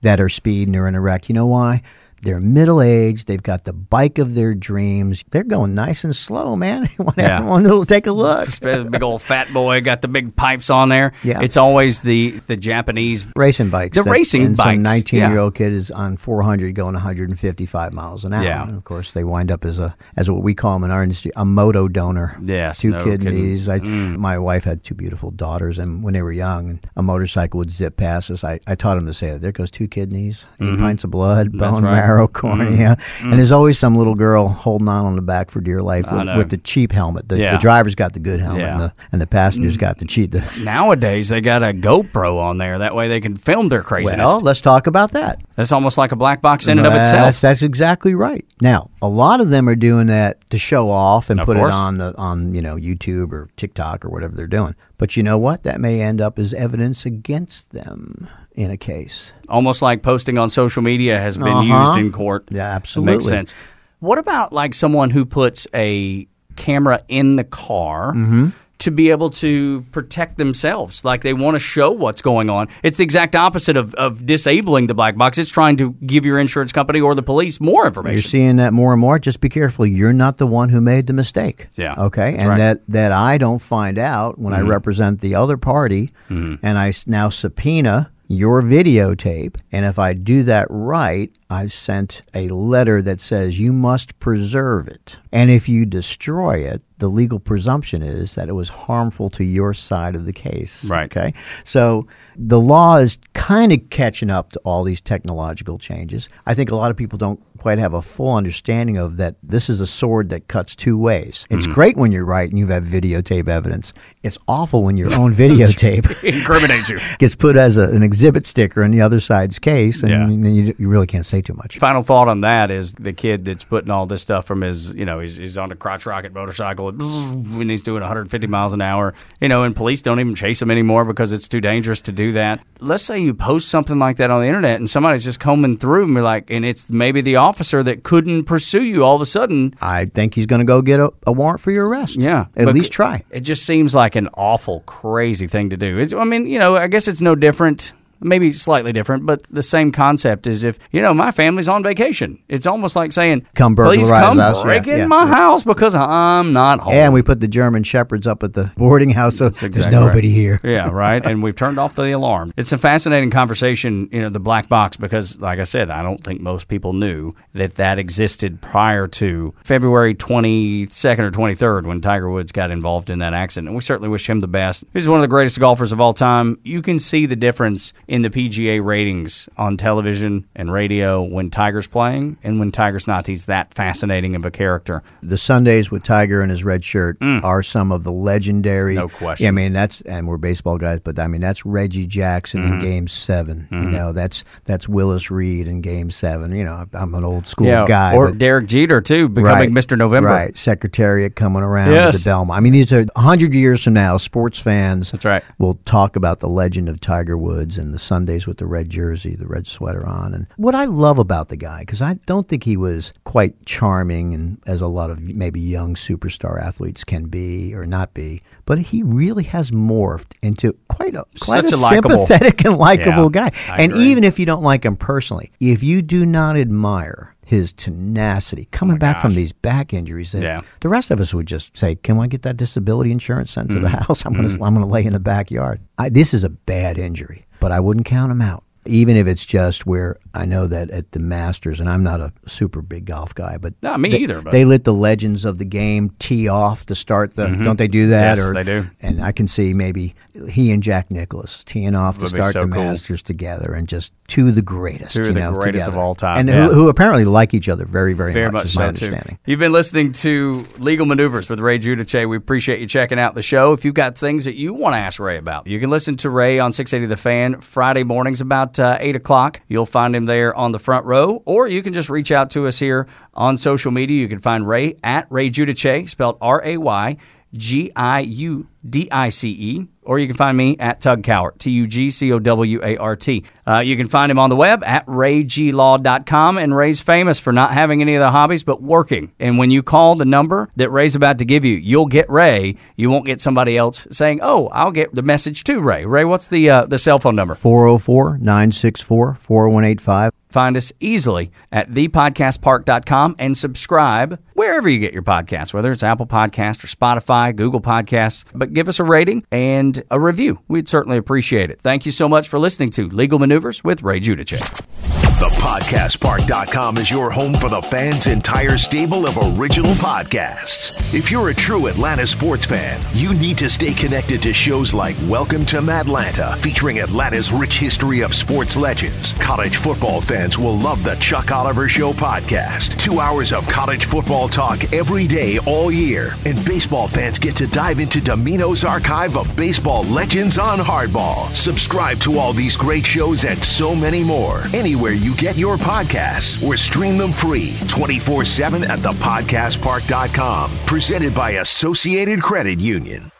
that 0.00 0.20
are 0.20 0.28
speeding 0.30 0.74
or 0.76 0.88
in 0.88 0.94
a 0.94 1.00
wreck. 1.00 1.28
You 1.28 1.34
know 1.34 1.46
why? 1.48 1.82
They're 2.22 2.38
middle 2.40 2.80
aged. 2.80 3.26
They've 3.26 3.42
got 3.42 3.64
the 3.64 3.72
bike 3.72 4.18
of 4.18 4.34
their 4.34 4.54
dreams. 4.54 5.24
They're 5.30 5.42
going 5.44 5.74
nice 5.74 6.04
and 6.04 6.14
slow, 6.14 6.56
man. 6.56 6.88
want 6.98 7.18
Yeah. 7.18 7.36
everyone 7.38 7.64
to 7.64 7.84
take 7.84 8.06
a 8.06 8.12
look. 8.12 8.48
Big 8.60 9.02
old 9.02 9.22
fat 9.22 9.52
boy 9.52 9.80
got 9.80 10.02
the 10.02 10.08
big 10.08 10.36
pipes 10.36 10.70
on 10.70 10.88
there. 10.88 11.12
Yeah. 11.24 11.40
It's 11.42 11.56
always 11.56 12.00
the 12.02 12.30
the 12.46 12.56
Japanese. 12.56 13.26
Racing 13.36 13.70
bikes. 13.70 13.96
The 14.02 14.08
racing 14.10 14.42
and 14.46 14.56
bikes, 14.56 14.74
Some 14.76 14.82
19 14.82 15.18
year 15.20 15.38
old 15.38 15.54
kid 15.54 15.72
is 15.72 15.90
on 15.90 16.16
400 16.16 16.74
going 16.74 16.94
155 16.94 17.92
miles 17.92 18.24
an 18.24 18.32
hour. 18.32 18.44
Yeah. 18.44 18.62
And 18.68 18.76
of 18.76 18.84
course, 18.84 19.12
they 19.12 19.24
wind 19.24 19.50
up 19.50 19.64
as 19.64 19.78
a 19.78 19.94
as 20.16 20.30
what 20.30 20.42
we 20.42 20.54
call 20.54 20.74
them 20.74 20.84
in 20.84 20.90
our 20.90 21.02
industry 21.02 21.32
a 21.36 21.44
moto 21.44 21.88
donor. 21.88 22.38
Yes, 22.44 22.78
Two 22.78 22.90
no 22.90 22.98
Mm. 23.02 23.04
kidneys. 23.04 23.68
I, 23.68 23.78
My 23.78 24.38
wife 24.38 24.64
had 24.64 24.84
two 24.84 24.94
beautiful 24.94 25.30
daughters, 25.32 25.78
and 25.78 26.02
when 26.04 26.14
they 26.14 26.22
were 26.22 26.30
young, 26.32 26.70
and 26.70 26.86
a 26.96 27.02
motorcycle 27.02 27.58
would 27.58 27.70
zip 27.70 27.96
past 27.96 28.30
us. 28.30 28.44
I, 28.44 28.60
I 28.66 28.74
taught 28.76 28.94
them 28.94 29.06
to 29.06 29.12
say 29.14 29.32
that 29.32 29.40
there 29.40 29.50
goes 29.52 29.70
two 29.70 29.88
kidneys, 29.88 30.46
8 30.60 30.78
pints 30.78 31.04
of 31.04 31.10
blood, 31.10 31.50
bone 31.52 31.82
Mm-hmm. 31.82 31.86
right. 31.86 31.94
Mm. 32.02 32.06
Marrow, 32.12 32.28
cornea, 32.28 32.96
and 33.20 33.32
there's 33.34 33.52
always 33.52 33.78
some 33.78 33.96
little 33.96 34.14
girl 34.14 34.48
holding 34.48 34.88
on 34.88 35.04
on 35.04 35.16
the 35.16 35.22
back 35.22 35.50
for 35.50 35.60
dear 35.60 35.82
life 35.82 36.10
with, 36.10 36.28
with 36.36 36.50
the 36.50 36.56
cheap 36.58 36.92
helmet. 36.92 37.28
The, 37.28 37.38
Yeah. 37.38 37.52
the 37.52 37.58
driver's 37.58 37.94
got 37.94 38.12
the 38.12 38.20
good 38.20 38.40
helmet, 38.40 38.62
Yeah. 38.62 38.68
Mm. 38.70 38.72
and 38.72 38.80
the 38.82 38.92
and 39.12 39.20
the 39.20 39.26
passenger's 39.26 39.76
got 39.76 39.98
the 39.98 40.04
cheap. 40.04 40.32
The, 40.32 40.42
Nowadays, 40.64 41.28
they 41.28 41.40
got 41.40 41.62
a 41.62 41.72
GoPro 41.72 42.38
on 42.38 42.58
there. 42.58 42.78
That 42.78 42.94
way, 42.94 43.08
they 43.08 43.20
can 43.20 43.36
film 43.36 43.68
their 43.68 43.82
craziness. 43.82 44.18
well, 44.18 44.40
let's 44.40 44.60
talk 44.60 44.86
about 44.86 45.12
that. 45.12 45.42
That's 45.56 45.72
almost 45.72 45.98
like 45.98 46.12
a 46.12 46.16
black 46.16 46.40
box 46.42 46.66
in 46.68 46.78
and 46.78 46.86
of 46.86 46.92
That's, 46.92 47.08
itself. 47.08 47.40
that's 47.40 47.62
exactly 47.62 48.14
right. 48.14 48.44
Now, 48.60 48.90
a 49.02 49.08
lot 49.08 49.40
of 49.40 49.50
them 49.50 49.68
are 49.68 49.74
doing 49.76 50.06
that 50.06 50.48
to 50.50 50.58
show 50.58 50.88
off 50.88 51.30
and 51.30 51.40
Of 51.40 51.46
put 51.46 51.56
course. 51.56 51.70
it 51.72 51.74
on 51.74 51.98
the 51.98 52.14
on 52.18 52.54
you 52.54 52.62
know 52.62 52.76
YouTube 52.76 53.32
or 53.32 53.48
TikTok 53.56 54.04
or 54.04 54.08
whatever 54.10 54.34
they're 54.34 54.46
doing. 54.46 54.74
But 54.98 55.16
you 55.16 55.22
know 55.22 55.38
what? 55.38 55.64
That 55.64 55.80
may 55.80 56.00
end 56.00 56.20
up 56.20 56.38
as 56.38 56.54
evidence 56.54 57.04
against 57.04 57.72
them 57.72 58.28
in 58.54 58.70
a 58.70 58.76
case. 58.76 59.32
almost 59.48 59.82
like 59.82 60.02
posting 60.02 60.38
on 60.38 60.48
social 60.48 60.82
media 60.82 61.18
has 61.20 61.36
been 61.36 61.48
Uh-huh. 61.48 61.84
used 61.86 61.98
in 61.98 62.10
court. 62.12 62.44
Yeah, 62.50 62.72
It 62.72 62.76
absolutely. 62.76 63.14
makes 63.16 63.26
sense. 63.26 63.54
What 64.00 64.18
about 64.18 64.52
like 64.52 64.72
someone 64.74 65.10
who 65.10 65.24
puts 65.26 65.66
a 65.74 66.26
camera 66.56 67.00
in 67.08 67.36
the 67.36 67.44
car 67.44 68.12
Mm-hmm. 68.14 68.46
to 68.78 68.90
be 68.90 69.10
able 69.10 69.30
to 69.30 69.82
protect 69.92 70.38
themselves? 70.38 71.04
Like 71.04 71.20
they 71.22 71.34
want 71.34 71.54
to 71.54 71.58
show 71.60 71.92
what's 71.92 72.20
going 72.22 72.48
on. 72.50 72.66
It's 72.82 72.96
the 72.96 73.04
exact 73.04 73.36
opposite 73.36 73.76
of, 73.76 73.94
of 73.94 74.24
disabling 74.26 74.86
the 74.88 74.94
black 74.94 75.16
box. 75.16 75.38
It's 75.38 75.50
trying 75.50 75.76
to 75.76 75.92
give 76.06 76.24
your 76.24 76.38
insurance 76.38 76.72
company 76.72 77.00
or 77.00 77.14
the 77.14 77.22
police 77.22 77.60
more 77.60 77.86
information. 77.86 78.14
You're 78.16 78.22
seeing 78.22 78.56
that 78.56 78.72
more 78.72 78.92
and 78.92 79.00
more. 79.00 79.18
Just 79.18 79.40
be 79.40 79.48
careful. 79.50 79.86
You're 79.86 80.12
not 80.14 80.38
the 80.38 80.46
one 80.46 80.68
who 80.70 80.80
made 80.80 81.06
the 81.06 81.12
mistake. 81.12 81.68
Yeah, 81.74 81.94
Okay. 81.98 82.34
And 82.38 82.48
right. 82.48 82.58
Mm-hmm. 82.58 82.58
that 82.58 82.80
that 82.88 83.12
I 83.12 83.38
don't 83.38 83.60
find 83.62 83.98
out 83.98 84.38
when 84.38 84.52
I 84.54 84.62
represent 84.62 85.20
the 85.20 85.34
other 85.36 85.56
party, 85.58 86.08
and 86.30 86.58
I 86.78 86.92
now 87.06 87.28
subpoena 87.28 88.10
your 88.32 88.62
videotape. 88.62 89.56
And 89.70 89.84
if 89.84 89.98
I 89.98 90.14
do 90.14 90.42
that 90.44 90.66
right, 90.70 91.30
I've 91.50 91.72
sent 91.72 92.22
a 92.34 92.48
letter 92.48 93.02
that 93.02 93.20
says 93.20 93.60
you 93.60 93.72
must 93.72 94.18
preserve 94.18 94.88
it. 94.88 95.20
And 95.32 95.50
if 95.50 95.68
you 95.68 95.84
destroy 95.84 96.58
it, 96.58 96.82
the 96.98 97.08
legal 97.08 97.40
presumption 97.40 98.00
is 98.00 98.36
that 98.36 98.48
it 98.48 98.52
was 98.52 98.68
harmful 98.68 99.28
to 99.30 99.44
your 99.44 99.74
side 99.74 100.14
of 100.14 100.24
the 100.24 100.32
case. 100.32 100.84
Right. 100.84 101.14
Okay. 101.14 101.34
So 101.64 102.06
the 102.36 102.60
law 102.60 102.96
is 102.96 103.18
kind 103.34 103.72
of 103.72 103.90
catching 103.90 104.30
up 104.30 104.52
to 104.52 104.60
all 104.60 104.82
these 104.84 105.00
technological 105.00 105.78
changes. 105.78 106.28
I 106.46 106.54
think 106.54 106.70
a 106.70 106.76
lot 106.76 106.90
of 106.90 106.96
people 106.96 107.18
don't 107.18 107.42
quite 107.62 107.78
have 107.78 107.94
a 107.94 108.02
full 108.02 108.34
understanding 108.34 108.98
of 108.98 109.16
that 109.18 109.36
this 109.42 109.70
is 109.70 109.80
a 109.80 109.86
sword 109.86 110.28
that 110.30 110.48
cuts 110.48 110.74
two 110.76 110.98
ways. 110.98 111.46
It's 111.48 111.62
Mm-hmm. 111.66 111.74
great 111.74 111.96
when 111.96 112.10
you're 112.12 112.24
right 112.26 112.48
and 112.50 112.58
you 112.58 112.66
have 112.66 112.84
videotape 112.84 113.48
evidence. 113.48 113.94
It's 114.22 114.36
awful 114.48 114.82
when 114.82 114.96
your 114.96 115.14
own 115.14 115.32
videotape 115.44 116.22
Incriminates 116.24 116.88
you. 116.88 116.98
gets 117.18 117.34
put 117.36 117.56
as 117.56 117.76
a, 117.78 117.88
an 117.94 118.02
exhibit 118.02 118.46
sticker 118.46 118.82
in 118.84 118.90
the 118.90 119.00
other 119.00 119.20
side's 119.20 119.58
case 119.58 120.02
and 120.02 120.10
Yeah. 120.10 120.50
you, 120.50 120.74
you 120.78 120.88
really 120.88 121.06
can't 121.06 121.24
say 121.24 121.40
too 121.40 121.54
much. 121.54 121.78
Final 121.78 122.02
thought 122.02 122.26
on 122.28 122.40
that 122.40 122.70
is 122.70 122.94
the 122.94 123.12
kid 123.12 123.44
that's 123.44 123.62
putting 123.64 123.90
all 123.90 124.06
this 124.06 124.22
stuff 124.22 124.44
from 124.44 124.60
his, 124.62 124.92
you 124.94 125.04
know, 125.04 125.20
he's, 125.20 125.36
he's 125.36 125.56
on 125.56 125.70
a 125.70 125.76
crotch 125.76 126.04
rocket 126.04 126.32
motorcycle 126.34 126.88
and 126.88 127.70
he's 127.70 127.82
doing 127.84 128.00
150 128.00 128.46
miles 128.48 128.72
an 128.72 128.82
hour, 128.82 129.14
you 129.40 129.48
know, 129.48 129.62
and 129.62 129.76
police 129.76 130.02
don't 130.02 130.18
even 130.18 130.34
chase 130.34 130.60
him 130.60 130.70
anymore 130.70 131.04
because 131.04 131.32
it's 131.32 131.46
too 131.46 131.60
dangerous 131.60 132.02
to 132.02 132.12
do 132.12 132.32
that. 132.32 132.60
Let's 132.80 133.04
say 133.04 133.20
you 133.20 133.34
post 133.34 133.68
something 133.68 133.98
like 134.00 134.16
that 134.16 134.30
on 134.30 134.40
the 134.40 134.46
internet 134.48 134.76
and 134.80 134.90
somebody's 134.90 135.22
just 135.24 135.38
combing 135.38 135.76
through 135.78 136.04
and 136.06 136.14
be 136.14 136.20
like, 136.20 136.50
and 136.50 136.64
it's 136.64 136.90
maybe 136.90 137.20
the 137.20 137.36
officer 137.36 137.51
that 137.82 138.02
couldn't 138.02 138.44
pursue 138.44 138.82
you 138.82 139.04
all 139.04 139.14
of 139.14 139.20
a 139.20 139.26
sudden. 139.26 139.74
I 139.80 140.06
think 140.06 140.34
he's 140.34 140.46
going 140.46 140.60
to 140.60 140.64
go 140.66 140.82
get 140.82 141.00
a, 141.00 141.12
a 141.26 141.32
warrant 141.32 141.60
for 141.60 141.70
your 141.70 141.88
arrest. 141.88 142.16
Yeah. 142.20 142.46
At 142.56 142.74
least 142.74 142.92
try. 142.92 143.24
It 143.30 143.40
just 143.40 143.64
seems 143.64 143.94
like 143.94 144.16
an 144.16 144.28
awful, 144.34 144.80
crazy 144.80 145.46
thing 145.46 145.70
to 145.70 145.76
do. 145.76 145.98
It's, 145.98 146.12
I 146.12 146.24
mean, 146.24 146.46
you 146.46 146.58
know, 146.58 146.76
I 146.76 146.86
guess 146.86 147.08
it's 147.08 147.20
no 147.20 147.34
different. 147.34 147.92
Maybe 148.22 148.52
slightly 148.52 148.92
different, 148.92 149.26
but 149.26 149.42
the 149.44 149.62
same 149.62 149.90
concept 149.90 150.46
is 150.46 150.64
if, 150.64 150.78
you 150.90 151.02
know, 151.02 151.14
my 151.14 151.30
family's 151.30 151.68
on 151.68 151.82
vacation. 151.82 152.42
It's 152.48 152.66
almost 152.66 152.96
like 152.96 153.12
saying, 153.12 153.46
Come 153.54 153.74
Please 153.74 154.08
burglarize 154.08 154.34
come 154.34 154.38
us." 154.40 154.58
Yeah, 154.58 154.62
break 154.62 154.86
in 154.86 154.98
yeah, 154.98 155.06
my 155.06 155.24
yeah. 155.24 155.34
house 155.34 155.64
because 155.64 155.94
I'm 155.94 156.52
not 156.52 156.80
home. 156.80 156.94
And 156.94 157.12
we 157.12 157.22
put 157.22 157.40
the 157.40 157.48
German 157.48 157.82
shepherds 157.82 158.26
up 158.26 158.42
at 158.42 158.52
the 158.52 158.72
boarding 158.76 159.10
house, 159.10 159.36
so 159.36 159.48
there's 159.48 159.88
nobody 159.88 160.28
right. 160.28 160.34
here. 160.34 160.60
Yeah, 160.72 160.88
right. 160.88 161.22
And 161.22 161.42
we've 161.42 161.56
turned 161.56 161.78
off 161.78 161.96
the 161.96 162.12
alarm. 162.12 162.54
It's 162.56 162.72
a 162.72 162.78
fascinating 162.78 163.30
conversation, 163.30 164.08
you 164.10 164.22
know, 164.22 164.30
the 164.30 164.40
black 164.40 164.68
box, 164.68 164.96
because, 164.96 165.38
like 165.38 165.58
I 165.58 165.64
said, 165.64 165.90
I 165.90 166.02
don't 166.02 166.22
think 166.22 166.40
most 166.40 166.68
people 166.68 166.94
knew 166.94 167.32
that 167.52 167.74
that 167.74 167.98
existed 167.98 168.62
prior 168.62 169.06
to 169.08 169.54
February 169.64 170.14
22nd 170.14 171.18
or 171.18 171.30
23rd 171.30 171.86
when 171.86 172.00
Tiger 172.00 172.30
Woods 172.30 172.52
got 172.52 172.70
involved 172.70 173.10
in 173.10 173.18
that 173.18 173.34
accident. 173.34 173.68
And 173.68 173.76
we 173.76 173.82
certainly 173.82 174.08
wish 174.08 174.28
him 174.28 174.40
the 174.40 174.46
best. 174.48 174.84
He's 174.92 175.08
one 175.08 175.18
of 175.18 175.22
the 175.22 175.28
greatest 175.28 175.58
golfers 175.58 175.92
of 175.92 176.00
all 176.00 176.14
time. 176.14 176.58
You 176.62 176.80
can 176.80 176.98
see 176.98 177.26
the 177.26 177.36
difference 177.36 177.92
in 178.12 178.20
the 178.20 178.28
PGA 178.28 178.84
ratings 178.84 179.48
on 179.56 179.78
television 179.78 180.46
and 180.54 180.70
radio 180.70 181.22
when 181.22 181.48
Tiger's 181.48 181.86
playing 181.86 182.36
and 182.42 182.60
when 182.60 182.70
Tiger's 182.70 183.06
not. 183.06 183.26
He's 183.26 183.46
that 183.46 183.72
fascinating 183.72 184.36
of 184.36 184.44
a 184.44 184.50
character. 184.50 185.02
The 185.22 185.38
Sundays 185.38 185.90
with 185.90 186.02
Tiger 186.02 186.42
in 186.42 186.50
his 186.50 186.62
red 186.62 186.84
shirt 186.84 187.16
are 187.22 187.62
some 187.62 187.90
of 187.90 188.04
the 188.04 188.12
legendary. 188.12 188.96
Mm. 188.96 189.02
No 189.02 189.08
question. 189.08 189.44
Yeah, 189.44 189.48
I 189.48 189.52
mean 189.52 189.72
that's 189.72 190.02
and 190.02 190.28
we're 190.28 190.36
baseball 190.36 190.76
guys, 190.76 191.00
but 191.00 191.18
I 191.18 191.26
mean 191.26 191.40
that's 191.40 191.64
Reggie 191.64 192.06
Jackson 192.06 192.62
Mm-hmm. 192.62 192.72
in 192.74 192.78
Game 192.80 193.08
7 193.08 193.68
You 193.70 193.78
know 193.78 194.12
that's 194.12 194.44
that's 194.64 194.86
Willis 194.88 195.30
Reed 195.30 195.66
in 195.66 195.80
Game 195.80 196.10
Seven. 196.10 196.54
You 196.54 196.64
know 196.64 196.84
I'm 196.92 197.14
an 197.14 197.24
old 197.24 197.48
school 197.48 197.66
yeah, 197.66 197.86
guy. 197.86 198.14
or 198.14 198.28
but- 198.28 198.36
Derek 198.38 198.66
Jeter 198.66 199.00
too, 199.00 199.30
becoming 199.30 199.70
Mr. 199.70 199.96
November. 199.96 200.28
Right, 200.28 200.54
Secretariat 200.54 201.34
coming 201.34 201.62
around 201.62 201.92
Yes. 201.92 202.18
to 202.18 202.24
the 202.24 202.28
Belmont. 202.30 202.58
I 202.58 202.60
mean, 202.60 202.74
these 202.74 202.92
are 202.92 203.06
hundred 203.16 203.54
years 203.54 203.82
from 203.84 203.94
now. 203.94 204.18
Sports 204.18 204.58
fans, 204.58 205.10
That's 205.12 205.24
right. 205.24 205.42
will 205.58 205.76
talk 205.86 206.14
about 206.16 206.40
the 206.40 206.48
legend 206.48 206.90
of 206.90 207.00
Tiger 207.00 207.38
Woods 207.38 207.78
and 207.78 207.94
the 207.94 208.01
Sundays 208.02 208.46
with 208.46 208.58
the 208.58 208.66
red 208.66 208.90
jersey, 208.90 209.34
the 209.36 209.46
red 209.46 209.66
sweater 209.66 210.06
on, 210.06 210.34
and 210.34 210.46
what 210.56 210.74
I 210.74 210.84
love 210.84 211.18
about 211.18 211.48
the 211.48 211.56
guy 211.56 211.80
because 211.80 212.02
I 212.02 212.14
don't 212.26 212.48
think 212.48 212.64
he 212.64 212.76
was 212.76 213.12
quite 213.24 213.64
charming 213.66 214.34
and 214.34 214.58
as 214.66 214.80
a 214.80 214.88
lot 214.88 215.10
of 215.10 215.20
maybe 215.20 215.60
young 215.60 215.94
superstar 215.94 216.60
athletes 216.60 217.04
can 217.04 217.26
be 217.26 217.74
or 217.74 217.86
not 217.86 218.14
be, 218.14 218.42
but 218.66 218.78
he 218.78 219.02
really 219.02 219.44
has 219.44 219.70
morphed 219.70 220.34
into 220.42 220.72
quite 220.88 221.14
a 221.14 221.24
quite 221.40 221.68
Such 221.68 221.72
a, 221.72 221.76
a 221.76 221.88
sympathetic 221.88 222.64
and 222.64 222.76
likable 222.76 223.30
Yeah, 223.34 223.50
guy. 223.50 223.52
I 223.70 223.82
and 223.82 223.92
agree. 223.92 224.04
even 224.06 224.24
if 224.24 224.38
you 224.38 224.46
don't 224.46 224.62
like 224.62 224.84
him 224.84 224.96
personally, 224.96 225.52
if 225.60 225.82
you 225.82 226.02
do 226.02 226.26
not 226.26 226.56
admire 226.56 227.34
his 227.44 227.72
tenacity 227.72 228.66
coming 228.70 228.96
oh 228.96 228.98
back 228.98 229.20
from 229.20 229.34
these 229.34 229.52
back 229.52 229.92
injuries, 229.92 230.32
that 230.32 230.42
Yeah. 230.42 230.60
the 230.80 230.88
rest 230.88 231.10
of 231.10 231.20
us 231.20 231.34
would 231.34 231.46
just 231.46 231.76
say, 231.76 231.96
"Can 231.96 232.18
I 232.18 232.26
get 232.26 232.42
that 232.42 232.56
disability 232.56 233.10
insurance 233.10 233.50
sent 233.50 233.70
to 233.72 233.80
the 233.80 233.88
mm. 233.88 234.06
house? 234.06 234.24
I'm 234.26 234.32
going 234.32 234.48
to 234.48 234.54
mm. 234.54 234.66
I'm 234.66 234.74
going 234.74 234.86
to 234.86 234.90
lay 234.90 235.04
in 235.04 235.12
the 235.12 235.20
backyard." 235.20 235.80
I, 235.98 236.08
this 236.08 236.32
is 236.32 236.44
a 236.44 236.48
bad 236.48 236.98
injury, 236.98 237.44
but 237.62 237.70
I 237.70 237.78
wouldn't 237.78 238.06
count 238.06 238.32
him 238.32 238.42
out. 238.42 238.64
Even 238.86 239.16
if 239.16 239.26
it's 239.28 239.46
just 239.46 239.86
where 239.86 240.16
I 240.34 240.44
know 240.44 240.66
that 240.66 240.90
at 240.90 241.12
the 241.12 241.20
Masters, 241.20 241.78
and 241.78 241.88
I'm 241.88 242.02
not 242.02 242.20
a 242.20 242.32
super 242.46 242.82
big 242.82 243.04
golf 243.04 243.34
guy, 243.34 243.56
but 243.58 243.74
No, 243.82 243.96
me 243.96 244.10
they, 244.10 244.18
either, 244.18 244.42
but- 244.42 244.50
They 244.50 244.64
let 244.64 244.84
the 244.84 244.92
legends 244.94 245.44
of 245.44 245.58
the 245.58 245.64
game 245.64 246.10
tee 246.18 246.48
off 246.48 246.86
to 246.86 246.94
start 246.94 247.34
the. 247.34 247.48
Don't 247.62 247.78
they 247.78 247.86
do 247.86 248.08
that? 248.08 248.38
Mm-hmm. 248.38 248.56
Yes, 248.56 248.64
they 248.66 248.80
do. 248.80 248.90
And 249.02 249.22
I 249.22 249.30
can 249.32 249.46
see 249.46 249.72
maybe 249.72 250.14
he 250.50 250.72
and 250.72 250.82
Jack 250.82 251.10
Nicklaus 251.12 251.62
teeing 251.64 251.94
off 251.94 252.18
to 252.18 252.28
start 252.28 252.54
so 252.54 252.64
the 252.64 252.72
cool. 252.72 252.82
Masters 252.84 253.22
together, 253.22 253.72
and 253.72 253.86
just 253.88 254.12
two 254.26 254.48
of 254.48 254.54
the 254.54 254.62
greatest, 254.62 255.14
Two 255.14 255.20
of 255.22 255.26
you 255.28 255.32
the 255.34 255.40
know, 255.40 255.52
greatest 255.52 255.86
of 255.88 255.96
all 255.96 256.14
time, 256.14 256.38
and 256.40 256.48
yeah. 256.48 256.66
who, 256.66 256.72
who 256.72 256.88
apparently 256.88 257.24
like 257.24 257.54
each 257.54 257.68
other 257.68 257.84
very, 257.84 258.14
very, 258.14 258.32
Very 258.32 258.46
much. 258.46 258.54
much 258.62 258.64
is 258.64 258.78
my 258.78 258.86
understanding. 258.88 259.36
too. 259.44 259.50
You've 259.50 259.60
been 259.60 259.72
listening 259.72 260.12
to 260.12 260.64
Legal 260.78 261.06
Maneuvers 261.06 261.48
with 261.50 261.60
Ray 261.60 261.78
Giudice. 261.78 262.28
We 262.28 262.36
appreciate 262.36 262.80
you 262.80 262.86
checking 262.86 263.18
out 263.20 263.34
the 263.34 263.42
show. 263.42 263.72
If 263.74 263.84
you've 263.84 263.94
got 263.94 264.16
things 264.18 264.46
that 264.46 264.56
you 264.56 264.72
want 264.74 264.94
to 264.94 264.98
ask 264.98 265.20
Ray 265.20 265.36
about, 265.36 265.66
you 265.66 265.78
can 265.78 265.90
listen 265.90 266.16
to 266.18 266.30
Ray 266.30 266.58
on 266.58 266.72
680 266.72 267.06
The 267.08 267.16
Fan 267.16 267.60
Friday 267.60 268.02
mornings 268.02 268.40
about 268.40 268.71
uh, 268.78 268.96
8 269.00 269.16
o'clock. 269.16 269.60
You'll 269.68 269.86
find 269.86 270.14
him 270.14 270.24
there 270.24 270.54
on 270.54 270.72
the 270.72 270.78
front 270.78 271.06
row, 271.06 271.42
or 271.44 271.68
you 271.68 271.82
can 271.82 271.92
just 271.92 272.10
reach 272.10 272.32
out 272.32 272.50
to 272.50 272.66
us 272.66 272.78
here 272.78 273.06
on 273.34 273.56
social 273.56 273.92
media. 273.92 274.20
You 274.20 274.28
can 274.28 274.38
find 274.38 274.66
Ray 274.66 274.96
at 275.02 275.26
Ray 275.30 275.50
Giudice, 275.50 276.08
spelled 276.10 276.38
R 276.40 276.62
A 276.64 276.76
Y 276.76 277.16
G 277.54 277.92
I 277.94 278.20
U 278.20 278.66
D 278.88 279.08
I 279.10 279.28
C 279.28 279.50
E, 279.50 279.86
or 280.02 280.18
you 280.18 280.26
can 280.26 280.36
find 280.36 280.56
me 280.56 280.76
at 280.78 281.00
Tug 281.00 281.22
Cowart, 281.22 281.58
T 281.58 281.70
U 281.70 281.86
G 281.86 282.10
C 282.10 282.32
O 282.32 282.38
W 282.38 282.80
A 282.82 282.96
R 282.96 283.14
T. 283.14 283.44
Uh, 283.66 283.78
you 283.78 283.96
can 283.96 284.08
find 284.08 284.30
him 284.32 284.38
on 284.38 284.50
the 284.50 284.56
web 284.56 284.82
at 284.84 285.06
rayglaw.com. 285.06 286.58
And 286.58 286.74
Ray's 286.74 287.00
famous 287.00 287.38
for 287.38 287.52
not 287.52 287.72
having 287.72 288.00
any 288.00 288.14
of 288.14 288.20
the 288.20 288.30
hobbies, 288.30 288.64
but 288.64 288.82
working. 288.82 289.32
And 289.38 289.58
when 289.58 289.70
you 289.70 289.82
call 289.82 290.14
the 290.14 290.24
number 290.24 290.68
that 290.76 290.90
Ray's 290.90 291.14
about 291.14 291.38
to 291.38 291.44
give 291.44 291.64
you, 291.64 291.76
you'll 291.76 292.06
get 292.06 292.28
Ray. 292.30 292.76
You 292.96 293.10
won't 293.10 293.26
get 293.26 293.40
somebody 293.40 293.76
else 293.76 294.06
saying, 294.10 294.40
"Oh, 294.42 294.68
I'll 294.68 294.92
get 294.92 295.14
the 295.14 295.22
message 295.22 295.64
to 295.64 295.80
Ray." 295.80 296.06
Ray, 296.06 296.24
what's 296.24 296.48
the 296.48 296.70
uh, 296.70 296.86
the 296.86 296.98
cell 296.98 297.18
phone 297.18 297.36
number? 297.36 297.54
404 297.54 298.38
964 298.38 299.34
4185. 299.34 300.32
Find 300.52 300.76
us 300.76 300.92
easily 301.00 301.50
at 301.72 301.90
thepodcastpark.com 301.90 303.36
and 303.38 303.56
subscribe 303.56 304.38
wherever 304.52 304.88
you 304.88 304.98
get 304.98 305.14
your 305.14 305.22
podcasts, 305.22 305.72
whether 305.72 305.90
it's 305.90 306.02
Apple 306.02 306.26
Podcasts 306.26 306.84
or 306.84 306.88
Spotify, 306.88 307.56
Google 307.56 307.80
Podcasts. 307.80 308.44
But 308.54 308.74
give 308.74 308.86
us 308.86 309.00
a 309.00 309.04
rating 309.04 309.44
and 309.50 310.02
a 310.10 310.20
review. 310.20 310.60
We'd 310.68 310.88
certainly 310.88 311.16
appreciate 311.16 311.70
it. 311.70 311.80
Thank 311.80 312.04
you 312.04 312.12
so 312.12 312.28
much 312.28 312.48
for 312.50 312.58
listening 312.58 312.90
to 312.90 313.08
Legal 313.08 313.38
Maneuvers 313.38 313.82
with 313.82 314.02
Ray 314.02 314.20
Giudice. 314.20 315.31
ThePodcastPark.com 315.32 316.98
is 316.98 317.10
your 317.10 317.30
home 317.30 317.54
for 317.54 317.68
the 317.68 317.82
fans' 317.82 318.26
entire 318.26 318.76
stable 318.76 319.26
of 319.26 319.36
original 319.58 319.92
podcasts. 319.94 320.92
If 321.14 321.30
you're 321.30 321.48
a 321.48 321.54
true 321.54 321.88
Atlanta 321.88 322.26
sports 322.26 322.64
fan, 322.64 323.00
you 323.12 323.34
need 323.34 323.58
to 323.58 323.68
stay 323.68 323.92
connected 323.92 324.40
to 324.42 324.52
shows 324.52 324.94
like 324.94 325.16
Welcome 325.28 325.66
to 325.66 325.80
Madlanta, 325.80 326.56
featuring 326.58 327.00
Atlanta's 327.00 327.50
rich 327.52 327.76
history 327.78 328.20
of 328.20 328.34
sports 328.34 328.76
legends. 328.76 329.32
College 329.34 329.76
football 329.76 330.20
fans 330.20 330.58
will 330.58 330.76
love 330.78 331.02
the 331.02 331.16
Chuck 331.16 331.50
Oliver 331.50 331.88
Show 331.88 332.12
podcast. 332.12 332.96
Two 332.98 333.18
hours 333.18 333.52
of 333.52 333.66
college 333.68 334.04
football 334.04 334.48
talk 334.48 334.92
every 334.92 335.26
day, 335.26 335.58
all 335.66 335.90
year. 335.90 336.34
And 336.46 336.64
baseball 336.64 337.08
fans 337.08 337.38
get 337.38 337.56
to 337.56 337.66
dive 337.66 338.00
into 338.00 338.20
Domino's 338.20 338.84
archive 338.84 339.36
of 339.36 339.54
baseball 339.56 340.04
legends 340.04 340.56
on 340.56 340.78
Hardball. 340.78 341.54
Subscribe 341.54 342.20
to 342.20 342.38
all 342.38 342.52
these 342.52 342.76
great 342.76 343.04
shows 343.04 343.44
and 343.44 343.62
so 343.62 343.94
many 343.94 344.22
more 344.22 344.62
anywhere 344.72 345.12
you 345.22 345.34
get 345.36 345.56
your 345.56 345.76
podcasts 345.76 346.62
or 346.66 346.76
stream 346.76 347.16
them 347.16 347.32
free 347.32 347.72
24 347.88 348.44
7 348.44 348.84
at 348.84 348.98
thepodcastpark.com. 348.98 350.70
Presented 350.86 351.34
by 351.34 351.52
Associated 351.52 352.42
Credit 352.42 352.80
Union. 352.80 353.30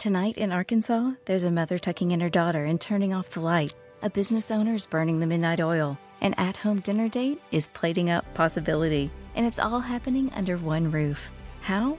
Tonight 0.00 0.38
in 0.38 0.50
Arkansas, 0.50 1.10
there's 1.26 1.44
a 1.44 1.50
mother 1.50 1.78
tucking 1.78 2.12
in 2.12 2.20
her 2.20 2.30
daughter 2.30 2.64
and 2.64 2.80
turning 2.80 3.12
off 3.12 3.28
the 3.28 3.40
light. 3.40 3.74
A 4.00 4.08
business 4.08 4.50
owner 4.50 4.72
is 4.72 4.86
burning 4.86 5.20
the 5.20 5.26
midnight 5.26 5.60
oil. 5.60 5.98
An 6.22 6.32
at 6.38 6.56
home 6.56 6.80
dinner 6.80 7.06
date 7.10 7.38
is 7.52 7.68
plating 7.74 8.08
up 8.08 8.24
possibility. 8.32 9.10
And 9.34 9.44
it's 9.44 9.58
all 9.58 9.80
happening 9.80 10.32
under 10.34 10.56
one 10.56 10.90
roof. 10.90 11.30
How? 11.60 11.98